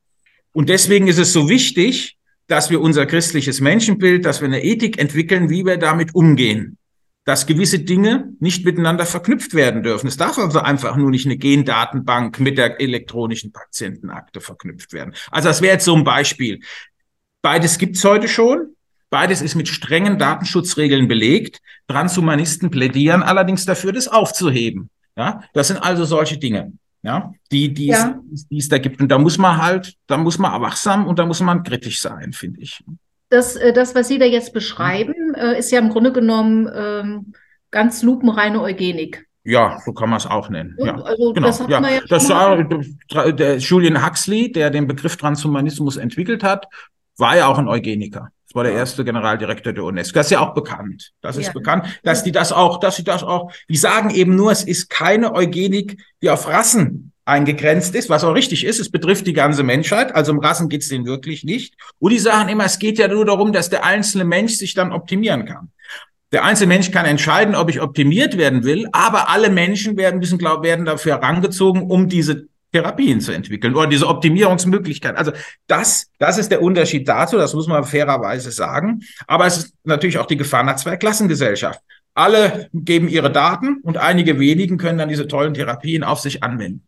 Und 0.52 0.68
deswegen 0.68 1.08
ist 1.08 1.20
es 1.20 1.32
so 1.32 1.48
wichtig, 1.48 2.18
dass 2.48 2.70
wir 2.70 2.82
unser 2.82 3.06
christliches 3.06 3.62
Menschenbild, 3.62 4.26
dass 4.26 4.42
wir 4.42 4.48
eine 4.48 4.64
Ethik 4.64 5.00
entwickeln, 5.00 5.50
wie 5.50 5.64
wir 5.64 5.78
damit 5.78 6.14
umgehen. 6.16 6.78
Dass 7.24 7.46
gewisse 7.46 7.80
Dinge 7.80 8.34
nicht 8.40 8.66
miteinander 8.66 9.06
verknüpft 9.06 9.54
werden 9.54 9.84
dürfen. 9.84 10.08
Es 10.08 10.18
darf 10.18 10.40
also 10.40 10.60
einfach 10.60 10.98
nur 10.98 11.12
nicht 11.12 11.28
eine 11.28 11.38
Gendatenbank 11.38 12.40
mit 12.40 12.58
der 12.58 12.82
elektronischen 12.82 13.52
Patientenakte 13.52 14.42
verknüpft 14.42 14.92
werden. 14.92 15.14
Also 15.30 15.50
das 15.50 15.62
wäre 15.62 15.74
jetzt 15.74 15.86
so 15.86 15.96
ein 15.96 16.04
Beispiel. 16.04 16.62
Beides 17.42 17.78
gibt's 17.78 18.04
heute 18.04 18.28
schon. 18.28 18.76
Beides 19.10 19.42
ist 19.42 19.56
mit 19.56 19.68
strengen 19.68 20.18
Datenschutzregeln 20.18 21.08
belegt. 21.08 21.60
Transhumanisten 21.88 22.72
plädieren 22.72 23.24
allerdings 23.24 23.66
dafür, 23.66 23.92
das 23.92 24.08
aufzuheben. 24.08 24.90
Ja, 25.18 25.44
das 25.54 25.68
sind 25.68 25.78
also 25.78 26.06
solche 26.06 26.38
Dinge, 26.38 26.72
ja, 27.04 27.34
die, 27.52 27.74
die, 27.74 27.88
ja. 27.88 28.20
Es, 28.34 28.48
die 28.48 28.58
es 28.58 28.70
da 28.70 28.78
gibt. 28.78 29.02
Und 29.02 29.10
da 29.10 29.18
muss 29.18 29.38
man 29.38 29.62
halt, 29.62 29.96
da 30.08 30.18
muss 30.18 30.38
man 30.38 30.62
wachsam 30.62 31.06
und 31.06 31.20
da 31.20 31.26
muss 31.26 31.42
man 31.42 31.64
kritisch 31.64 32.00
sein, 32.00 32.32
finde 32.32 32.62
ich. 32.62 32.82
Das, 33.30 33.58
äh, 33.58 33.74
das, 33.74 33.94
was 33.96 34.08
Sie 34.08 34.20
da 34.20 34.26
jetzt 34.26 34.54
beschreiben, 34.54 35.34
äh, 35.36 35.60
ist 35.60 35.72
ja 35.72 35.80
im 35.80 35.90
Grunde 35.90 36.14
genommen 36.14 36.70
ähm, 36.74 37.34
ganz 37.72 38.04
lupenreine 38.04 38.62
Eugenik. 38.62 39.28
Ja, 39.44 39.80
so 39.84 39.92
kann 39.92 40.10
man 40.10 40.18
es 40.18 40.28
auch 40.28 40.50
nennen. 40.50 40.76
Ja, 40.78 40.96
also 41.02 41.34
genau. 41.34 41.48
das 41.48 41.60
hat 41.60 41.70
ja. 41.70 41.82
Ja 41.82 42.02
das 42.08 42.30
war 42.30 42.64
der 43.34 43.58
Julian 43.58 44.06
Huxley, 44.06 44.52
der 44.52 44.70
den 44.70 44.88
Begriff 44.88 45.18
Transhumanismus 45.18 45.98
entwickelt 45.98 46.44
hat, 46.44 46.68
war 47.18 47.38
ja 47.38 47.48
auch 47.48 47.58
ein 47.58 47.68
Eugeniker. 47.68 48.30
Das 48.48 48.56
war 48.56 48.64
der 48.66 48.74
erste 48.74 49.06
Generaldirektor 49.06 49.72
der 49.72 49.86
UNESCO. 49.86 50.14
Das 50.14 50.28
ist 50.28 50.32
ja 50.32 50.42
auch 50.42 50.54
bekannt. 50.54 51.14
Das 51.22 51.38
ist 51.38 51.48
ja. 51.48 51.54
bekannt, 51.54 51.86
dass 52.04 52.24
die 52.24 52.34
das 52.34 52.52
auch, 52.52 52.82
dass 52.82 52.98
sie 52.98 53.04
das 53.06 53.24
auch, 53.24 53.52
die 53.70 53.78
sagen 53.78 54.10
eben 54.10 54.36
nur, 54.36 54.52
es 54.52 54.64
ist 54.64 54.90
keine 54.90 55.34
Eugenik, 55.34 56.04
die 56.22 56.30
auf 56.30 56.50
Rassen 56.50 57.14
eingegrenzt 57.24 57.96
ist, 57.96 58.10
was 58.10 58.26
auch 58.26 58.34
richtig 58.34 58.66
ist. 58.66 58.80
Es 58.80 58.92
betrifft 58.92 59.26
die 59.26 59.34
ganze 59.34 59.64
Menschheit. 59.64 60.14
Also 60.14 60.34
um 60.34 60.40
Rassen 60.40 60.68
geht 60.68 60.82
es 60.82 60.90
denen 60.90 61.06
wirklich 61.06 61.46
nicht. 61.46 61.76
Und 62.00 62.12
die 62.12 62.20
sagen 62.20 62.50
immer, 62.50 62.66
es 62.66 62.78
geht 62.78 62.98
ja 62.98 63.08
nur 63.08 63.24
darum, 63.24 63.54
dass 63.54 63.70
der 63.70 63.86
einzelne 63.86 64.26
Mensch 64.26 64.56
sich 64.56 64.74
dann 64.74 64.92
optimieren 64.92 65.46
kann. 65.46 65.70
Der 66.34 66.44
einzelne 66.44 66.74
Mensch 66.74 66.92
kann 66.92 67.06
entscheiden, 67.06 67.56
ob 67.56 67.70
ich 67.70 67.82
optimiert 67.82 68.38
werden 68.38 68.64
will, 68.64 68.88
aber 68.94 69.30
alle 69.30 69.50
Menschen 69.50 69.98
werden 69.98 70.20
müssen, 70.20 70.38
glaub, 70.38 70.64
werden 70.64 70.86
dafür 70.86 71.14
herangezogen, 71.14 71.84
um 71.84 72.08
diese 72.08 72.48
Therapien 72.72 73.20
zu 73.20 73.32
entwickeln 73.32 73.76
oder 73.76 73.88
diese 73.88 74.08
Optimierungsmöglichkeit. 74.08 75.18
Also 75.18 75.32
das, 75.68 76.10
das 76.18 76.38
ist 76.38 76.52
der 76.52 76.62
Unterschied 76.62 77.08
dazu, 77.08 77.38
das 77.38 77.54
muss 77.54 77.68
man 77.68 77.84
fairerweise 77.84 78.52
sagen. 78.52 79.02
Aber 79.28 79.46
es 79.46 79.58
ist 79.58 79.76
natürlich 79.84 80.18
auch 80.18 80.26
die 80.26 80.38
Gefahr 80.38 80.64
nach 80.64 80.78
Zweiklassengesellschaft. 80.78 81.80
Alle 82.14 82.70
geben 82.74 83.08
ihre 83.08 83.32
Daten 83.32 83.80
und 83.84 83.98
einige 83.98 84.40
wenigen 84.40 84.78
können 84.78 84.98
dann 84.98 85.10
diese 85.10 85.28
tollen 85.28 85.54
Therapien 85.54 86.04
auf 86.04 86.20
sich 86.20 86.44
anwenden. 86.44 86.86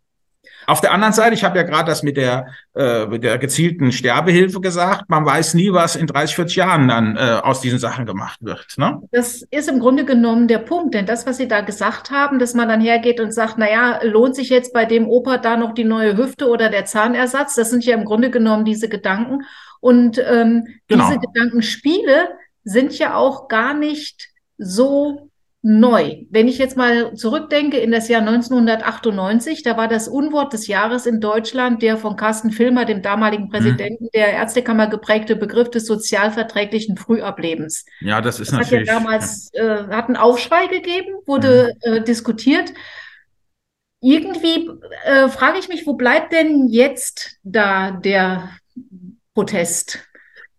Auf 0.68 0.82
der 0.82 0.92
anderen 0.92 1.14
Seite, 1.14 1.34
ich 1.34 1.44
habe 1.44 1.58
ja 1.58 1.64
gerade 1.64 1.90
das 1.90 2.04
mit 2.04 2.18
der, 2.18 2.48
äh, 2.76 3.06
mit 3.06 3.24
der 3.24 3.38
gezielten 3.38 3.92
Sterbehilfe 3.92 4.62
gesagt, 4.62 5.10
man 5.10 5.26
weiß 5.26 5.54
nie, 5.54 5.72
was 5.72 5.96
in 5.96 6.08
30, 6.08 6.36
40 6.36 6.56
Jahren 6.56 6.88
dann 6.88 7.18
äh, 7.18 7.40
aus 7.44 7.62
diesen 7.62 7.80
Sachen 7.80 8.06
gemacht 8.06 8.40
wird. 8.42 8.78
Ne? 8.78 9.02
Das 9.12 9.44
ist 9.50 9.70
im 9.70 9.80
Grunde 9.80 10.06
genommen 10.06 10.48
der 10.48 10.60
Punkt, 10.60 10.94
denn 10.94 11.06
das, 11.06 11.26
was 11.26 11.38
Sie 11.38 11.48
da 11.48 11.62
gesagt 11.62 12.12
haben, 12.12 12.40
dass 12.40 12.54
man 12.54 12.68
dann 12.68 12.82
hergeht 12.82 13.20
und 13.20 13.34
sagt, 13.34 13.58
naja, 13.58 14.00
lohnt 14.04 14.36
sich 14.36 14.50
jetzt 14.50 14.74
bei 14.74 14.86
dem 14.86 15.08
Opa 15.08 15.38
da 15.38 15.58
noch 15.58 15.74
die 15.74 15.84
neue 15.84 16.18
Hüfte 16.18 16.48
oder 16.48 16.70
der 16.70 16.86
Zahnersatz, 16.86 17.56
das 17.56 17.70
sind 17.70 17.86
ja 17.86 17.96
im 17.96 18.06
Grunde 18.06 18.30
genommen 18.30 18.66
diese 18.66 18.90
Gedanken. 18.90 19.44
Und 19.80 20.18
ähm, 20.18 20.68
genau. 20.88 21.08
diese 21.08 21.20
Gedankenspiele 21.20 22.30
sind 22.64 22.98
ja 22.98 23.16
auch 23.16 23.50
gar 23.50 23.74
nicht 23.74 24.30
so 24.58 25.30
neu. 25.66 26.26
Wenn 26.30 26.50
ich 26.50 26.58
jetzt 26.58 26.76
mal 26.76 27.16
zurückdenke 27.16 27.78
in 27.78 27.90
das 27.90 28.10
Jahr 28.10 28.20
1998, 28.20 29.64
da 29.64 29.78
war 29.78 29.88
das 29.88 30.10
Unwort 30.10 30.52
des 30.52 30.68
Jahres 30.68 31.06
in 31.06 31.22
Deutschland 31.22 31.82
der 31.82 31.98
von 31.98 32.18
Carsten 32.18 32.52
Filmer, 32.52 32.84
dem 32.84 33.02
damaligen 33.02 33.46
mhm. 33.46 33.50
Präsidenten 33.50 34.04
mhm. 34.04 34.10
der 34.14 34.34
Ärztekammer 34.34 34.88
geprägte 34.88 35.38
Begriff 35.38 35.70
des 35.70 35.86
sozialverträglichen 35.86 36.98
Frühablebens. 36.98 37.86
Ja, 38.02 38.20
das 38.20 38.42
ist 38.42 38.52
das 38.52 38.60
natürlich. 38.60 38.90
Hat 38.90 38.96
ja 38.96 39.04
damals 39.04 39.54
äh, 39.54 39.88
hat 39.90 40.08
einen 40.08 40.18
Aufschrei 40.18 40.68
gegeben, 40.68 41.16
wurde 41.26 41.74
mhm. 41.86 41.94
äh, 41.94 42.04
diskutiert. 42.04 42.74
Irgendwie 44.02 44.70
äh, 45.06 45.30
frage 45.30 45.60
ich 45.60 45.70
mich, 45.70 45.88
wo 45.88 45.94
bleibt 45.94 46.34
denn 46.34 46.68
jetzt 46.68 47.38
da 47.44 47.92
der 47.92 48.50
Protest? 49.34 50.00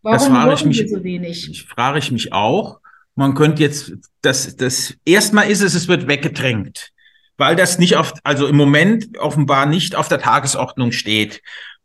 Warum 0.00 0.18
das 0.18 0.28
frage 0.28 0.54
ich 0.54 0.64
mich, 0.64 0.90
so 0.90 1.04
wenig? 1.04 1.50
Ich 1.50 1.64
frage 1.64 1.98
ich 1.98 2.10
mich 2.10 2.32
auch. 2.32 2.80
Man 3.14 3.34
könnte 3.34 3.62
jetzt, 3.62 3.92
das, 4.22 4.56
das, 4.56 4.94
erstmal 5.04 5.50
ist 5.50 5.60
es, 5.60 5.74
es 5.74 5.88
wird 5.88 6.08
weggedrängt, 6.08 6.90
weil 7.36 7.56
das 7.56 7.78
nicht 7.78 7.96
auf, 7.96 8.12
also 8.24 8.46
im 8.46 8.56
Moment 8.56 9.18
offenbar 9.18 9.66
nicht 9.66 9.94
auf 9.94 10.08
der 10.08 10.20
Tagesordnung 10.20 10.92
steht. 10.92 11.40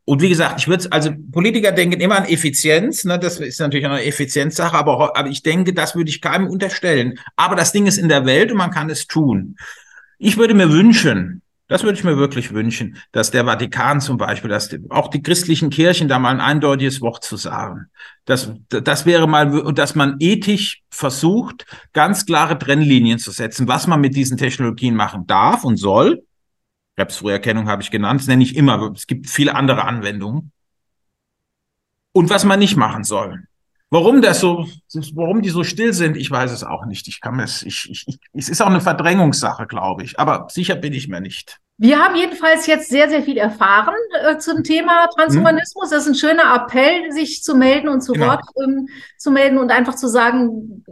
Und 0.05 0.23
wie 0.23 0.29
gesagt, 0.29 0.59
ich 0.59 0.67
würde 0.67 0.87
also 0.91 1.11
Politiker 1.31 1.71
denken 1.71 2.01
immer 2.01 2.17
an 2.17 2.25
Effizienz, 2.25 3.03
ne, 3.03 3.19
das 3.19 3.39
ist 3.39 3.59
natürlich 3.59 3.85
eine 3.85 4.03
Effizienzsache, 4.03 4.75
aber, 4.75 5.15
aber 5.15 5.29
ich 5.29 5.43
denke, 5.43 5.71
das 5.71 5.95
würde 5.95 6.09
ich 6.09 6.19
keinem 6.19 6.47
unterstellen. 6.47 7.19
Aber 7.35 7.55
das 7.55 7.73
Ding 7.73 7.85
ist 7.85 7.99
in 7.99 8.09
der 8.09 8.25
Welt 8.25 8.51
und 8.51 8.57
man 8.57 8.71
kann 8.71 8.89
es 8.89 9.05
tun. 9.05 9.55
Ich 10.17 10.37
würde 10.37 10.55
mir 10.55 10.71
wünschen, 10.71 11.43
das 11.69 11.83
würde 11.83 11.97
ich 11.97 12.03
mir 12.03 12.17
wirklich 12.17 12.51
wünschen, 12.51 12.97
dass 13.11 13.29
der 13.29 13.45
Vatikan 13.45 14.01
zum 14.01 14.17
Beispiel, 14.17 14.49
dass 14.49 14.75
auch 14.89 15.07
die 15.07 15.21
christlichen 15.21 15.69
Kirchen 15.69 16.07
da 16.07 16.17
mal 16.17 16.31
ein 16.31 16.41
eindeutiges 16.41 16.99
Wort 16.99 17.23
zu 17.23 17.37
sagen. 17.37 17.91
Das, 18.25 18.51
das 18.69 19.05
wäre 19.05 19.27
mal, 19.27 19.71
dass 19.73 19.93
man 19.93 20.15
ethisch 20.19 20.81
versucht, 20.89 21.67
ganz 21.93 22.25
klare 22.25 22.57
Trennlinien 22.57 23.19
zu 23.19 23.29
setzen, 23.29 23.67
was 23.67 23.85
man 23.85 24.01
mit 24.01 24.15
diesen 24.15 24.35
Technologien 24.35 24.95
machen 24.95 25.27
darf 25.27 25.63
und 25.63 25.77
soll. 25.77 26.23
Krebsfrüherkennung 26.97 27.69
habe 27.69 27.83
ich 27.83 27.91
genannt, 27.91 28.21
das 28.21 28.27
nenne 28.27 28.43
ich 28.43 28.55
immer, 28.55 28.91
es 28.95 29.05
gibt 29.05 29.29
viele 29.29 29.53
andere 29.53 29.85
Anwendungen. 29.85 30.51
Und 32.13 32.31
was 32.31 32.45
man 32.45 32.57
nicht 32.57 32.77
machen 32.77 33.03
soll. 33.03 33.43
Warum 33.91 34.21
das 34.21 34.39
so, 34.39 34.67
warum 35.15 35.41
die 35.41 35.49
so 35.49 35.63
still 35.63 35.93
sind, 35.93 36.15
ich 36.15 36.29
weiß 36.29 36.51
es 36.51 36.63
auch 36.63 36.85
nicht. 36.85 37.07
Ich 37.07 37.21
kann 37.21 37.39
es, 37.39 37.63
ich, 37.63 37.89
ich, 37.89 38.07
ich, 38.07 38.19
es 38.33 38.47
ist 38.49 38.61
auch 38.61 38.67
eine 38.67 38.81
Verdrängungssache, 38.81 39.65
glaube 39.65 40.03
ich. 40.03 40.19
Aber 40.19 40.47
sicher 40.49 40.75
bin 40.75 40.93
ich 40.93 41.07
mir 41.07 41.21
nicht. 41.21 41.57
Wir 41.77 41.97
haben 41.97 42.15
jedenfalls 42.15 42.67
jetzt 42.67 42.89
sehr, 42.89 43.09
sehr 43.09 43.23
viel 43.23 43.37
erfahren 43.37 43.95
äh, 44.21 44.37
zum 44.37 44.63
Thema 44.63 45.07
Transhumanismus. 45.15 45.89
Das 45.89 46.03
ist 46.03 46.09
ein 46.09 46.15
schöner 46.15 46.53
Appell, 46.53 47.11
sich 47.11 47.41
zu 47.41 47.55
melden 47.55 47.87
und 47.87 48.01
zu 48.01 48.13
genau. 48.13 48.27
Wort 48.27 48.43
ähm, 48.63 48.89
zu 49.17 49.31
melden 49.31 49.57
und 49.57 49.71
einfach 49.71 49.95
zu 49.95 50.07
sagen, 50.07 50.83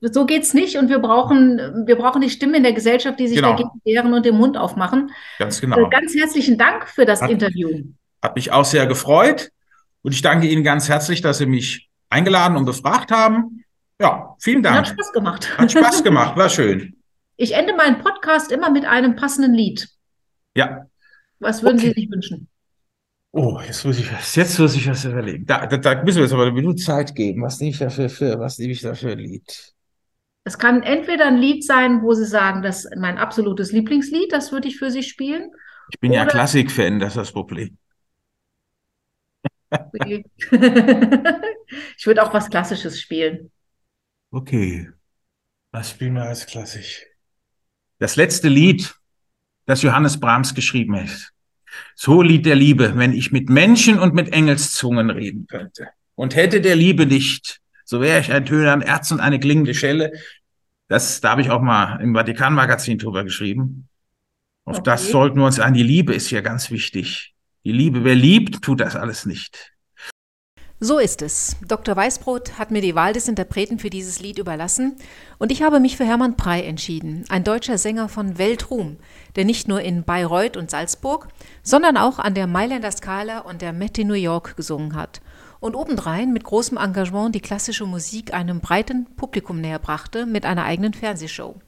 so 0.00 0.26
geht's 0.26 0.52
nicht 0.52 0.76
und 0.76 0.88
wir 0.88 0.98
brauchen, 0.98 1.86
wir 1.86 1.96
brauchen 1.96 2.20
die 2.20 2.28
Stimmen 2.28 2.56
in 2.56 2.64
der 2.64 2.72
Gesellschaft, 2.72 3.20
die 3.20 3.28
sich 3.28 3.36
genau. 3.36 3.50
dagegen 3.50 3.70
wehren 3.84 4.12
und 4.12 4.26
den 4.26 4.36
Mund 4.36 4.58
aufmachen. 4.58 5.12
Ganz 5.38 5.60
genau. 5.60 5.86
Äh, 5.86 5.88
ganz 5.90 6.12
herzlichen 6.14 6.58
Dank 6.58 6.88
für 6.88 7.06
das 7.06 7.22
hat, 7.22 7.30
Interview. 7.30 7.70
Hat 8.20 8.34
mich 8.34 8.50
auch 8.50 8.64
sehr 8.64 8.86
gefreut 8.86 9.52
und 10.02 10.12
ich 10.12 10.20
danke 10.20 10.48
Ihnen 10.48 10.64
ganz 10.64 10.88
herzlich, 10.88 11.22
dass 11.22 11.38
Sie 11.38 11.46
mich 11.46 11.88
eingeladen 12.12 12.56
und 12.56 12.64
befragt 12.64 13.10
haben. 13.10 13.64
Ja, 14.00 14.36
vielen 14.38 14.62
Dank. 14.62 14.78
Hat 14.78 14.88
Spaß 14.88 15.12
gemacht. 15.12 15.58
Hat 15.58 15.72
Spaß 15.72 16.04
gemacht, 16.04 16.36
war 16.36 16.48
schön. 16.48 16.96
Ich 17.36 17.54
ende 17.54 17.74
meinen 17.74 17.98
Podcast 17.98 18.52
immer 18.52 18.70
mit 18.70 18.84
einem 18.84 19.16
passenden 19.16 19.54
Lied. 19.54 19.88
Ja. 20.56 20.86
Was 21.40 21.62
würden 21.62 21.78
okay. 21.78 21.88
Sie 21.88 22.00
sich 22.02 22.10
wünschen? 22.10 22.48
Oh, 23.32 23.58
jetzt 23.66 23.84
muss 23.84 23.98
ich 23.98 24.12
was, 24.12 24.36
jetzt 24.36 24.58
muss 24.58 24.76
ich 24.76 24.88
was 24.88 25.04
überlegen. 25.06 25.46
Da, 25.46 25.66
da, 25.66 25.78
da 25.78 26.02
müssen 26.04 26.18
wir 26.18 26.24
jetzt 26.24 26.34
aber 26.34 26.42
eine 26.42 26.52
Minute 26.52 26.76
Zeit 26.76 27.14
geben. 27.14 27.42
Was 27.42 27.60
nehme 27.60 27.70
ich 27.70 27.78
dafür 27.78 28.10
für, 28.10 28.38
was 28.38 28.58
nehme 28.58 28.72
ich 28.72 28.82
dafür 28.82 29.12
ein 29.12 29.18
Lied? 29.18 29.72
Es 30.44 30.58
kann 30.58 30.82
entweder 30.82 31.26
ein 31.26 31.38
Lied 31.38 31.64
sein, 31.64 32.02
wo 32.02 32.12
Sie 32.12 32.26
sagen, 32.26 32.62
das 32.62 32.84
ist 32.84 32.96
mein 32.96 33.16
absolutes 33.16 33.72
Lieblingslied, 33.72 34.32
das 34.32 34.52
würde 34.52 34.68
ich 34.68 34.76
für 34.76 34.90
Sie 34.90 35.02
spielen. 35.02 35.50
Ich 35.90 36.00
bin 36.00 36.12
ja 36.12 36.26
Klassik-Fan, 36.26 36.98
das 36.98 37.10
ist 37.10 37.16
das 37.16 37.32
Problem. 37.32 37.78
ich 41.96 42.06
würde 42.06 42.22
auch 42.22 42.32
was 42.34 42.50
Klassisches 42.50 43.00
spielen. 43.00 43.50
Okay. 44.30 44.90
Was 45.70 45.90
spielen 45.90 46.14
wir 46.14 46.24
als 46.24 46.46
klassisch? 46.46 47.06
Das 47.98 48.16
letzte 48.16 48.48
Lied, 48.48 48.94
das 49.66 49.82
Johannes 49.82 50.20
Brahms 50.20 50.54
geschrieben 50.54 50.96
hat. 50.96 51.32
So 51.94 52.20
Lied 52.20 52.44
der 52.44 52.56
Liebe, 52.56 52.96
wenn 52.96 53.12
ich 53.12 53.32
mit 53.32 53.48
Menschen 53.48 53.98
und 53.98 54.14
mit 54.14 54.32
Engelszungen 54.32 55.10
reden 55.10 55.46
könnte. 55.46 55.88
Und 56.14 56.36
hätte 56.36 56.60
der 56.60 56.76
Liebe 56.76 57.06
nicht, 57.06 57.60
so 57.84 58.00
wäre 58.00 58.20
ich 58.20 58.32
ein 58.32 58.44
Töner, 58.44 58.72
ein 58.72 58.82
Erz 58.82 59.10
und 59.10 59.20
eine 59.20 59.40
klingende 59.40 59.74
Schelle. 59.74 60.12
Das, 60.88 61.20
da 61.20 61.30
habe 61.30 61.40
ich 61.40 61.50
auch 61.50 61.62
mal 61.62 62.00
im 62.00 62.14
Vatikan-Magazin 62.14 62.98
drüber 62.98 63.24
geschrieben. 63.24 63.88
Auf 64.64 64.78
okay. 64.78 64.84
das 64.84 65.08
sollten 65.08 65.38
wir 65.38 65.46
uns 65.46 65.58
an. 65.58 65.74
Die 65.74 65.82
Liebe 65.82 66.14
ist 66.14 66.28
hier 66.28 66.42
ganz 66.42 66.70
wichtig. 66.70 67.31
Die 67.64 67.72
Liebe, 67.72 68.02
wer 68.02 68.16
liebt, 68.16 68.62
tut 68.62 68.80
das 68.80 68.96
alles 68.96 69.24
nicht. 69.24 69.72
So 70.80 70.98
ist 70.98 71.22
es. 71.22 71.54
Dr. 71.64 71.94
Weißbrot 71.94 72.58
hat 72.58 72.72
mir 72.72 72.82
die 72.82 72.96
Wahl 72.96 73.12
des 73.12 73.28
Interpreten 73.28 73.78
für 73.78 73.88
dieses 73.88 74.18
Lied 74.18 74.40
überlassen 74.40 74.96
und 75.38 75.52
ich 75.52 75.62
habe 75.62 75.78
mich 75.78 75.96
für 75.96 76.04
Hermann 76.04 76.36
Prey 76.36 76.64
entschieden, 76.64 77.24
ein 77.28 77.44
deutscher 77.44 77.78
Sänger 77.78 78.08
von 78.08 78.36
Weltruhm, 78.36 78.96
der 79.36 79.44
nicht 79.44 79.68
nur 79.68 79.80
in 79.80 80.02
Bayreuth 80.02 80.56
und 80.56 80.72
Salzburg, 80.72 81.28
sondern 81.62 81.96
auch 81.96 82.18
an 82.18 82.34
der 82.34 82.48
Mailänder 82.48 82.90
Scala 82.90 83.38
und 83.38 83.62
der 83.62 83.72
Met 83.72 83.96
in 83.96 84.08
New 84.08 84.14
York 84.14 84.56
gesungen 84.56 84.96
hat 84.96 85.20
und 85.60 85.76
obendrein 85.76 86.32
mit 86.32 86.42
großem 86.42 86.76
Engagement 86.76 87.32
die 87.32 87.40
klassische 87.40 87.86
Musik 87.86 88.34
einem 88.34 88.58
breiten 88.58 89.06
Publikum 89.14 89.60
näher 89.60 89.78
brachte 89.78 90.26
mit 90.26 90.44
einer 90.44 90.64
eigenen 90.64 90.94
Fernsehshow. 90.94 91.60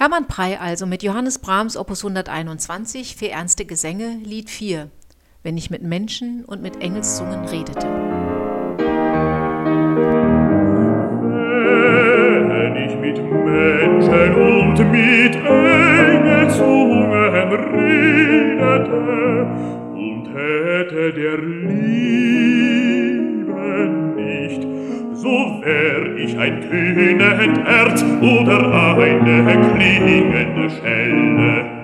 Hermann 0.00 0.26
Prey 0.28 0.56
also 0.56 0.86
mit 0.86 1.02
Johannes 1.02 1.38
Brahms 1.38 1.76
Opus 1.76 2.02
121 2.02 3.16
für 3.16 3.28
ernste 3.28 3.66
Gesänge 3.66 4.16
Lied 4.24 4.48
4 4.48 4.90
wenn 5.42 5.58
ich 5.58 5.68
mit 5.68 5.82
Menschen 5.82 6.46
und 6.46 6.62
mit 6.62 6.80
Engelszungen 6.82 7.44
redete. 7.44 7.86
Wenn 12.48 12.76
ich 12.76 12.96
mit 12.96 13.22
Menschen 13.22 14.34
und 14.36 14.78
mit 14.90 15.36
Engelszungen 15.36 17.10
redete 17.74 18.96
und 19.92 20.28
hätte 20.34 21.12
der 21.12 21.36
Liebe 21.36 22.59
so 25.20 25.60
wär 25.62 26.16
ich 26.16 26.38
ein 26.38 26.62
tönend 26.62 27.58
Erz 27.66 28.02
oder 28.22 28.96
eine 28.96 29.44
klingende 29.44 30.70
Schelle. 30.70 31.80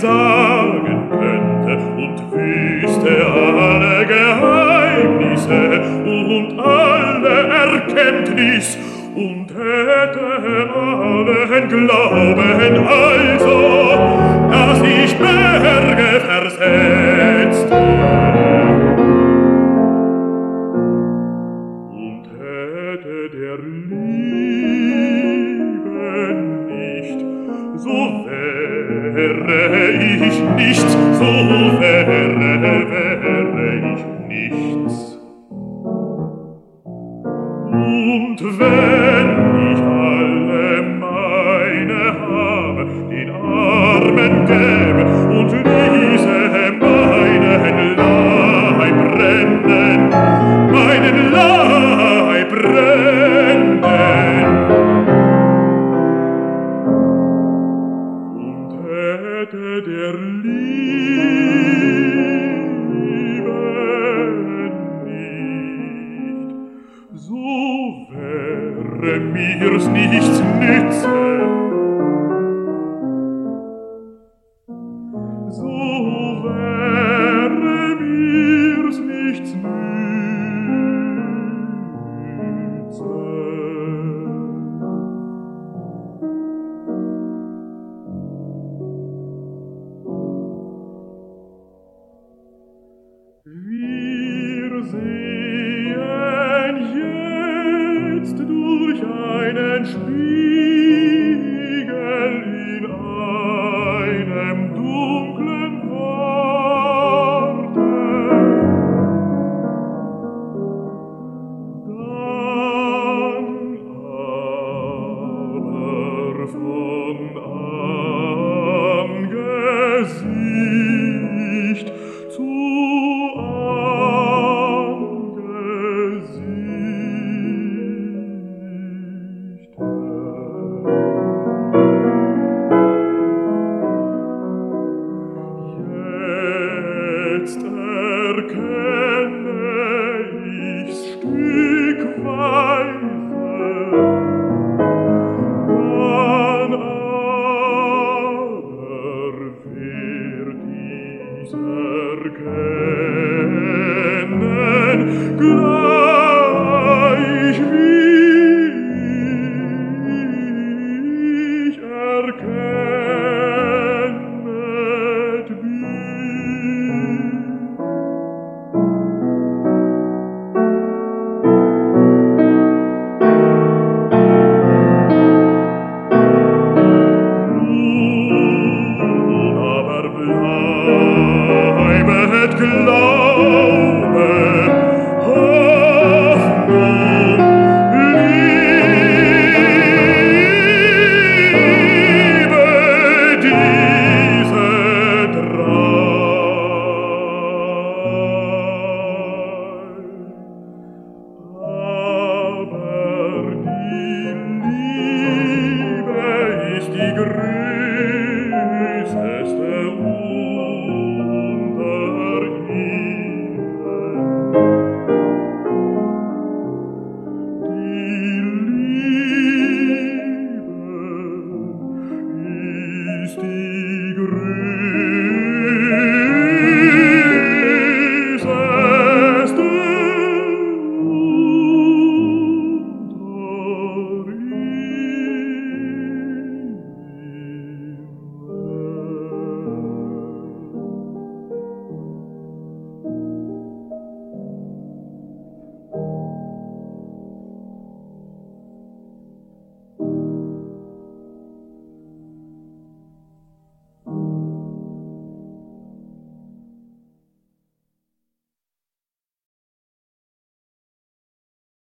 sagen 0.00 1.08
könnte 1.10 1.76
und 1.96 2.18
wüsste 2.32 3.26
alle 3.26 4.06
Geheimnisse 4.06 5.80
und 6.04 6.60
alle 6.60 7.48
Erkenntnis 7.48 8.78
und 9.14 9.48
hätte 9.50 10.18
allen 11.58 11.68
Glauben 11.68 12.88
nichts. 34.88 35.18
Und 37.70 38.38
wenn 38.58 39.72
ich 39.72 39.80
alle 39.80 40.47